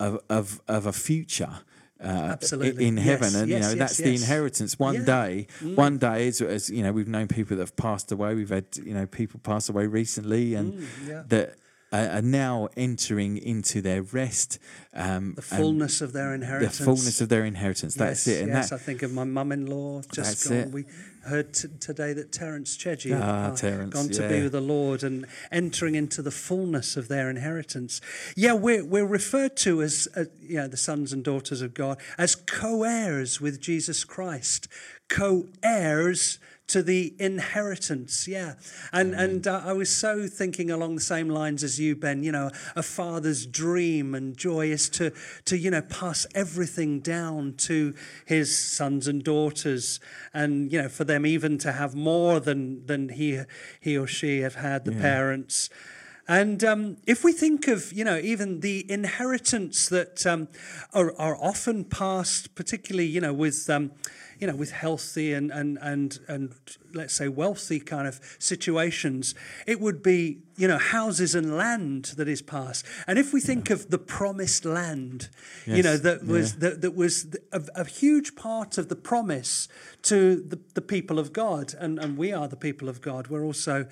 of, 0.00 0.20
of, 0.28 0.60
of 0.68 0.86
a 0.86 0.92
future 0.92 1.58
uh, 2.02 2.06
Absolutely. 2.06 2.86
in 2.86 2.96
heaven, 2.96 3.32
yes, 3.32 3.34
and 3.34 3.48
yes, 3.48 3.56
you 3.56 3.62
know 3.62 3.68
yes, 3.70 3.78
that's 3.78 3.96
the 3.96 4.14
inheritance. 4.14 4.78
One 4.78 4.94
yeah. 4.94 5.04
day, 5.04 5.46
mm. 5.60 5.74
one 5.74 5.98
day, 5.98 6.28
as, 6.28 6.40
as, 6.40 6.70
you 6.70 6.82
know, 6.82 6.92
we've 6.92 7.08
known 7.08 7.26
people 7.26 7.56
that 7.56 7.62
have 7.62 7.76
passed 7.76 8.12
away. 8.12 8.34
We've 8.34 8.48
had 8.48 8.66
you 8.84 8.94
know 8.94 9.06
people 9.06 9.40
pass 9.42 9.68
away 9.68 9.86
recently, 9.86 10.54
and 10.54 10.74
mm, 10.74 11.08
yeah. 11.08 11.22
that 11.28 11.56
are 11.92 12.22
now 12.22 12.68
entering 12.76 13.38
into 13.38 13.80
their 13.80 14.02
rest. 14.02 14.58
Um, 14.94 15.34
the 15.34 15.42
fullness 15.42 16.00
of 16.00 16.12
their 16.12 16.34
inheritance. 16.34 16.78
The 16.78 16.84
fullness 16.84 17.20
of 17.20 17.28
their 17.28 17.44
inheritance. 17.44 17.94
That's 17.94 18.26
yes, 18.26 18.36
it. 18.36 18.42
And 18.42 18.52
yes, 18.52 18.70
that, 18.70 18.76
I 18.76 18.78
think 18.78 19.02
of 19.02 19.12
my 19.12 19.24
mum-in-law 19.24 20.02
just 20.12 20.48
gone. 20.48 20.58
It. 20.58 20.70
We 20.70 20.84
heard 21.28 21.54
t- 21.54 21.68
today 21.80 22.12
that 22.12 22.32
Terence 22.32 22.76
Chedji 22.76 23.18
ah, 23.18 23.54
Terence, 23.54 23.94
gone 23.94 24.08
to 24.10 24.22
yeah. 24.22 24.28
be 24.28 24.42
with 24.42 24.52
the 24.52 24.60
Lord 24.60 25.02
and 25.02 25.26
entering 25.52 25.94
into 25.94 26.22
the 26.22 26.30
fullness 26.30 26.96
of 26.96 27.08
their 27.08 27.30
inheritance. 27.30 28.00
Yeah, 28.36 28.54
we're 28.54 28.84
we're 28.84 29.06
referred 29.06 29.56
to 29.58 29.82
as 29.82 30.08
uh, 30.16 30.24
you 30.40 30.56
know, 30.56 30.68
the 30.68 30.76
sons 30.76 31.12
and 31.12 31.22
daughters 31.24 31.62
of 31.62 31.74
God 31.74 31.98
as 32.16 32.34
co-heirs 32.34 33.40
with 33.40 33.60
Jesus 33.60 34.04
Christ, 34.04 34.68
co-heirs 35.08 36.38
to 36.68 36.82
the 36.82 37.14
inheritance. 37.18 38.28
Yeah, 38.28 38.54
and 38.92 39.14
mm. 39.14 39.18
and 39.20 39.46
uh, 39.46 39.62
I 39.64 39.72
was 39.72 39.90
so 39.90 40.26
thinking 40.26 40.70
along 40.70 40.94
the 40.94 41.00
same 41.00 41.28
lines 41.28 41.64
as 41.64 41.80
you, 41.80 41.96
Ben. 41.96 42.22
You 42.22 42.32
know, 42.32 42.50
a 42.76 42.82
father's 42.82 43.46
dream 43.46 44.14
and 44.14 44.36
joy 44.36 44.70
is 44.70 44.88
to 44.90 45.12
to 45.46 45.58
you 45.58 45.70
know 45.70 45.82
pass 45.82 46.26
everything 46.34 47.00
down 47.00 47.54
to 47.58 47.94
his 48.24 48.56
sons 48.56 49.08
and 49.08 49.24
daughters, 49.24 50.00
and 50.32 50.70
you 50.70 50.80
know 50.80 50.88
for 50.88 51.04
them 51.04 51.26
even 51.26 51.58
to 51.58 51.72
have 51.72 51.94
more 51.94 52.40
than 52.40 52.86
than 52.86 53.08
he 53.08 53.40
he 53.80 53.96
or 53.96 54.06
she 54.06 54.40
have 54.40 54.54
had 54.54 54.84
the 54.84 54.92
yeah. 54.92 55.00
parents. 55.02 55.70
And 56.30 56.62
um, 56.62 56.98
if 57.06 57.24
we 57.24 57.32
think 57.32 57.68
of, 57.68 57.90
you 57.90 58.04
know, 58.04 58.18
even 58.18 58.60
the 58.60 58.84
inheritance 58.90 59.88
that 59.88 60.26
um, 60.26 60.48
are, 60.92 61.16
are, 61.18 61.34
often 61.36 61.84
passed, 61.84 62.54
particularly, 62.54 63.06
you 63.06 63.22
know, 63.22 63.32
with 63.32 63.70
um, 63.70 63.92
you 64.38 64.46
know, 64.46 64.54
with 64.54 64.70
healthy 64.70 65.32
and, 65.32 65.50
and, 65.50 65.78
and, 65.82 66.20
and 66.28 66.54
let's 66.94 67.14
say 67.14 67.28
wealthy 67.28 67.80
kind 67.80 68.06
of 68.06 68.20
situations, 68.38 69.34
it 69.66 69.80
would 69.80 70.02
be, 70.02 70.38
you 70.56 70.68
know, 70.68 70.78
houses 70.78 71.34
and 71.34 71.56
land 71.56 72.06
that 72.16 72.28
is 72.28 72.42
passed. 72.42 72.86
And 73.06 73.18
if 73.18 73.32
we 73.32 73.40
think 73.40 73.68
yeah. 73.68 73.76
of 73.76 73.90
the 73.90 73.98
promised 73.98 74.64
land, 74.64 75.28
yes. 75.66 75.76
you 75.76 75.82
know, 75.82 75.96
that 75.96 76.24
was, 76.24 76.54
yeah. 76.54 76.60
that, 76.60 76.80
that 76.82 76.94
was 76.94 77.26
a, 77.52 77.62
a, 77.74 77.84
huge 77.84 78.36
part 78.36 78.78
of 78.78 78.88
the 78.88 78.96
promise 78.96 79.68
to 80.02 80.36
the, 80.36 80.58
the 80.74 80.82
people 80.82 81.18
of 81.18 81.32
God, 81.32 81.74
and, 81.78 81.98
and 81.98 82.16
we 82.16 82.32
are 82.32 82.48
the 82.48 82.56
people 82.56 82.88
of 82.88 83.00
God, 83.00 83.28
we're 83.28 83.44
also 83.44 83.86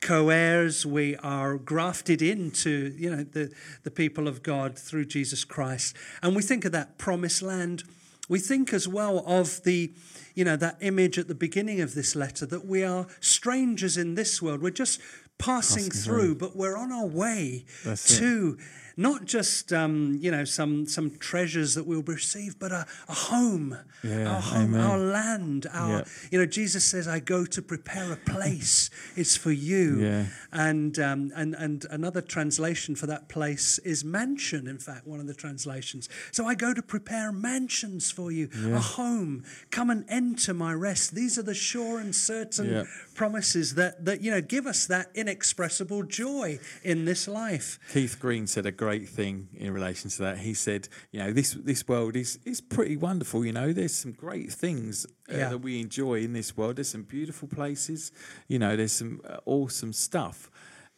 co-heirs 0.00 0.86
we 0.86 1.16
are 1.16 1.56
grafted 1.56 2.22
into 2.22 2.94
you 2.96 3.10
know 3.10 3.24
the, 3.24 3.52
the 3.82 3.90
people 3.90 4.28
of 4.28 4.44
god 4.44 4.78
through 4.78 5.04
jesus 5.04 5.44
christ 5.44 5.96
and 6.22 6.36
we 6.36 6.42
think 6.42 6.64
of 6.64 6.70
that 6.70 6.98
promised 6.98 7.42
land 7.42 7.82
we 8.28 8.38
think 8.38 8.72
as 8.72 8.86
well 8.86 9.24
of 9.26 9.62
the, 9.64 9.92
you 10.34 10.44
know, 10.44 10.56
that 10.56 10.76
image 10.80 11.18
at 11.18 11.28
the 11.28 11.34
beginning 11.34 11.80
of 11.80 11.94
this 11.94 12.14
letter 12.14 12.46
that 12.46 12.66
we 12.66 12.84
are 12.84 13.06
strangers 13.20 13.96
in 13.96 14.14
this 14.14 14.42
world. 14.42 14.62
We're 14.62 14.70
just 14.70 15.00
passing 15.38 15.90
through, 15.90 16.34
but 16.34 16.56
we're 16.56 16.76
on 16.76 16.92
our 16.92 17.06
way 17.06 17.64
That's 17.84 18.16
it. 18.56 18.58
Not 18.98 19.24
just 19.24 19.72
um, 19.72 20.18
you 20.20 20.30
know 20.30 20.44
some 20.44 20.84
some 20.86 21.10
treasures 21.18 21.74
that 21.76 21.86
we'll 21.86 22.02
receive, 22.02 22.58
but 22.58 22.72
a, 22.72 22.84
a 23.08 23.14
home, 23.14 23.78
Yeah, 24.02 24.28
our 24.34 24.40
home, 24.42 24.74
amen. 24.74 24.80
our 24.80 24.98
land. 24.98 25.66
Our 25.72 25.98
Yeah. 25.98 26.04
you 26.32 26.38
know 26.40 26.46
Jesus 26.46 26.84
says, 26.84 27.06
"I 27.06 27.20
go 27.20 27.46
to 27.46 27.62
prepare 27.62 28.12
a 28.12 28.16
place. 28.16 28.90
it's 29.16 29.36
for 29.36 29.52
you." 29.52 30.00
Yeah. 30.00 30.24
And 30.52 30.98
um, 30.98 31.30
and 31.36 31.54
and 31.54 31.86
another 31.90 32.20
translation 32.20 32.96
for 32.96 33.06
that 33.06 33.28
place 33.28 33.78
is 33.84 34.04
mansion. 34.04 34.66
In 34.66 34.78
fact, 34.78 35.06
one 35.06 35.20
of 35.20 35.28
the 35.28 35.34
translations. 35.34 36.08
So 36.32 36.46
I 36.46 36.54
go 36.56 36.74
to 36.74 36.82
prepare 36.82 37.30
mansions 37.30 38.10
for 38.10 38.32
you, 38.32 38.48
a 38.74 38.80
home. 38.80 39.44
Come 39.70 39.90
and 39.90 40.04
enter 40.08 40.52
my 40.52 40.72
rest. 40.74 41.14
These 41.14 41.38
are 41.38 41.42
the 41.44 41.54
sure 41.54 42.00
and 42.00 42.12
certain 42.14 42.86
promises 43.14 43.74
that 43.76 44.04
that 44.06 44.22
you 44.22 44.30
know 44.32 44.40
give 44.40 44.66
us 44.66 44.86
that 44.86 45.06
inexpressible 45.14 46.02
joy 46.02 46.58
in 46.82 47.04
this 47.04 47.28
life. 47.28 47.78
Keith 47.92 48.18
Green 48.18 48.46
said 48.48 48.66
a 48.66 48.72
great 48.72 48.87
thing 48.96 49.48
in 49.54 49.72
relation 49.74 50.08
to 50.10 50.18
that. 50.22 50.38
He 50.38 50.54
said, 50.54 50.88
you 51.12 51.20
know, 51.20 51.32
this 51.32 51.52
this 51.52 51.86
world 51.86 52.16
is 52.16 52.38
is 52.44 52.60
pretty 52.60 52.96
wonderful. 52.96 53.44
You 53.44 53.52
know, 53.52 53.72
there's 53.72 53.94
some 53.94 54.12
great 54.12 54.50
things 54.52 55.06
uh, 55.30 55.36
Yeah. 55.36 55.48
that 55.50 55.58
we 55.58 55.80
enjoy 55.80 56.22
in 56.22 56.32
this 56.32 56.56
world. 56.56 56.76
There's 56.76 56.88
some 56.90 57.02
beautiful 57.02 57.48
places. 57.48 58.10
You 58.48 58.58
know, 58.58 58.76
there's 58.76 58.92
some 58.92 59.20
uh, 59.28 59.36
awesome 59.44 59.92
stuff, 59.92 60.50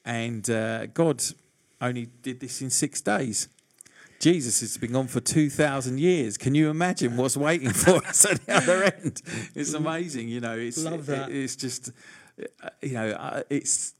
and 0.04 0.48
uh, 0.48 0.86
God 0.86 1.22
only 1.80 2.06
did 2.22 2.38
this 2.40 2.62
in 2.62 2.70
six 2.70 3.00
days. 3.00 3.48
Jesus 4.20 4.60
has 4.60 4.76
been 4.76 4.92
gone 4.92 5.06
for 5.06 5.20
2,000 5.20 5.98
years. 5.98 6.36
Can 6.36 6.54
you 6.54 6.68
imagine 6.68 7.16
what's 7.16 7.38
waiting 7.38 7.70
for 7.72 7.96
us 8.06 8.26
at 8.26 8.44
the 8.44 8.54
other 8.54 8.84
end? 8.84 9.22
It's 9.54 9.72
amazing, 9.72 10.28
you 10.28 10.40
know. 10.40 10.58
It's, 10.58 10.76
Love 10.84 11.06
that. 11.06 11.30
it- 11.30 11.36
it's 11.36 11.56
just, 11.56 11.90
uh, 12.62 12.68
you 12.82 12.92
know, 12.92 13.08
uh, 13.12 13.42
it's 13.48 13.94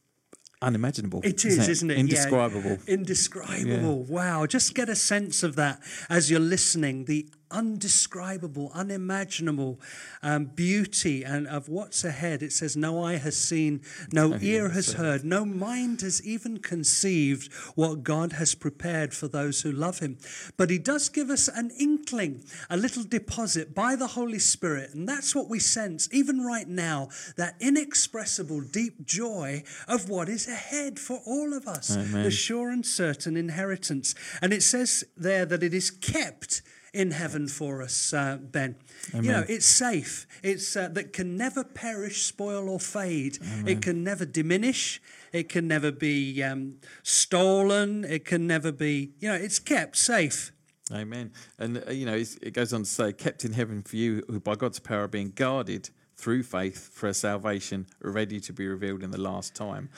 unimaginable. 0.62 1.20
It 1.24 1.44
is, 1.44 1.68
isn't 1.68 1.90
it? 1.90 1.94
Yeah. 1.94 2.00
Indescribable. 2.00 2.78
Indescribable. 2.86 4.04
Wow. 4.04 4.46
Just 4.46 4.74
get 4.74 4.88
a 4.88 4.96
sense 4.96 5.42
of 5.42 5.56
that 5.56 5.80
as 6.08 6.30
you're 6.30 6.40
listening. 6.40 7.04
The 7.06 7.28
undescribable, 7.50 8.70
unimaginable 8.74 9.80
um, 10.22 10.46
beauty 10.46 11.24
and 11.24 11.46
of 11.46 11.68
what's 11.68 12.04
ahead. 12.04 12.42
It 12.42 12.52
says, 12.52 12.76
No 12.76 13.02
eye 13.02 13.16
has 13.16 13.36
seen, 13.36 13.82
no 14.12 14.36
ear 14.40 14.70
has 14.70 14.94
heard, 14.94 15.24
no 15.24 15.44
mind 15.44 16.00
has 16.02 16.24
even 16.24 16.58
conceived 16.58 17.52
what 17.74 18.02
God 18.02 18.32
has 18.32 18.54
prepared 18.54 19.14
for 19.14 19.28
those 19.28 19.62
who 19.62 19.72
love 19.72 19.98
Him. 19.98 20.18
But 20.56 20.70
He 20.70 20.78
does 20.78 21.08
give 21.08 21.30
us 21.30 21.48
an 21.48 21.70
inkling, 21.78 22.44
a 22.68 22.76
little 22.76 23.04
deposit 23.04 23.74
by 23.74 23.96
the 23.96 24.08
Holy 24.08 24.38
Spirit. 24.38 24.94
And 24.94 25.08
that's 25.08 25.34
what 25.34 25.48
we 25.48 25.58
sense, 25.58 26.08
even 26.12 26.44
right 26.44 26.68
now, 26.68 27.08
that 27.36 27.56
inexpressible, 27.60 28.60
deep 28.60 29.04
joy 29.06 29.62
of 29.88 30.08
what 30.08 30.28
is 30.28 30.48
ahead 30.48 30.98
for 30.98 31.20
all 31.26 31.54
of 31.54 31.66
us. 31.66 31.88
The 32.24 32.30
sure 32.30 32.70
and 32.70 32.84
certain 32.84 33.36
inheritance. 33.36 34.14
And 34.42 34.52
it 34.52 34.62
says 34.62 35.04
there 35.16 35.44
that 35.46 35.62
it 35.62 35.74
is 35.74 35.90
kept 35.90 36.62
in 36.92 37.12
heaven 37.12 37.48
for 37.48 37.82
us, 37.82 38.12
uh, 38.12 38.38
Ben. 38.40 38.76
You 39.14 39.22
know, 39.22 39.44
it's 39.48 39.66
safe. 39.66 40.26
It's 40.42 40.76
uh, 40.76 40.88
that 40.88 41.12
can 41.12 41.36
never 41.36 41.64
perish, 41.64 42.24
spoil, 42.24 42.68
or 42.68 42.80
fade. 42.80 43.38
It 43.66 43.82
can 43.82 44.02
never 44.04 44.24
diminish. 44.24 45.00
It 45.32 45.48
can 45.48 45.68
never 45.68 45.92
be 45.92 46.42
um, 46.42 46.76
stolen. 47.02 48.04
It 48.04 48.24
can 48.24 48.46
never 48.46 48.72
be, 48.72 49.12
you 49.20 49.28
know, 49.28 49.34
it's 49.34 49.58
kept 49.58 49.96
safe. 49.96 50.52
Amen. 50.92 51.32
And, 51.58 51.84
uh, 51.86 51.92
you 51.92 52.04
know, 52.04 52.16
it 52.16 52.52
goes 52.52 52.72
on 52.72 52.82
to 52.82 52.88
say, 52.88 53.12
kept 53.12 53.44
in 53.44 53.52
heaven 53.52 53.82
for 53.82 53.96
you, 53.96 54.24
who 54.28 54.40
by 54.40 54.56
God's 54.56 54.80
power 54.80 55.04
are 55.04 55.08
being 55.08 55.30
guarded 55.30 55.90
through 56.16 56.42
faith 56.42 56.90
for 56.92 57.08
a 57.08 57.14
salvation 57.14 57.86
ready 58.02 58.40
to 58.40 58.52
be 58.52 58.66
revealed 58.66 59.02
in 59.02 59.10
the 59.10 59.20
last 59.20 59.54
time. 59.54 59.88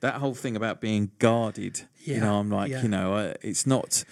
That 0.00 0.14
whole 0.14 0.34
thing 0.34 0.54
about 0.54 0.80
being 0.80 1.10
guarded, 1.18 1.82
yeah, 2.04 2.14
you 2.14 2.20
know, 2.20 2.38
I'm 2.38 2.50
like, 2.50 2.70
yeah. 2.70 2.82
you 2.82 2.88
know, 2.88 3.14
uh, 3.14 3.34
it's 3.42 3.66
not. 3.66 4.04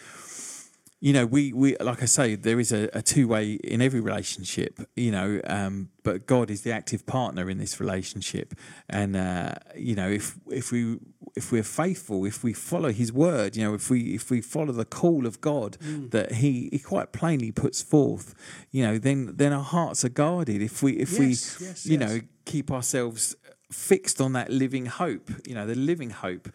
You 0.99 1.13
know, 1.13 1.27
we, 1.27 1.53
we 1.53 1.77
like 1.79 2.03
I 2.03 2.07
say, 2.07 2.37
there 2.37 2.59
is 2.59 2.73
a, 2.73 2.89
a 2.95 3.03
two 3.03 3.29
way 3.29 3.53
in 3.53 3.83
every 3.83 4.01
relationship. 4.01 4.81
You 4.97 5.11
know, 5.11 5.41
um, 5.45 5.91
but 6.03 6.27
God 6.27 6.51
is 6.51 6.63
the 6.63 6.73
active 6.73 7.05
partner 7.05 7.51
in 7.51 7.59
this 7.59 7.79
relationship, 7.81 8.55
and 8.89 9.15
uh, 9.15 9.53
you 9.77 9.95
know, 9.95 10.09
if 10.09 10.37
if 10.51 10.73
we 10.73 10.99
if 11.35 11.53
we're 11.53 11.63
faithful, 11.63 12.25
if 12.25 12.43
we 12.43 12.55
follow 12.55 12.91
His 12.93 13.13
word, 13.13 13.57
you 13.57 13.65
know, 13.65 13.75
if 13.75 13.91
we 13.91 14.15
if 14.15 14.31
we 14.31 14.41
follow 14.41 14.73
the 14.73 14.87
call 14.87 15.27
of 15.27 15.41
God 15.41 15.77
Mm. 15.81 16.11
that 16.13 16.33
He 16.33 16.71
He 16.73 16.79
quite 16.79 17.13
plainly 17.13 17.53
puts 17.53 17.83
forth, 17.83 18.35
you 18.71 18.83
know, 18.83 18.97
then 18.99 19.37
then 19.37 19.53
our 19.53 19.65
hearts 19.65 20.03
are 20.03 20.09
guarded. 20.25 20.63
If 20.63 20.83
we 20.83 20.93
if 20.93 21.11
Yes, 21.13 21.19
we 21.21 21.27
yes, 21.67 21.87
you 21.87 21.99
yes. 21.99 22.09
know 22.11 22.21
keep 22.47 22.71
ourselves 22.71 23.37
fixed 23.71 24.21
on 24.21 24.33
that 24.33 24.49
living 24.49 24.87
hope, 24.87 25.31
you 25.47 25.55
know, 25.55 25.67
the 25.67 25.75
living 25.75 26.11
hope 26.11 26.49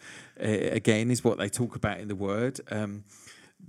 uh, 0.44 0.48
again 0.48 1.12
is 1.12 1.24
what 1.24 1.38
they 1.38 1.50
talk 1.50 1.76
about 1.76 2.00
in 2.00 2.08
the 2.08 2.16
word. 2.16 2.60
Um, 2.72 3.04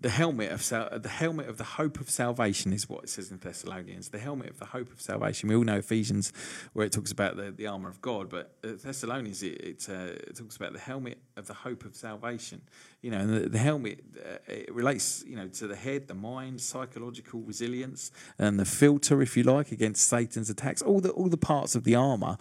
the 0.00 0.10
helmet 0.10 0.50
of 0.50 0.62
sal- 0.62 0.98
the 0.98 1.08
helmet 1.08 1.48
of 1.48 1.58
the 1.58 1.64
hope 1.64 2.00
of 2.00 2.10
salvation 2.10 2.72
is 2.72 2.88
what 2.88 3.04
it 3.04 3.10
says 3.10 3.30
in 3.30 3.38
Thessalonians. 3.38 4.08
The 4.08 4.18
helmet 4.18 4.50
of 4.50 4.58
the 4.58 4.66
hope 4.66 4.92
of 4.92 5.00
salvation. 5.00 5.48
We 5.48 5.54
all 5.54 5.64
know 5.64 5.78
Ephesians, 5.78 6.32
where 6.72 6.86
it 6.86 6.92
talks 6.92 7.12
about 7.12 7.36
the, 7.36 7.50
the 7.50 7.66
armor 7.66 7.88
of 7.88 8.00
God, 8.00 8.28
but 8.28 8.56
Thessalonians 8.62 9.42
it 9.42 9.60
it, 9.60 9.86
uh, 9.88 10.14
it 10.28 10.36
talks 10.36 10.56
about 10.56 10.72
the 10.72 10.78
helmet 10.78 11.18
of 11.36 11.46
the 11.46 11.54
hope 11.54 11.84
of 11.84 11.94
salvation. 11.94 12.62
You 13.00 13.10
know, 13.10 13.18
and 13.18 13.34
the, 13.34 13.48
the 13.48 13.58
helmet 13.58 14.00
uh, 14.16 14.38
it 14.46 14.72
relates, 14.72 15.24
you 15.26 15.36
know, 15.36 15.48
to 15.48 15.66
the 15.66 15.76
head, 15.76 16.08
the 16.08 16.14
mind, 16.14 16.60
psychological 16.60 17.40
resilience, 17.40 18.10
and 18.38 18.58
the 18.58 18.64
filter, 18.64 19.20
if 19.22 19.36
you 19.36 19.42
like, 19.42 19.72
against 19.72 20.08
Satan's 20.08 20.50
attacks. 20.50 20.82
All 20.82 21.00
the 21.00 21.10
all 21.10 21.28
the 21.28 21.36
parts 21.36 21.74
of 21.74 21.84
the 21.84 21.94
armor, 21.94 22.36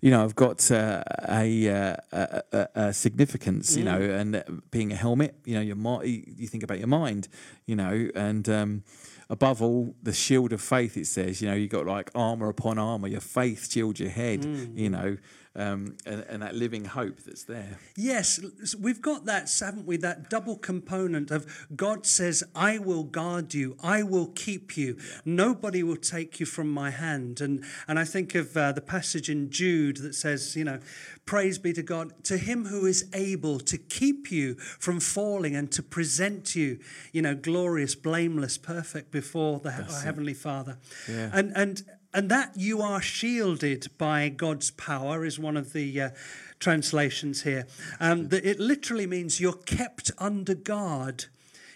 you 0.00 0.10
know, 0.10 0.20
have 0.20 0.34
got 0.34 0.70
uh, 0.70 1.02
a, 1.28 1.68
uh, 1.68 1.96
a, 2.12 2.42
a, 2.52 2.68
a 2.74 2.92
significance. 2.92 3.76
You 3.76 3.84
know, 3.84 4.00
and 4.00 4.62
being 4.70 4.92
a 4.92 4.96
helmet, 4.96 5.34
you 5.44 5.54
know, 5.54 5.60
your 5.60 5.76
you 6.04 6.46
think 6.46 6.62
about 6.62 6.78
your 6.78 6.87
mind, 6.88 7.28
you 7.66 7.76
know, 7.76 8.08
and. 8.14 8.48
Um, 8.48 8.84
Above 9.30 9.60
all, 9.60 9.94
the 10.02 10.14
shield 10.14 10.54
of 10.54 10.60
faith. 10.62 10.96
It 10.96 11.06
says, 11.06 11.42
you 11.42 11.48
know, 11.48 11.54
you've 11.54 11.68
got 11.68 11.84
like 11.84 12.10
armor 12.14 12.48
upon 12.48 12.78
armor. 12.78 13.08
Your 13.08 13.20
faith 13.20 13.70
shields 13.70 14.00
your 14.00 14.08
head, 14.08 14.42
you 14.74 14.88
know, 14.88 15.18
um, 15.58 15.96
and, 16.06 16.24
and 16.28 16.42
that 16.42 16.54
living 16.54 16.84
hope 16.84 17.20
that's 17.24 17.42
there. 17.42 17.78
Yes, 17.96 18.40
we've 18.78 19.02
got 19.02 19.24
that, 19.24 19.52
haven't 19.60 19.86
we? 19.86 19.96
That 19.96 20.30
double 20.30 20.56
component 20.56 21.32
of 21.32 21.66
God 21.74 22.06
says, 22.06 22.44
I 22.54 22.78
will 22.78 23.02
guard 23.02 23.54
you, 23.54 23.76
I 23.82 24.04
will 24.04 24.28
keep 24.28 24.76
you, 24.76 24.96
nobody 25.24 25.82
will 25.82 25.96
take 25.96 26.38
you 26.38 26.46
from 26.46 26.70
my 26.70 26.90
hand. 26.90 27.40
And, 27.40 27.64
and 27.88 27.98
I 27.98 28.04
think 28.04 28.36
of 28.36 28.56
uh, 28.56 28.70
the 28.72 28.80
passage 28.80 29.28
in 29.28 29.50
Jude 29.50 29.96
that 29.98 30.14
says, 30.14 30.54
you 30.54 30.64
know, 30.64 30.78
praise 31.26 31.58
be 31.58 31.72
to 31.72 31.82
God, 31.82 32.12
to 32.24 32.38
him 32.38 32.66
who 32.66 32.86
is 32.86 33.08
able 33.12 33.58
to 33.58 33.76
keep 33.76 34.30
you 34.30 34.54
from 34.54 35.00
falling 35.00 35.56
and 35.56 35.72
to 35.72 35.82
present 35.82 36.54
you, 36.54 36.78
you 37.12 37.20
know, 37.20 37.34
glorious, 37.34 37.96
blameless, 37.96 38.58
perfect 38.58 39.10
before 39.10 39.58
the, 39.58 39.70
our 39.70 40.02
Heavenly 40.04 40.34
Father. 40.34 40.78
Yeah. 41.08 41.30
And, 41.32 41.52
and, 41.56 41.82
and 42.14 42.30
that 42.30 42.52
you 42.56 42.80
are 42.80 43.00
shielded 43.02 43.88
by 43.98 44.28
God's 44.28 44.70
power 44.72 45.24
is 45.24 45.38
one 45.38 45.56
of 45.56 45.72
the 45.72 46.00
uh, 46.00 46.10
translations 46.58 47.42
here. 47.42 47.66
Um, 48.00 48.28
that 48.28 48.44
it 48.44 48.58
literally 48.58 49.06
means 49.06 49.40
you're 49.40 49.52
kept 49.52 50.10
under 50.18 50.54
guard. 50.54 51.26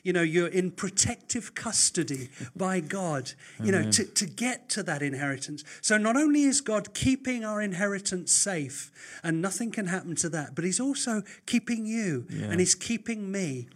You 0.04 0.12
know, 0.12 0.22
you're 0.22 0.48
in 0.48 0.72
protective 0.72 1.54
custody 1.54 2.28
by 2.56 2.80
God, 2.80 3.32
you 3.62 3.70
know, 3.70 3.88
to, 3.92 4.04
to 4.04 4.26
get 4.26 4.68
to 4.70 4.82
that 4.82 5.00
inheritance. 5.00 5.62
So 5.80 5.96
not 5.96 6.16
only 6.16 6.42
is 6.42 6.60
God 6.60 6.92
keeping 6.92 7.44
our 7.44 7.62
inheritance 7.62 8.32
safe 8.32 8.90
and 9.22 9.40
nothing 9.40 9.70
can 9.70 9.86
happen 9.86 10.16
to 10.16 10.28
that, 10.30 10.56
but 10.56 10.64
He's 10.64 10.80
also 10.80 11.22
keeping 11.46 11.86
you 11.86 12.26
Yeah. 12.28 12.46
and 12.46 12.58
He's 12.58 12.74
keeping 12.74 13.30
me. 13.30 13.68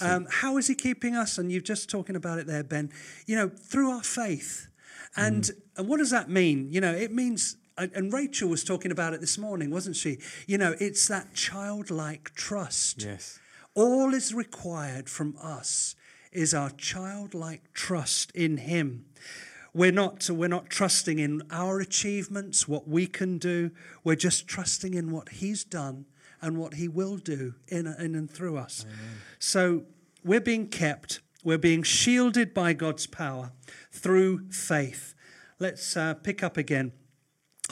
Um, 0.00 0.28
how 0.30 0.58
is 0.58 0.68
He 0.68 0.76
keeping 0.76 1.16
us? 1.16 1.38
And 1.38 1.50
you're 1.50 1.60
just 1.60 1.90
talking 1.90 2.14
about 2.14 2.38
it 2.38 2.46
there, 2.46 2.62
Ben. 2.62 2.90
You 3.26 3.34
know, 3.34 3.48
through 3.48 3.90
our 3.90 4.02
faith. 4.04 4.68
And, 5.16 5.44
mm. 5.44 5.52
and 5.76 5.88
what 5.88 5.98
does 5.98 6.10
that 6.10 6.28
mean? 6.28 6.68
You 6.70 6.80
know, 6.80 6.92
it 6.92 7.12
means, 7.12 7.56
and 7.76 8.12
Rachel 8.12 8.48
was 8.48 8.64
talking 8.64 8.90
about 8.90 9.14
it 9.14 9.20
this 9.20 9.38
morning, 9.38 9.70
wasn't 9.70 9.96
she? 9.96 10.18
You 10.46 10.58
know, 10.58 10.74
it's 10.80 11.08
that 11.08 11.34
childlike 11.34 12.32
trust. 12.34 13.04
Yes. 13.04 13.38
All 13.74 14.14
is 14.14 14.32
required 14.32 15.08
from 15.08 15.36
us 15.40 15.96
is 16.32 16.52
our 16.52 16.70
childlike 16.70 17.72
trust 17.72 18.30
in 18.32 18.58
Him. 18.58 19.06
We're 19.72 19.92
not, 19.92 20.30
we're 20.30 20.48
not 20.48 20.70
trusting 20.70 21.18
in 21.18 21.42
our 21.50 21.80
achievements, 21.80 22.68
what 22.68 22.86
we 22.86 23.06
can 23.06 23.38
do. 23.38 23.72
We're 24.04 24.14
just 24.16 24.46
trusting 24.46 24.94
in 24.94 25.10
what 25.10 25.30
He's 25.30 25.64
done 25.64 26.06
and 26.40 26.58
what 26.58 26.74
He 26.74 26.86
will 26.86 27.16
do 27.16 27.54
in, 27.68 27.86
in 27.86 28.14
and 28.14 28.30
through 28.30 28.56
us. 28.56 28.86
So 29.40 29.84
we're 30.24 30.40
being 30.40 30.68
kept, 30.68 31.20
we're 31.44 31.58
being 31.58 31.82
shielded 31.82 32.54
by 32.54 32.72
God's 32.72 33.06
power 33.06 33.52
through 33.92 34.50
faith. 34.50 35.14
Let's 35.58 35.96
uh, 35.96 36.14
pick 36.14 36.42
up 36.42 36.56
again 36.56 36.92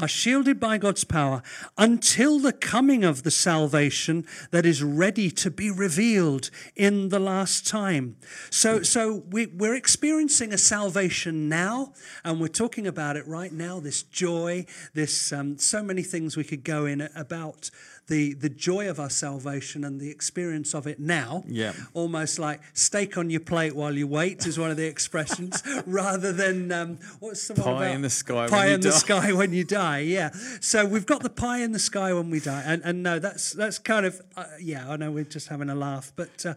are 0.00 0.08
shielded 0.08 0.58
by 0.58 0.78
God's 0.78 1.04
power 1.04 1.42
until 1.76 2.38
the 2.38 2.52
coming 2.52 3.04
of 3.04 3.24
the 3.24 3.30
salvation 3.30 4.26
that 4.50 4.64
is 4.64 4.82
ready 4.82 5.30
to 5.32 5.50
be 5.50 5.70
revealed 5.70 6.50
in 6.74 7.10
the 7.10 7.18
last 7.18 7.66
time. 7.66 8.16
So, 8.48 8.82
so 8.82 9.22
we, 9.30 9.46
we're 9.46 9.74
experiencing 9.74 10.54
a 10.54 10.58
salvation 10.58 11.48
now, 11.48 11.92
and 12.24 12.40
we're 12.40 12.48
talking 12.48 12.86
about 12.86 13.16
it 13.16 13.26
right 13.26 13.52
now. 13.52 13.80
This 13.80 14.02
joy, 14.02 14.64
this 14.94 15.30
um, 15.30 15.58
so 15.58 15.82
many 15.82 16.02
things 16.02 16.38
we 16.38 16.44
could 16.44 16.64
go 16.64 16.86
in 16.86 17.02
about 17.14 17.70
the 18.08 18.34
the 18.34 18.48
joy 18.48 18.88
of 18.88 18.98
our 18.98 19.10
salvation 19.10 19.84
and 19.84 20.00
the 20.00 20.10
experience 20.10 20.74
of 20.74 20.86
it 20.86 20.98
now. 21.00 21.44
Yeah. 21.46 21.72
Almost 21.94 22.38
like 22.38 22.60
steak 22.74 23.16
on 23.16 23.30
your 23.30 23.40
plate 23.40 23.74
while 23.76 23.94
you 23.96 24.06
wait 24.06 24.46
is 24.46 24.58
one 24.58 24.70
of 24.70 24.76
the 24.76 24.86
expressions, 24.86 25.62
rather 25.86 26.32
than 26.32 26.72
um, 26.72 26.98
what's 27.20 27.46
the 27.48 27.54
one 27.54 27.64
Pie 27.64 27.84
about 27.86 27.94
in 27.94 28.02
the 28.02 28.10
sky 28.10 28.48
Pie 28.48 28.56
when 28.58 28.68
you 28.68 28.74
in 28.74 28.80
the 28.80 28.90
die. 28.90 28.96
sky 28.96 29.32
when 29.32 29.52
you 29.52 29.64
die. 29.64 29.98
Yeah. 30.00 30.30
So 30.60 30.84
we've 30.84 31.06
got 31.06 31.22
the 31.22 31.30
pie 31.30 31.58
in 31.58 31.72
the 31.72 31.78
sky 31.78 32.12
when 32.12 32.30
we 32.30 32.40
die, 32.40 32.62
and 32.66 32.82
and 32.84 33.02
no, 33.02 33.18
that's 33.18 33.52
that's 33.52 33.78
kind 33.78 34.06
of 34.06 34.20
uh, 34.36 34.44
yeah. 34.60 34.90
I 34.90 34.96
know 34.96 35.10
we're 35.10 35.24
just 35.24 35.48
having 35.48 35.70
a 35.70 35.74
laugh, 35.74 36.12
but 36.16 36.44
uh, 36.44 36.54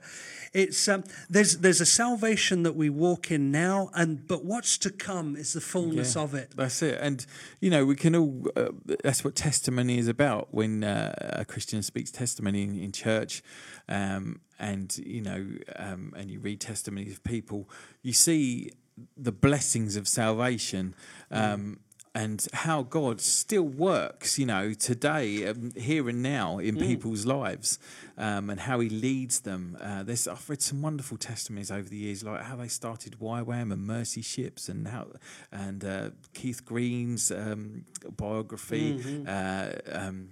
it's 0.54 0.88
um, 0.88 1.04
there's 1.30 1.58
there's 1.58 1.82
a 1.82 1.86
salvation 1.86 2.64
that 2.64 2.76
we 2.76 2.90
walk 2.90 3.30
in 3.32 3.52
now, 3.52 3.90
and 3.94 4.28
but 4.28 4.44
what's 4.44 4.78
to 4.80 4.90
come 4.90 5.36
is 5.36 5.54
the 5.54 5.62
fullness 5.62 6.16
Yeah, 6.16 6.22
of 6.24 6.34
it. 6.34 6.52
That's 6.56 6.82
it. 6.82 6.98
And, 7.02 7.26
you 7.60 7.70
know, 7.70 7.86
we 7.86 7.96
can 7.96 8.16
all, 8.16 8.46
uh, 8.56 8.70
that's 9.04 9.24
what 9.24 9.36
testimony 9.36 9.98
is 9.98 10.08
about 10.08 10.48
when 10.52 10.84
uh, 10.84 11.14
a 11.40 11.46
Christian 11.46 11.82
speaks 11.84 12.12
testimony 12.12 12.64
in, 12.64 12.80
in 12.80 12.92
church. 12.92 13.44
Um, 13.88 14.42
and, 14.60 14.98
you 14.98 15.22
know, 15.22 15.48
um, 15.76 16.14
and 16.16 16.32
you 16.32 16.40
read 16.40 16.62
testimonies 16.62 17.14
of 17.14 17.24
people, 17.24 17.70
you 18.02 18.14
see 18.14 18.72
the 19.18 19.32
blessings 19.32 19.96
of 19.96 20.08
salvation. 20.08 20.96
Um, 21.32 21.80
and 22.16 22.48
how 22.54 22.82
God 22.82 23.20
still 23.20 23.68
works, 23.68 24.40
you 24.40 24.46
know, 24.46 24.74
today, 24.74 25.46
um, 25.48 25.74
here 25.76 26.08
and 26.08 26.24
now 26.24 26.60
in 26.60 26.78
people's 26.78 27.26
lives, 27.26 27.78
um, 28.18 28.50
and 28.50 28.62
how 28.62 28.80
He 28.80 28.88
leads 28.88 29.42
them. 29.42 29.78
Uh, 29.82 30.02
there's 30.02 30.26
I've 30.26 30.50
read 30.50 30.62
some 30.62 30.82
wonderful 30.82 31.18
testimonies 31.18 31.70
over 31.70 31.90
the 31.90 31.98
years, 31.98 32.24
like 32.24 32.44
how 32.44 32.56
they 32.56 32.70
started 32.70 33.18
YWAM 33.20 33.74
and 33.74 33.86
Mercy 33.86 34.22
Ships, 34.22 34.70
and 34.70 34.88
how 34.88 35.08
and 35.52 35.84
uh, 35.84 36.10
Keith 36.34 36.64
Green's 36.64 37.32
um, 37.32 37.84
biography. 38.16 39.26
Uh, 39.28 39.72
um, 39.92 40.30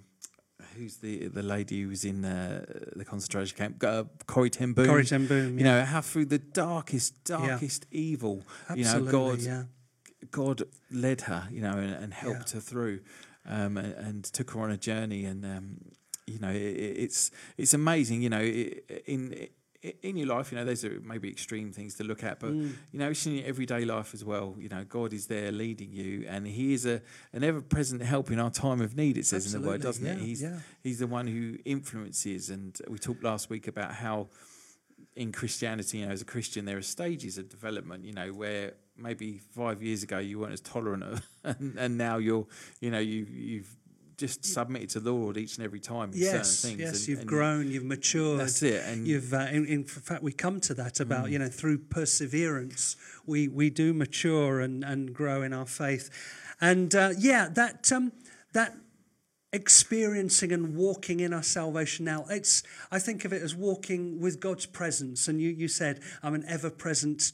who's 0.78 0.98
the 0.98 1.28
the 1.28 1.44
lady 1.44 1.82
who 1.82 1.90
was 1.90 2.04
in 2.06 2.24
uh, 2.26 2.66
the 2.96 3.06
concentration 3.06 3.58
camp? 3.58 3.84
Uh, 3.84 4.04
Corrie 4.26 4.50
Ten 4.50 4.74
Boom. 4.74 4.86
Corrie 4.88 5.06
ten 5.06 5.28
Boom, 5.28 5.58
You 5.60 5.66
yeah. 5.66 5.72
know 5.80 5.86
how 5.86 6.02
through 6.02 6.26
the 6.26 6.40
darkest, 6.40 7.24
darkest 7.24 7.86
evil, 7.92 8.44
you 8.76 8.84
know, 8.86 9.02
God 9.12 9.40
yeah. 9.40 9.64
God 10.32 10.64
led 10.92 11.22
her, 11.22 11.48
you 11.52 11.62
know, 11.62 11.74
and, 11.78 11.94
and 11.94 12.14
helped 12.14 12.52
her 12.52 12.60
through, 12.60 13.02
um, 13.46 13.78
and, 13.78 13.94
and 13.94 14.24
took 14.24 14.52
her 14.52 14.62
on 14.62 14.72
a 14.72 14.78
journey. 14.78 15.26
And 15.26 15.44
um, 15.46 15.78
you 16.26 16.40
know, 16.40 16.50
it, 16.50 16.56
it- 16.62 16.98
it's 17.06 17.32
it's 17.58 17.74
amazing. 17.74 18.22
You 18.22 18.30
know, 18.30 18.40
i- 18.40 18.82
in 19.06 19.48
in 20.02 20.16
your 20.18 20.28
life, 20.28 20.52
you 20.52 20.58
know, 20.58 20.66
those 20.66 20.86
are 20.86 21.00
maybe 21.04 21.30
extreme 21.30 21.72
things 21.72 21.96
to 21.96 22.04
look 22.04 22.24
at, 22.24 22.40
but 22.40 22.52
Mm. 22.52 22.74
you 22.92 23.00
know, 23.00 23.10
it's 23.10 23.26
in 23.26 23.34
your 23.36 23.46
everyday 23.46 23.84
life 23.86 24.14
as 24.14 24.24
well. 24.24 24.56
You 24.58 24.70
know, 24.70 24.84
God 24.86 25.12
is 25.14 25.28
there 25.28 25.52
leading 25.52 25.92
you, 25.92 26.26
and 26.28 26.48
He 26.48 26.74
is 26.74 26.86
a 26.86 27.02
an 27.34 27.44
ever 27.44 27.62
present 27.62 28.02
help 28.02 28.32
in 28.32 28.40
our 28.40 28.52
time 28.52 28.82
of 28.82 28.96
need. 28.96 29.18
It 29.18 29.26
says 29.26 29.54
in 29.54 29.62
the 29.62 29.68
word, 29.68 29.82
doesn't 29.82 30.06
Absolutely, 30.06 30.26
it? 30.26 30.28
He's 30.30 30.42
yeah. 30.42 30.60
He's 30.82 31.00
the 31.00 31.08
one 31.08 31.28
who 31.28 31.58
influences, 31.66 32.50
and 32.50 32.80
we 32.88 32.98
talked 32.98 33.24
last 33.24 33.50
week 33.50 33.68
about 33.68 33.94
how 33.96 34.30
in 35.16 35.32
Christianity, 35.32 36.00
you 36.00 36.06
know, 36.06 36.12
as 36.12 36.22
a 36.22 36.26
Christian, 36.26 36.66
there 36.66 36.78
are 36.78 36.82
stages 36.82 37.38
of 37.38 37.50
development, 37.50 38.04
you 38.06 38.14
know, 38.14 38.30
where 38.34 38.74
maybe 38.98 39.40
five 39.52 39.82
years 39.84 40.02
ago 40.04 40.18
you 40.20 40.40
weren't 40.40 40.54
as 40.54 40.62
tolerant 40.62 41.04
of, 41.04 41.22
and, 41.44 41.76
and 41.78 41.98
now 41.98 42.18
you're, 42.18 42.48
you 42.80 42.90
know, 42.90 43.00
you, 43.00 43.26
you've 43.30 43.76
just 44.24 44.46
submitted 44.46 44.90
to 44.90 45.00
the 45.02 45.12
Lord 45.12 45.36
each 45.38 45.58
and 45.58 45.66
every 45.66 45.82
time 45.82 46.12
in 46.14 46.18
Yes, 46.18 46.50
certain 46.60 46.78
things. 46.78 46.80
yes, 46.80 47.00
and- 47.00 47.08
you've 47.10 47.20
and 47.20 47.28
grown, 47.28 47.70
you've 47.72 47.84
matured. 47.84 48.40
That's 48.40 48.64
it, 48.64 48.82
and- 48.86 49.06
Mm. 49.06 49.08
you've, 49.10 49.34
uh, 49.34 49.48
in, 49.52 49.66
in 49.66 49.84
fact, 49.84 50.24
we 50.24 50.32
come 50.32 50.62
to 50.62 50.74
that 50.76 51.00
about 51.02 51.30
you 51.30 51.40
know 51.40 51.50
through 51.50 51.80
perseverance, 51.80 52.96
we 53.26 53.48
we 53.50 53.70
do 53.70 53.94
mature 53.94 54.62
and 54.62 54.84
and 54.86 55.14
grow 55.14 55.42
in 55.42 55.52
our 55.52 55.66
faith, 55.66 56.10
and 56.62 56.96
uh, 56.96 57.12
yeah, 57.18 57.50
that 57.50 57.92
um, 57.92 58.14
that 58.54 58.78
experiencing 59.52 60.52
and 60.52 60.76
walking 60.76 61.20
in 61.20 61.32
our 61.32 61.44
salvation 61.44 62.04
now 62.06 62.26
it's 62.28 62.64
i 62.92 62.98
think 62.98 63.24
of 63.24 63.32
it 63.32 63.40
as 63.44 63.54
walking 63.54 64.20
with 64.20 64.40
god's 64.40 64.66
presence 64.66 65.28
and 65.28 65.40
you 65.40 65.52
you 65.52 65.68
said 65.68 66.00
i'm 66.24 66.34
an 66.34 66.44
ever-present 66.48 67.34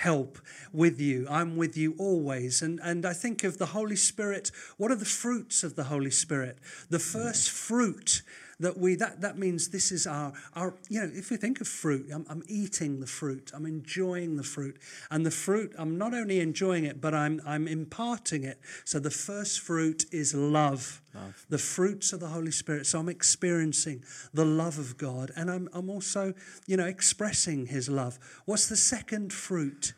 help 0.00 0.38
with 0.72 0.98
you. 0.98 1.26
I'm 1.28 1.56
with 1.56 1.76
you 1.76 1.94
always. 1.98 2.62
And 2.62 2.80
and 2.82 3.04
i 3.04 3.12
think 3.12 3.44
of 3.44 3.58
the 3.58 3.66
holy 3.66 3.96
spirit 3.96 4.50
what 4.78 4.90
are 4.90 4.96
the 4.96 5.14
fruits 5.22 5.62
of 5.62 5.74
the 5.74 5.84
holy 5.84 6.10
spirit? 6.10 6.56
The 6.88 6.98
first 6.98 7.50
fruit 7.50 8.22
that 8.60 8.78
we 8.78 8.94
that 8.94 9.20
that 9.20 9.38
means 9.38 9.68
this 9.68 9.90
is 9.90 10.06
our 10.06 10.32
our 10.54 10.74
you 10.88 11.00
know 11.00 11.10
if 11.12 11.30
we 11.30 11.36
think 11.36 11.60
of 11.60 11.68
fruit 11.68 12.06
I'm, 12.12 12.24
I'm 12.28 12.42
eating 12.46 13.00
the 13.00 13.06
fruit 13.06 13.50
i'm 13.54 13.66
enjoying 13.66 14.36
the 14.36 14.42
fruit. 14.42 14.76
And 15.10 15.26
the 15.26 15.30
fruit 15.30 15.74
i'm 15.78 15.98
not 15.98 16.14
only 16.14 16.40
enjoying 16.40 16.84
it 16.84 17.00
but 17.00 17.14
i'm 17.14 17.40
i'm 17.46 17.66
imparting 17.66 18.44
it. 18.44 18.58
So 18.84 18.98
the 18.98 19.10
first 19.10 19.60
fruit 19.60 20.04
is 20.12 20.34
love, 20.34 21.02
the 21.48 21.58
fruits 21.58 22.12
of 22.12 22.20
the 22.20 22.28
holy 22.28 22.50
spirit. 22.50 22.86
So 22.86 22.98
i'm 22.98 23.08
experiencing 23.08 24.04
the 24.32 24.44
love 24.44 24.78
of 24.78 24.96
god 24.96 25.32
and 25.36 25.50
i'm 25.50 25.68
i'm 25.72 25.90
also 25.90 26.34
you 26.66 26.76
know 26.76 26.86
expressing 26.86 27.66
his 27.66 27.88
love. 27.88 28.18
What's 28.44 28.68
the 28.68 28.76
second 28.76 29.32
fruit 29.32 29.94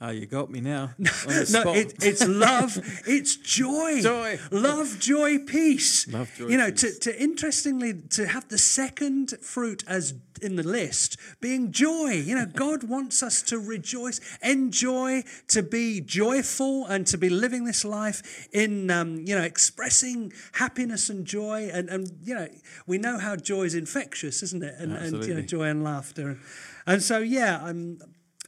oh, 0.00 0.10
you 0.10 0.26
got 0.26 0.50
me 0.50 0.60
now. 0.60 0.90
no, 0.98 1.74
it, 1.74 1.94
it's 2.02 2.26
love. 2.26 2.78
It's 3.06 3.36
joy. 3.36 4.00
Joy. 4.02 4.38
Love, 4.50 4.98
joy, 4.98 5.38
peace. 5.38 6.06
Love, 6.12 6.30
joy, 6.36 6.48
You 6.48 6.56
know, 6.56 6.70
peace. 6.70 6.98
to, 6.98 7.12
to 7.12 7.22
interestingly 7.22 7.94
to 8.10 8.26
have 8.26 8.48
the 8.48 8.58
second 8.58 9.34
fruit 9.40 9.84
as 9.86 10.14
in 10.40 10.56
the 10.56 10.62
list 10.62 11.16
being 11.40 11.72
joy. 11.72 12.12
You 12.12 12.34
know, 12.34 12.46
God 12.46 12.84
wants 12.88 13.22
us 13.22 13.42
to 13.42 13.58
rejoice, 13.58 14.20
enjoy, 14.42 15.24
to 15.48 15.62
be 15.62 16.00
joyful, 16.00 16.86
and 16.86 17.06
to 17.08 17.18
be 17.18 17.28
living 17.28 17.64
this 17.64 17.84
life 17.84 18.48
in 18.52 18.90
um, 18.90 19.24
you 19.26 19.34
know 19.34 19.42
expressing 19.42 20.32
happiness 20.52 21.10
and 21.10 21.26
joy. 21.26 21.70
And 21.72 21.88
and 21.88 22.10
you 22.24 22.34
know, 22.34 22.48
we 22.86 22.98
know 22.98 23.18
how 23.18 23.36
joy 23.36 23.62
is 23.62 23.74
infectious, 23.74 24.42
isn't 24.42 24.62
it? 24.62 24.74
And, 24.78 24.92
and 24.92 25.24
you 25.24 25.34
know, 25.34 25.42
joy 25.42 25.64
and 25.64 25.82
laughter. 25.82 26.30
And, 26.30 26.40
and 26.86 27.02
so 27.02 27.18
yeah, 27.18 27.60
I'm 27.62 27.98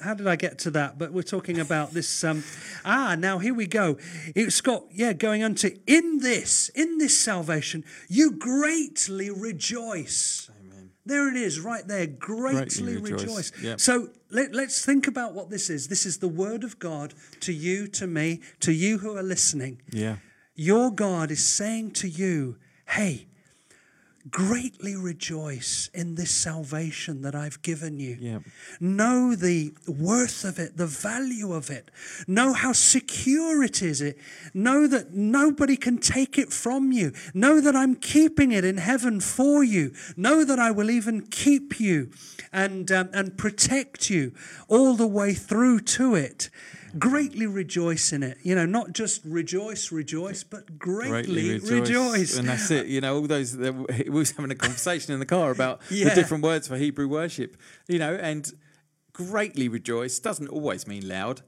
how 0.01 0.15
did 0.15 0.27
I 0.27 0.37
get 0.37 0.59
to 0.61 0.71
that? 0.73 0.99
But 0.99 1.13
we're 1.13 1.23
talking 1.23 1.59
about 1.59 1.93
this. 1.93 2.25
Um, 2.25 2.45
ah, 2.85 3.17
now 3.19 3.39
here 3.39 3.55
we 3.55 3.67
go. 3.67 3.99
It's 4.35 4.61
got 4.61 4.85
yeah, 4.91 5.13
going 5.13 5.43
on 5.43 5.55
to 5.57 5.79
in 5.87 6.19
this, 6.19 6.71
in 6.71 6.99
this 6.99 7.19
salvation, 7.19 7.85
you 8.09 8.33
greatly 8.33 9.31
rejoice. 9.31 10.51
Amen. 10.61 10.91
There 11.05 11.29
it 11.29 11.37
is, 11.37 11.61
right 11.61 11.87
there. 11.87 12.07
Greatly, 12.07 12.95
Greatly 12.95 12.97
rejoice. 12.97 13.21
rejoice. 13.23 13.63
Yep. 13.63 13.81
So 13.81 14.09
let, 14.31 14.55
let's 14.55 14.85
think 14.85 15.07
about 15.07 15.35
what 15.35 15.51
this 15.51 15.71
is. 15.71 15.89
This 15.89 16.07
is 16.07 16.19
the 16.19 16.29
word 16.29 16.65
of 16.65 16.79
God 16.79 17.15
to 17.41 17.53
you, 17.53 17.87
to 17.89 18.07
me, 18.07 18.41
to 18.61 18.73
you 18.73 18.99
who 18.99 19.17
are 19.17 19.23
listening. 19.23 19.83
Yeah. 19.91 20.17
Your 20.55 20.91
God 20.91 21.31
is 21.31 21.45
saying 21.45 21.93
to 21.93 22.09
you, 22.09 22.57
hey, 22.89 23.27
greatly 24.29 24.97
rejoice 24.97 25.89
in 25.95 26.15
this 26.15 26.31
salvation 26.31 27.23
that 27.23 27.35
I've 27.35 27.63
given 27.63 27.99
you. 27.99 28.17
Yeah. 28.21 28.39
Know 28.79 29.35
the 29.35 29.73
worth 29.87 30.45
of 30.45 30.59
it, 30.59 30.77
the 30.77 30.87
value 30.87 31.53
of 31.53 31.71
it. 31.71 31.91
Know 32.27 32.53
how 32.53 32.73
secure 32.73 33.63
it 33.63 33.83
is. 33.83 34.01
It. 34.03 34.19
Know 34.53 34.87
that 34.87 35.15
nobody 35.15 35.77
can 35.77 35.99
take 35.99 36.39
it 36.39 36.53
from 36.53 36.93
you. 36.93 37.13
Know 37.33 37.61
that 37.61 37.75
I'm 37.75 37.95
keeping 37.95 38.53
it 38.53 38.65
in 38.65 38.77
heaven 38.77 39.21
for 39.21 39.65
you. 39.65 39.93
Know 40.17 40.45
that 40.45 40.59
I 40.59 40.71
will 40.71 40.91
even 40.91 41.23
keep 41.23 41.81
you 41.81 42.11
and, 42.53 42.91
um, 42.93 43.09
and 43.13 43.39
protect 43.39 44.11
you 44.11 44.33
all 44.69 44.95
the 44.95 45.07
way 45.07 45.33
through 45.33 45.81
to 45.81 46.15
it. 46.15 46.51
Greatly 46.99 47.47
rejoice 47.47 48.13
in 48.13 48.23
it. 48.23 48.39
You 48.43 48.55
know, 48.55 48.67
not 48.67 48.93
just 48.93 49.23
rejoice, 49.25 49.93
rejoice, 49.93 50.43
but 50.45 50.79
greatly, 50.79 51.59
rejoice. 51.59 52.37
And 52.37 52.49
that's 52.49 52.71
it. 52.71 52.87
You 52.87 53.01
know, 53.01 53.17
all 53.17 53.27
those, 53.27 53.57
we 53.57 53.71
was 54.09 54.33
having 54.33 54.51
a 54.51 54.55
conversation 54.55 55.13
in 55.15 55.21
the 55.21 55.27
car 55.27 55.51
about 55.51 55.81
Yeah. 55.91 56.09
the 56.09 56.15
different 56.15 56.43
words 56.43 56.69
for 56.69 56.77
Hebrew 56.77 57.09
worship, 57.09 57.57
you 57.89 57.99
know, 57.99 58.15
and 58.15 58.53
greatly 59.13 59.69
rejoice 59.69 60.19
doesn't 60.19 60.49
always 60.49 60.87
mean 60.87 61.07
loud. 61.09 61.43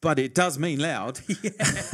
But 0.00 0.20
it 0.20 0.32
does 0.32 0.60
mean 0.60 0.78
loud, 0.78 1.18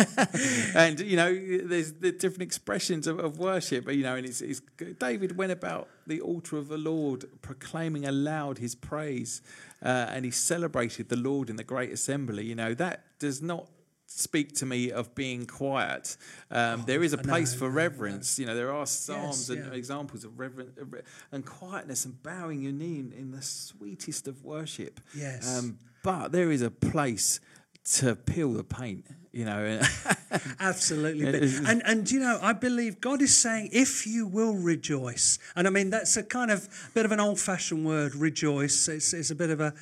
and 0.75 1.01
you 1.01 1.17
know 1.17 1.33
there's 1.33 1.95
the 1.95 2.13
different 2.13 2.43
expressions 2.43 3.07
of, 3.07 3.19
of 3.19 3.39
worship. 3.39 3.91
You 3.91 4.03
know, 4.03 4.17
and 4.17 4.27
it's, 4.27 4.43
it's 4.43 4.61
David 4.99 5.39
went 5.39 5.53
about 5.53 5.89
the 6.07 6.21
altar 6.21 6.59
of 6.59 6.69
the 6.69 6.77
Lord, 6.77 7.25
proclaiming 7.41 8.05
aloud 8.05 8.59
His 8.59 8.75
praise, 8.75 9.41
uh, 9.85 10.07
and 10.11 10.25
he 10.25 10.31
celebrated 10.31 11.09
the 11.09 11.17
Lord 11.17 11.51
in 11.51 11.57
the 11.57 11.65
great 11.65 11.93
assembly. 11.93 12.45
You 12.45 12.55
know 12.55 12.75
that 12.75 13.05
does 13.19 13.43
not 13.43 13.69
speak 14.07 14.55
to 14.55 14.67
me 14.67 14.91
of 14.91 15.15
being 15.15 15.47
quiet. 15.47 16.17
Um, 16.51 16.85
there 16.87 17.03
is 17.03 17.13
a 17.13 17.19
place 17.19 17.53
know, 17.53 17.61
for 17.61 17.71
reverence. 17.71 18.39
You 18.39 18.47
know, 18.47 18.55
there 18.55 18.73
are 18.73 18.87
psalms 18.87 19.51
and 19.51 19.65
yeah. 19.65 19.73
examples 19.73 20.25
of 20.25 20.39
reverence 20.39 20.79
and 21.33 21.45
quietness 21.45 22.05
and 22.05 22.23
bowing 22.23 22.63
your 22.63 22.73
knee 22.73 23.01
in, 23.01 23.13
in 23.13 23.31
the 23.33 23.43
sweetest 23.43 24.29
of 24.29 24.45
worship. 24.45 25.01
Yes. 25.17 25.59
Um, 25.59 25.79
but 26.03 26.33
there 26.33 26.51
is 26.51 26.63
a 26.63 26.71
place 26.71 27.41
to 27.97 28.15
peel 28.15 28.53
the 28.53 28.65
paint. 28.65 29.07
You 29.35 29.45
know, 29.47 29.81
Absolutely. 30.61 31.25
But- 31.25 31.69
And 31.71 31.83
and 31.85 32.11
you 32.11 32.21
know, 32.21 32.39
I 32.41 32.53
believe 32.53 33.01
God 33.01 33.21
is 33.21 33.35
saying, 33.37 33.71
if 33.73 34.07
you 34.07 34.27
will 34.27 34.55
rejoice, 34.55 35.39
and 35.57 35.67
I 35.67 35.71
mean 35.71 35.91
that's 35.91 36.17
a 36.17 36.23
kind 36.23 36.51
of 36.53 36.69
bit 36.95 37.05
of 37.05 37.11
an 37.13 37.19
old-fashioned 37.19 37.85
word, 37.85 38.15
rejoice. 38.15 38.87
It's 38.89 39.13
it's 39.13 39.31
a 39.31 39.35
bit 39.35 39.51
of 39.51 39.61
a 39.61 39.75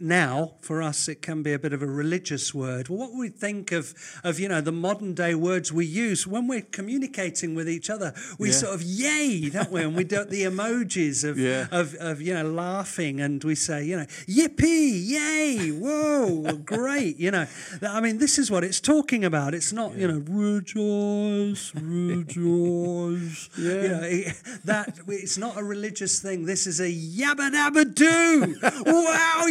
now 0.00 0.54
for 0.60 0.82
us 0.82 1.06
it 1.08 1.22
can 1.22 1.40
be 1.42 1.52
a 1.52 1.58
bit 1.58 1.72
of 1.72 1.80
a 1.80 1.86
religious 1.86 2.52
word. 2.52 2.88
What 2.88 3.12
we 3.14 3.28
think 3.28 3.70
of 3.70 3.94
of 4.24 4.40
you 4.40 4.48
know 4.48 4.60
the 4.60 4.72
modern 4.72 5.14
day 5.14 5.36
words 5.36 5.72
we 5.72 5.86
use 5.86 6.26
when 6.26 6.48
we're 6.48 6.62
communicating 6.62 7.54
with 7.54 7.68
each 7.68 7.88
other 7.88 8.12
we 8.38 8.48
Yeah. 8.48 8.54
sort 8.54 8.74
of 8.74 8.82
yay 8.82 9.48
don't 9.50 9.70
we? 9.70 9.82
And 9.82 9.94
we 9.94 10.02
do 10.02 10.24
the 10.24 10.42
emojis 10.42 11.22
of, 11.22 11.38
Yeah. 11.38 11.68
of 11.70 11.94
of 11.94 12.20
you 12.20 12.34
know 12.34 12.42
laughing 12.50 13.20
and 13.20 13.42
we 13.44 13.54
say 13.54 13.84
you 13.84 13.96
know 13.96 14.06
yippee 14.26 15.06
yay 15.14 15.70
whoa 15.70 16.52
great 16.56 17.18
you 17.20 17.30
know. 17.30 17.46
I 17.80 18.00
mean 18.00 18.18
this 18.18 18.36
is 18.38 18.50
what 18.50 18.64
it's 18.64 18.80
talking 18.80 19.24
about. 19.24 19.54
It's 19.54 19.72
not 19.72 19.94
you 19.96 20.08
know 20.08 20.22
rejoice 20.28 21.72
rejoice. 21.74 23.48
Yeah. 23.58 23.82
you 23.82 23.88
know 23.88 24.02
it- 24.02 24.36
that 24.64 24.98
it's 25.06 25.38
not 25.38 25.56
a 25.56 25.62
religious 25.62 26.18
thing. 26.20 26.46
This 26.46 26.66
is 26.66 26.80
a 26.80 26.90
yabba 26.92 27.50
dabba 27.52 27.94
doo 27.94 28.56
wow 28.86 29.44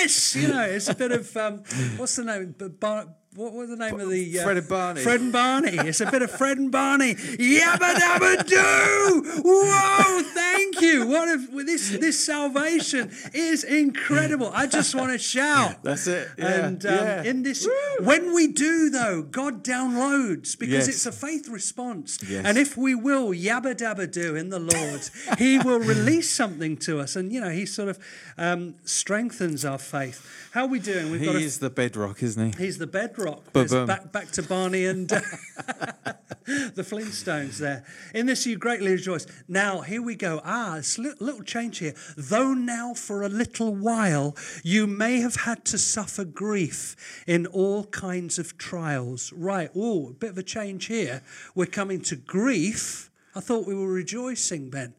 yes! 0.00 0.36
You 0.36 0.48
know 0.48 0.62
it's 0.62 0.88
a 0.88 0.94
bit 0.94 1.12
of 1.12 1.36
um, 1.36 1.62
what's 1.96 2.16
the 2.16 2.24
name? 2.24 2.54
Bar- 2.80 3.08
what 3.36 3.52
was 3.52 3.68
the 3.68 3.76
name 3.76 3.98
of 3.98 4.10
the 4.10 4.38
uh, 4.38 4.44
Fred 4.44 4.56
and 4.58 4.68
Barney. 4.68 5.00
Fred 5.02 5.20
and 5.20 5.32
Barney. 5.32 5.70
It's 5.88 6.00
a 6.00 6.10
bit 6.10 6.22
of 6.22 6.30
Fred 6.30 6.58
and 6.58 6.70
Barney. 6.70 7.14
Yabba 7.14 7.94
dabba 7.94 8.46
doo! 8.46 9.42
Whoa! 9.44 10.22
Thank 10.22 10.80
you. 10.80 11.06
What 11.06 11.28
if 11.28 11.50
this 11.66 11.90
this 11.90 12.24
salvation 12.24 13.10
is 13.32 13.64
incredible? 13.64 14.50
I 14.54 14.66
just 14.66 14.94
want 14.94 15.10
to 15.12 15.18
shout. 15.18 15.82
That's 15.82 16.06
it. 16.06 16.28
Yeah, 16.38 16.66
And 16.66 16.86
um, 16.86 16.94
yeah. 16.94 17.22
in 17.24 17.42
this, 17.42 17.66
when 18.00 18.34
we 18.34 18.46
do 18.48 18.90
though, 18.90 19.22
God 19.22 19.64
downloads 19.64 20.56
because 20.58 20.86
Yes. 20.86 20.88
it's 20.88 21.06
a 21.06 21.12
faith 21.12 21.48
response. 21.48 22.18
Yes. 22.28 22.44
And 22.46 22.56
if 22.56 22.76
we 22.76 22.94
will 22.94 23.30
yabba 23.30 23.74
dabba 23.74 24.10
do 24.12 24.36
in 24.36 24.50
the 24.50 24.60
Lord, 24.60 25.02
He 25.38 25.58
will 25.58 25.80
release 25.80 26.30
something 26.30 26.76
to 26.78 27.00
us, 27.00 27.16
and 27.16 27.32
you 27.32 27.40
know 27.40 27.50
He 27.50 27.66
sort 27.66 27.88
of 27.88 27.98
um, 28.38 28.74
strengthens 28.84 29.64
our 29.64 29.78
faith. 29.78 30.24
How 30.52 30.62
are 30.66 30.68
we 30.68 30.78
doing? 30.78 31.10
We've 31.10 31.20
he 31.20 31.26
got 31.26 31.34
a 31.36 31.38
is 31.38 31.58
the 31.58 31.70
bedrock, 31.70 32.22
isn't 32.22 32.54
he? 32.54 32.64
He's 32.64 32.78
the 32.78 32.86
bedrock. 32.86 33.23
Ba-bum. 33.52 33.86
Back 33.86 34.12
back 34.12 34.30
to 34.32 34.42
Barney 34.42 34.86
and 34.86 35.12
uh, 35.12 35.20
the 36.46 36.82
Flintstones 36.82 37.58
there. 37.58 37.84
In 38.14 38.26
this 38.26 38.46
you 38.46 38.56
greatly 38.56 38.92
rejoice. 38.92 39.26
Now 39.48 39.80
here 39.80 40.02
we 40.02 40.14
go. 40.14 40.40
Ah, 40.44 40.78
it's 40.78 40.98
a 40.98 41.02
li- 41.02 41.14
little 41.20 41.42
change 41.42 41.78
here. 41.78 41.94
Though 42.16 42.54
now 42.54 42.94
for 42.94 43.22
a 43.22 43.28
little 43.28 43.74
while 43.74 44.36
you 44.62 44.86
may 44.86 45.20
have 45.20 45.36
had 45.36 45.64
to 45.66 45.78
suffer 45.78 46.24
grief 46.24 47.24
in 47.26 47.46
all 47.46 47.84
kinds 47.86 48.38
of 48.38 48.58
trials. 48.58 49.32
Right. 49.32 49.70
Oh, 49.74 50.10
a 50.10 50.12
bit 50.12 50.30
of 50.30 50.38
a 50.38 50.42
change 50.42 50.86
here. 50.86 51.22
We're 51.54 51.66
coming 51.66 52.00
to 52.02 52.16
grief. 52.16 53.10
I 53.34 53.40
thought 53.40 53.66
we 53.66 53.74
were 53.74 53.92
rejoicing, 53.92 54.70
Ben. 54.70 54.94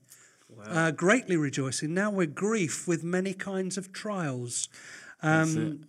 Uh, 0.68 0.92
greatly 0.92 1.38
rejoicing. 1.38 1.94
Now 1.94 2.10
we're 2.10 2.26
grief 2.28 2.88
with 2.88 3.04
many 3.04 3.34
kinds 3.34 3.78
of 3.78 3.92
trials. 3.92 4.70
Um, 5.22 5.88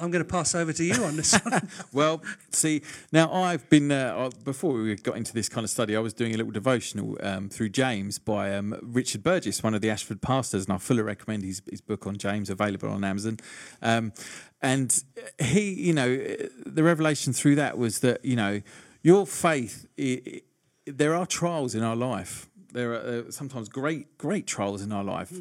I'm 0.00 0.12
going 0.12 0.24
to 0.24 0.30
pass 0.30 0.54
over 0.54 0.72
to 0.72 0.84
you 0.84 1.02
on 1.04 1.16
this 1.16 1.34
one. 1.34 1.68
Well, 1.92 2.22
see, 2.50 2.82
now 3.10 3.32
I've 3.32 3.68
been, 3.68 3.90
uh, 3.90 4.30
before 4.44 4.74
we 4.74 4.94
got 4.94 5.16
into 5.16 5.32
this 5.32 5.48
kind 5.48 5.64
of 5.64 5.70
study, 5.70 5.96
I 5.96 6.00
was 6.00 6.12
doing 6.12 6.34
a 6.34 6.36
little 6.36 6.52
devotional 6.52 7.16
um, 7.20 7.48
through 7.48 7.70
James 7.70 8.18
by 8.18 8.54
um, 8.54 8.78
Richard 8.82 9.22
Burgess, 9.22 9.62
one 9.62 9.74
of 9.74 9.80
the 9.80 9.90
Ashford 9.90 10.22
pastors, 10.22 10.66
and 10.66 10.72
I 10.72 10.78
fully 10.78 11.02
recommend 11.02 11.42
his, 11.42 11.62
his 11.68 11.80
book 11.80 12.06
on 12.06 12.16
James, 12.16 12.48
available 12.50 12.90
on 12.90 13.02
Amazon. 13.02 13.38
Um, 13.82 14.12
and 14.62 15.02
he, 15.40 15.72
you 15.72 15.94
know, 15.94 16.16
the 16.64 16.82
revelation 16.82 17.32
through 17.32 17.56
that 17.56 17.76
was 17.76 18.00
that, 18.00 18.24
you 18.24 18.36
know, 18.36 18.62
your 19.02 19.26
faith, 19.26 19.86
i 19.98 20.22
i 20.26 20.40
there 20.86 21.14
are 21.14 21.26
trials 21.26 21.74
in 21.74 21.82
our 21.82 21.96
life. 21.96 22.48
There 22.72 22.92
are 22.92 23.26
uh, 23.26 23.30
sometimes 23.30 23.68
great, 23.68 24.16
great 24.16 24.46
trials 24.46 24.80
in 24.80 24.90
our 24.90 25.04
life. 25.04 25.32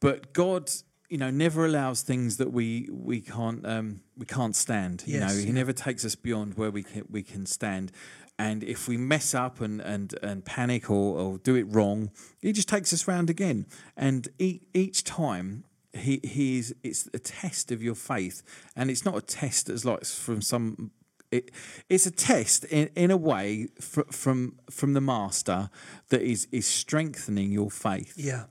But 0.00 0.32
God, 0.32 0.70
you 1.10 1.18
know, 1.18 1.30
never 1.30 1.66
allows 1.66 2.02
things 2.02 2.36
that 2.38 2.52
we 2.52 2.88
we 2.90 3.20
can't 3.20 3.66
um, 3.66 4.00
we 4.16 4.24
can't 4.26 4.56
stand. 4.56 5.02
You 5.06 5.18
Yes, 5.18 5.34
know, 5.34 5.40
He 5.40 5.46
yeah. 5.48 5.52
never 5.52 5.72
takes 5.72 6.04
us 6.04 6.14
beyond 6.14 6.54
where 6.56 6.70
we 6.70 6.82
can 6.82 7.04
we 7.10 7.22
can 7.22 7.46
stand. 7.46 7.92
And 8.38 8.64
if 8.64 8.88
we 8.88 8.96
mess 8.96 9.34
up 9.34 9.60
and 9.60 9.80
and, 9.82 10.14
and 10.22 10.44
panic 10.44 10.88
or, 10.88 11.18
or 11.20 11.38
do 11.38 11.56
it 11.56 11.64
wrong, 11.64 12.10
He 12.40 12.52
just 12.52 12.68
takes 12.68 12.92
us 12.92 13.06
round 13.08 13.28
again. 13.28 13.66
And 13.96 14.28
each, 14.38 14.62
each 14.72 15.04
time. 15.04 15.64
He, 15.92 16.20
he 16.22 16.58
is, 16.60 16.72
it's 16.84 17.08
a 17.12 17.18
test 17.18 17.72
of 17.72 17.82
your 17.82 17.96
faith, 17.96 18.44
and 18.76 18.92
it's 18.92 19.04
not 19.04 19.16
a 19.16 19.20
test 19.20 19.66
that's 19.66 19.84
like 19.84 20.04
from 20.04 20.40
some 20.40 20.92
it, 21.32 21.50
it's 21.88 22.06
a 22.06 22.12
test 22.12 22.64
in, 22.66 22.90
in 22.94 23.10
a 23.10 23.16
way 23.16 23.66
fr- 23.80 24.02
from 24.12 24.60
from 24.70 24.92
the 24.92 25.00
master 25.00 25.68
that 26.10 26.22
is 26.22 26.46
is 26.52 26.64
strengthening 26.64 27.50
your 27.50 27.72
faith. 27.72 28.14
yeah. 28.16 28.44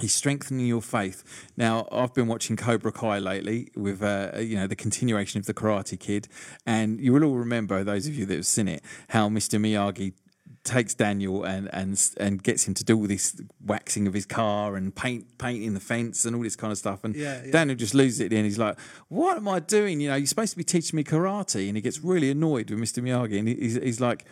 He's 0.00 0.14
strengthening 0.14 0.66
your 0.66 0.82
faith. 0.82 1.22
Now, 1.56 1.86
I've 1.92 2.12
been 2.14 2.26
watching 2.26 2.56
Cobra 2.56 2.90
Kai 2.92 3.18
lately 3.18 3.68
with, 3.76 4.02
uh, 4.02 4.32
you 4.38 4.56
know, 4.56 4.66
the 4.66 4.76
continuation 4.76 5.38
of 5.38 5.46
the 5.46 5.54
Karate 5.54 5.98
Kid, 5.98 6.26
and 6.66 7.00
you 7.00 7.12
will 7.12 7.24
all 7.24 7.36
remember, 7.36 7.84
those 7.84 8.06
of 8.06 8.14
you 8.14 8.26
that 8.26 8.34
have 8.34 8.46
seen 8.46 8.68
it, 8.68 8.82
how 9.08 9.28
Mr. 9.28 9.60
Miyagi 9.60 10.14
takes 10.64 10.94
Daniel 10.94 11.44
and 11.44 11.68
and 11.74 12.10
and 12.16 12.42
gets 12.42 12.66
him 12.66 12.72
to 12.72 12.82
do 12.82 12.96
all 12.96 13.06
this 13.06 13.38
waxing 13.64 14.06
of 14.06 14.14
his 14.14 14.24
car 14.24 14.76
and 14.76 14.94
paint 14.96 15.36
painting 15.36 15.74
the 15.74 15.80
fence 15.80 16.24
and 16.24 16.34
all 16.34 16.42
this 16.42 16.56
kind 16.56 16.72
of 16.72 16.78
stuff. 16.78 17.04
And 17.04 17.14
Yeah, 17.14 17.42
yeah. 17.44 17.52
Daniel 17.52 17.76
just 17.76 17.94
loses 17.94 18.20
it 18.20 18.32
and. 18.32 18.44
He's 18.44 18.58
like, 18.58 18.78
"What 19.08 19.36
am 19.36 19.46
I 19.46 19.60
doing? 19.60 20.00
You 20.00 20.08
know, 20.08 20.16
you're 20.16 20.26
supposed 20.26 20.52
to 20.52 20.56
be 20.56 20.64
teaching 20.64 20.96
me 20.96 21.04
karate." 21.04 21.68
And 21.68 21.76
he 21.76 21.82
gets 21.82 22.00
really 22.00 22.30
annoyed 22.30 22.70
with 22.70 22.78
Mr. 22.80 23.02
Miyagi, 23.02 23.38
and 23.38 23.48
he's, 23.48 23.74
he's 23.74 24.00
like 24.00 24.26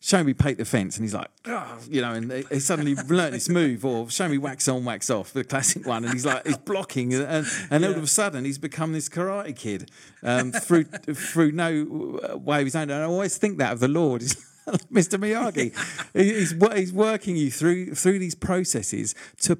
show 0.00 0.24
me 0.24 0.32
paint 0.32 0.58
the 0.58 0.64
fence, 0.64 0.96
and 0.96 1.04
he's 1.04 1.14
like, 1.14 1.28
"Ah," 1.46 1.76
you 1.88 2.00
know, 2.00 2.12
and 2.12 2.32
he- 2.50 2.58
suddenly 2.60 2.94
learned 2.94 3.34
this 3.34 3.48
move, 3.48 3.84
or 3.84 4.08
show 4.10 4.28
me 4.28 4.38
wax 4.38 4.66
on, 4.66 4.84
wax 4.84 5.10
off, 5.10 5.32
the 5.32 5.44
classic 5.44 5.86
one, 5.86 6.04
and 6.04 6.12
he's 6.14 6.26
like, 6.26 6.46
he's 6.46 6.56
blocking, 6.56 7.12
and, 7.14 7.46
and 7.70 7.84
all 7.84 7.92
of 7.92 8.02
a 8.02 8.06
sudden 8.06 8.44
he's 8.44 8.58
become 8.58 8.92
this 8.92 9.08
karate 9.08 9.54
kid 9.54 9.90
um, 10.22 10.52
through 10.52 10.84
through 10.84 11.52
no 11.52 12.40
way 12.42 12.60
of 12.60 12.64
his 12.66 12.74
own. 12.74 12.90
And 12.90 13.02
I 13.02 13.04
always 13.04 13.36
think 13.36 13.58
that 13.58 13.72
of 13.72 13.80
the 13.80 13.88
Lord. 13.88 14.22
Mr. 14.92 15.18
Miyagi, 15.18 15.74
he's 16.12 16.54
he's 16.76 16.92
working 16.92 17.34
you 17.36 17.50
through 17.50 17.94
through 17.94 18.18
these 18.20 18.36
processes 18.36 19.14
to 19.40 19.58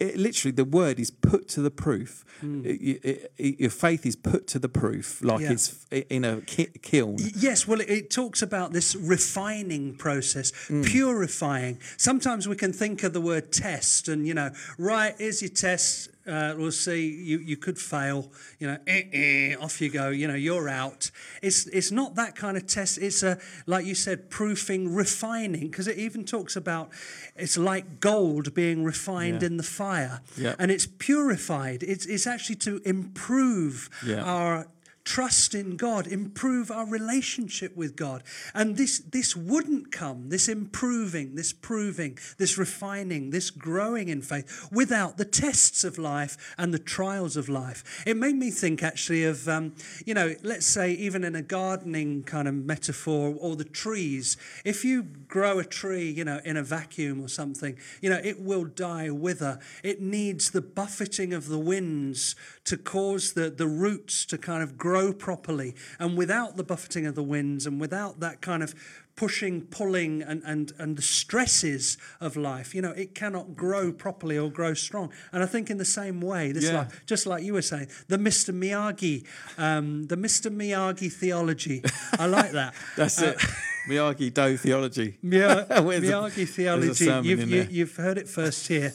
it, 0.00 0.16
literally 0.16 0.52
the 0.52 0.64
word 0.64 0.98
is 1.00 1.10
put 1.10 1.48
to 1.48 1.60
the 1.62 1.70
proof. 1.70 2.24
It- 2.42 3.00
it- 3.04 3.32
it- 3.38 3.60
your 3.60 3.70
faith 3.70 4.04
is 4.04 4.14
put 4.16 4.46
to 4.48 4.58
the 4.58 4.68
proof, 4.68 5.22
like 5.22 5.40
Yeah. 5.40 5.52
it's 5.52 5.86
in 6.10 6.24
a 6.24 6.40
ki- 6.42 6.68
kiln. 6.82 7.16
Yes, 7.34 7.66
well, 7.66 7.80
it, 7.80 7.88
it 7.88 8.10
talks 8.10 8.42
about 8.42 8.72
this 8.72 8.94
refining 8.94 9.94
process, 9.96 10.52
Mm. 10.68 10.84
purifying. 10.84 11.78
Sometimes 11.96 12.46
we 12.46 12.56
can 12.56 12.72
think 12.72 13.02
of 13.02 13.12
the 13.12 13.20
word 13.20 13.52
test, 13.52 14.08
and 14.08 14.26
you 14.26 14.34
know, 14.34 14.50
right, 14.78 15.14
here's 15.18 15.40
your 15.42 15.48
test. 15.50 16.10
Uh, 16.26 16.54
we'll 16.56 16.72
see. 16.72 17.06
You 17.08 17.38
you 17.38 17.56
could 17.56 17.78
fail. 17.78 18.30
You 18.58 18.66
know, 18.68 18.78
eh, 18.86 19.02
eh, 19.12 19.54
off 19.60 19.80
you 19.80 19.88
go. 19.90 20.08
You 20.10 20.26
know, 20.28 20.34
you're 20.34 20.68
out. 20.68 21.10
It's 21.42 21.66
it's 21.66 21.90
not 21.90 22.14
that 22.16 22.34
kind 22.34 22.56
of 22.56 22.66
test. 22.66 22.98
It's 22.98 23.22
a 23.22 23.38
like 23.66 23.86
you 23.86 23.94
said, 23.94 24.28
proofing, 24.30 24.94
refining, 24.94 25.68
because 25.70 25.86
it 25.86 25.98
even 25.98 26.24
talks 26.24 26.56
about 26.56 26.90
it's 27.36 27.56
like 27.56 28.00
gold 28.00 28.54
being 28.54 28.84
refined 28.84 29.42
Yeah. 29.42 29.46
in 29.48 29.56
the 29.56 29.62
fire, 29.62 30.20
Yeah. 30.36 30.54
and 30.58 30.70
it's 30.70 30.86
purified. 30.86 31.82
It's 31.82 32.06
it's 32.06 32.26
actually 32.26 32.56
to 32.56 32.80
improve 32.84 33.88
Yeah. 34.04 34.22
our 34.22 34.66
trust 35.06 35.54
in 35.54 35.76
God, 35.76 36.06
improve 36.06 36.70
our 36.70 36.84
relationship 36.84 37.76
with 37.76 37.96
God. 37.96 38.24
And 38.52 38.76
this 38.76 38.98
this 38.98 39.36
wouldn't 39.36 39.92
come, 39.92 40.28
this 40.28 40.48
improving, 40.48 41.36
this 41.36 41.52
proving, 41.52 42.18
this 42.38 42.58
refining, 42.58 43.30
this 43.30 43.50
growing 43.50 44.08
in 44.08 44.20
faith 44.20 44.68
without 44.72 45.16
the 45.16 45.24
tests 45.24 45.84
of 45.84 45.96
life 45.96 46.54
and 46.58 46.74
the 46.74 46.78
trials 46.78 47.36
of 47.36 47.48
life. 47.48 48.02
It 48.04 48.16
made 48.16 48.34
me 48.34 48.50
think 48.50 48.82
actually 48.82 49.24
of 49.24 49.48
um, 49.48 49.74
you 50.04 50.12
know, 50.12 50.34
let's 50.42 50.66
say 50.66 50.90
even 50.92 51.24
in 51.24 51.36
a 51.36 51.42
gardening 51.42 52.24
kind 52.24 52.48
of 52.48 52.54
metaphor 52.54 53.34
or 53.38 53.54
the 53.54 53.64
trees, 53.64 54.36
if 54.64 54.84
you 54.84 55.04
grow 55.04 55.60
a 55.60 55.64
tree, 55.64 56.10
you 56.10 56.24
know, 56.24 56.40
in 56.44 56.56
a 56.56 56.62
vacuum 56.64 57.22
or 57.22 57.28
something, 57.28 57.78
you 58.00 58.10
know, 58.10 58.20
it 58.22 58.40
will 58.40 58.64
die, 58.64 59.08
wither. 59.10 59.60
It 59.84 60.00
needs 60.00 60.50
the 60.50 60.60
buffeting 60.60 61.32
of 61.32 61.46
the 61.48 61.58
winds 61.58 62.34
to 62.66 62.76
cause 62.76 63.32
the, 63.32 63.48
the 63.50 63.66
roots 63.66 64.24
to 64.26 64.36
kind 64.38 64.62
of 64.62 64.76
grow 64.76 65.12
properly. 65.12 65.74
And 65.98 66.16
without 66.16 66.56
the 66.56 66.64
buffeting 66.64 67.06
of 67.06 67.14
the 67.14 67.22
winds 67.22 67.66
and 67.66 67.80
without 67.80 68.20
that 68.20 68.40
kind 68.40 68.62
of 68.62 68.74
pushing, 69.16 69.62
pulling, 69.62 70.20
and, 70.22 70.42
and, 70.44 70.72
and 70.78 70.96
the 70.98 71.02
stresses 71.02 71.96
of 72.20 72.36
life, 72.36 72.74
you 72.74 72.82
know, 72.82 72.90
it 72.90 73.14
cannot 73.14 73.56
grow 73.56 73.90
properly 73.92 74.36
or 74.36 74.50
grow 74.50 74.74
strong. 74.74 75.10
And 75.32 75.42
I 75.42 75.46
think 75.46 75.70
in 75.70 75.78
the 75.78 75.86
same 75.86 76.20
way, 76.20 76.52
this 76.52 76.64
Yeah. 76.64 76.78
life, 76.78 77.02
just 77.06 77.24
like 77.26 77.42
you 77.42 77.54
were 77.54 77.62
saying, 77.62 77.86
the 78.08 78.18
Mr. 78.18 78.52
Miyagi, 78.52 79.24
um, 79.58 80.06
the 80.08 80.16
Mr. 80.16 80.50
Miyagi 80.54 81.10
theology. 81.10 81.82
I 82.18 82.26
like 82.26 82.50
that. 82.52 82.74
That's 82.96 83.22
it. 83.22 83.38
Miyagi 83.88 84.34
Do 84.34 84.56
theology. 84.58 85.16
Mia- 85.22 85.64
Where's 85.82 86.02
the- 86.02 86.08
Miyagi 86.08 86.42
a 86.42 86.46
theology. 86.46 87.04
You've, 87.28 87.48
you, 87.48 87.66
you've 87.70 87.96
heard 87.96 88.18
it 88.18 88.28
first 88.28 88.66
here. 88.68 88.92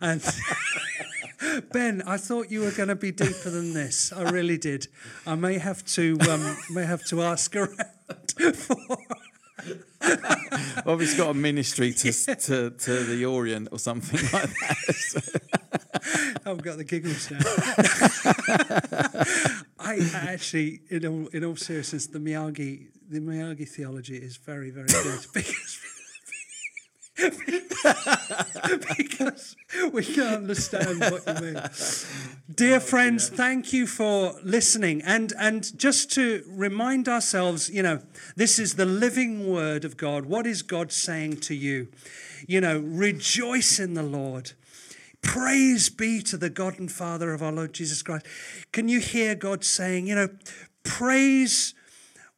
And 0.00 0.20
Ben, 1.72 2.02
I 2.06 2.16
thought 2.16 2.50
you 2.50 2.60
were 2.60 2.70
going 2.70 2.88
to 2.88 2.94
be 2.94 3.12
deeper 3.12 3.50
than 3.50 3.72
this. 3.72 4.12
I 4.12 4.30
really 4.30 4.58
did. 4.58 4.88
I 5.26 5.34
may 5.34 5.58
have 5.58 5.84
to 5.86 6.18
um, 6.30 6.56
may 6.70 6.84
have 6.84 7.04
to 7.06 7.22
ask 7.22 7.54
around 7.56 7.76
for. 8.54 8.96
Obviously, 10.86 11.18
got 11.18 11.30
a 11.30 11.34
ministry 11.34 11.92
to, 11.92 12.12
to 12.12 12.70
to 12.70 13.04
the 13.04 13.24
Orient 13.24 13.68
or 13.70 13.78
something 13.78 14.20
like 14.32 14.50
that. 14.50 15.40
I've 16.44 16.62
got 16.62 16.76
the 16.76 16.84
giggles 16.84 17.30
now. 17.30 17.38
I 19.78 20.00
actually, 20.28 20.80
in 20.90 21.06
all, 21.06 21.26
in 21.28 21.44
all 21.44 21.56
seriousness, 21.56 22.06
the 22.06 22.18
Miyagi, 22.18 22.88
the 23.08 23.20
Miyagi 23.20 23.68
theology 23.68 24.16
is 24.16 24.36
very, 24.36 24.70
very 24.70 24.88
good 24.88 25.26
because 25.32 25.78
because 28.96 29.56
we 29.92 30.04
can't 30.04 30.36
understand 30.36 31.00
what 31.00 31.26
you 31.26 31.34
mean. 31.34 31.62
Dear 32.54 32.76
oh, 32.76 32.80
friends, 32.80 33.28
thank 33.28 33.72
you 33.72 33.86
for 33.86 34.34
listening. 34.42 35.02
And, 35.02 35.32
and 35.38 35.78
just 35.78 36.10
to 36.12 36.42
remind 36.48 37.08
ourselves, 37.08 37.68
you 37.68 37.82
know, 37.82 38.00
this 38.36 38.58
is 38.58 38.74
the 38.74 38.86
living 38.86 39.46
word 39.46 39.84
of 39.84 39.96
God. 39.96 40.26
What 40.26 40.46
is 40.46 40.62
God 40.62 40.90
saying 40.90 41.38
to 41.40 41.54
you? 41.54 41.88
You 42.46 42.60
know, 42.60 42.78
rejoice 42.78 43.78
in 43.78 43.94
the 43.94 44.02
Lord. 44.02 44.52
Praise 45.20 45.88
be 45.88 46.22
to 46.22 46.36
the 46.36 46.50
God 46.50 46.78
and 46.78 46.90
Father 46.90 47.32
of 47.32 47.42
our 47.42 47.52
Lord 47.52 47.72
Jesus 47.74 48.02
Christ. 48.02 48.26
Can 48.72 48.88
you 48.88 49.00
hear 49.00 49.34
God 49.34 49.64
saying, 49.64 50.06
you 50.06 50.14
know, 50.14 50.28
praise 50.82 51.74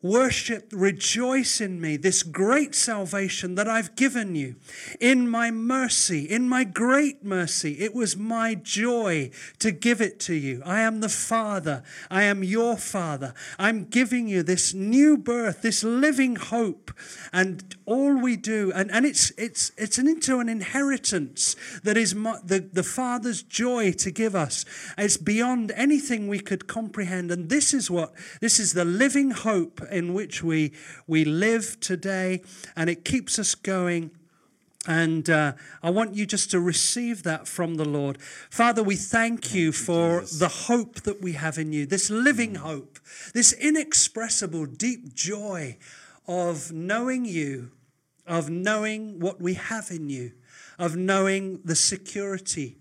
Worship, 0.04 0.68
rejoice 0.70 1.62
in 1.62 1.80
me, 1.80 1.96
this 1.96 2.22
great 2.22 2.74
salvation 2.74 3.54
that 3.54 3.66
I've 3.66 3.96
given 3.96 4.34
you. 4.34 4.56
In 5.00 5.26
my 5.26 5.50
mercy, 5.50 6.26
in 6.26 6.46
my 6.46 6.62
great 6.64 7.24
mercy, 7.24 7.78
it 7.78 7.94
was 7.94 8.14
my 8.14 8.54
joy 8.54 9.30
to 9.60 9.70
give 9.70 10.02
it 10.02 10.20
to 10.20 10.34
you. 10.34 10.60
I 10.62 10.82
am 10.82 11.00
the 11.00 11.08
Father. 11.08 11.82
I 12.10 12.24
am 12.24 12.44
your 12.44 12.76
Father. 12.76 13.32
I'm 13.58 13.86
giving 13.86 14.28
you 14.28 14.42
this 14.42 14.74
new 14.74 15.16
birth, 15.16 15.62
this 15.62 15.82
living 15.82 16.36
hope. 16.36 16.90
And 17.32 17.74
all 17.86 18.14
we 18.14 18.36
do, 18.36 18.72
and, 18.74 18.90
and 18.90 19.06
it's, 19.06 19.30
it's, 19.38 19.72
it's 19.78 19.96
an, 19.96 20.06
into 20.06 20.38
an 20.38 20.50
inheritance 20.50 21.56
that 21.82 21.96
is 21.96 22.14
my, 22.14 22.38
the, 22.44 22.58
the 22.58 22.82
Father's 22.82 23.42
joy 23.42 23.92
to 23.92 24.10
give 24.10 24.36
us. 24.36 24.66
It's 24.98 25.16
beyond 25.16 25.72
anything 25.74 26.28
we 26.28 26.40
could 26.40 26.66
comprehend. 26.66 27.30
And 27.30 27.48
this 27.48 27.72
is 27.72 27.90
what, 27.90 28.12
this 28.42 28.60
is 28.60 28.74
the 28.74 28.84
living 28.84 29.30
hope 29.30 29.80
in 29.94 30.12
which 30.12 30.42
we, 30.42 30.72
we 31.06 31.24
live 31.24 31.78
today, 31.80 32.42
and 32.76 32.90
it 32.90 33.04
keeps 33.04 33.38
us 33.38 33.54
going. 33.54 34.10
And 34.86 35.30
uh, 35.30 35.52
I 35.82 35.90
want 35.90 36.14
you 36.14 36.26
just 36.26 36.50
to 36.50 36.60
receive 36.60 37.22
that 37.22 37.48
from 37.48 37.76
the 37.76 37.86
Lord. 37.86 38.20
Father, 38.50 38.82
we 38.82 38.96
thank 38.96 39.54
you 39.54 39.72
for 39.72 40.20
the 40.20 40.48
hope 40.48 41.02
that 41.02 41.22
we 41.22 41.32
have 41.32 41.56
in 41.56 41.72
you, 41.72 41.86
this 41.86 42.10
living 42.10 42.56
hope, 42.56 42.98
this 43.32 43.52
inexpressible, 43.52 44.66
deep 44.66 45.14
joy 45.14 45.78
of 46.26 46.70
knowing 46.70 47.24
you, 47.24 47.70
of 48.26 48.50
knowing 48.50 49.20
what 49.20 49.40
we 49.40 49.54
have 49.54 49.90
in 49.90 50.10
you, 50.10 50.32
of 50.78 50.96
knowing 50.96 51.60
the 51.64 51.76
security 51.76 52.76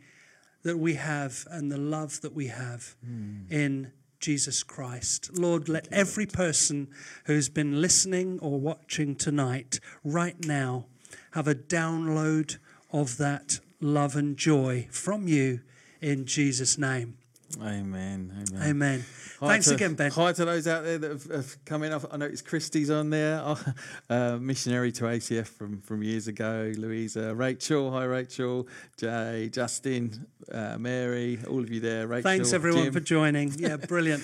that 0.64 0.78
we 0.78 0.95
have 0.95 1.45
and 1.51 1.72
the 1.72 1.78
love 1.78 2.20
that 2.22 2.34
we 2.34 2.47
have 2.47 2.95
mm. 3.05 3.49
in 3.51 3.91
Jesus 4.24 4.64
Christ. 4.64 5.38
Lord, 5.38 5.68
let 5.68 5.90
every 5.92 6.26
person 6.26 6.88
who's 7.26 7.50
been 7.50 7.82
listening 7.82 8.40
or 8.40 8.58
watching 8.58 9.18
tonight, 9.18 9.82
right 10.02 10.38
now, 10.46 10.86
have 11.32 11.46
a 11.46 11.54
download 11.54 12.58
of 12.90 13.18
that 13.18 13.60
love 13.82 14.16
and 14.16 14.38
joy 14.38 14.88
from 14.92 15.28
you 15.28 15.60
in 16.00 16.26
Jesus' 16.26 16.78
name. 16.78 17.18
Amen. 17.62 18.45
Amen. 18.51 18.64
Amen. 18.64 19.06
Thanks 19.39 19.68
to, 19.68 19.76
again, 19.76 19.95
Ben. 19.95 20.12
Hi 20.12 20.32
to 20.34 20.45
those 20.45 20.68
out 20.68 20.84
there 20.84 20.97
that 20.97 21.12
have, 21.12 21.24
have 21.26 21.66
come 21.66 21.84
in. 21.84 21.93
I 21.93 22.18
noticed 22.18 22.45
Christy's 22.45 22.89
on 22.89 23.10
there, 23.10 23.43
uh, 24.10 24.38
missionary 24.38 24.91
to 24.93 25.06
ACF 25.06 25.47
from, 25.47 25.82
from 25.82 26.04
years 26.04 26.28
ago. 26.28 26.72
Louisa, 26.76 27.36
Rachel. 27.36 27.91
Hi, 27.91 28.06
Rachel. 28.06 28.68
Jay, 28.97 29.49
Justin, 29.51 30.28
uh, 30.51 30.78
Mary, 30.78 31.39
all 31.49 31.60
of 31.60 31.70
you 31.70 31.80
there. 31.80 32.08
Rachel. 32.08 32.24
Thanks, 32.24 32.54
everyone, 32.54 32.86
Jim. 32.86 32.93
for 32.93 32.99
joining. 32.99 33.54
Yeah, 33.64 33.78
brilliant. 33.78 34.24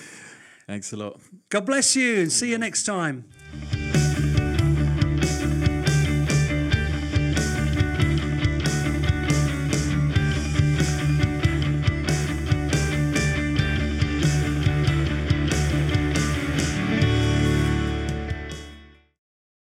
Thanks 0.66 0.92
a 0.92 0.96
lot. 0.96 1.18
God 1.48 1.64
bless 1.64 1.96
you 1.96 2.20
and 2.20 2.30
see 2.32 2.50
you 2.50 2.58
next 2.58 2.84
time. 2.84 3.24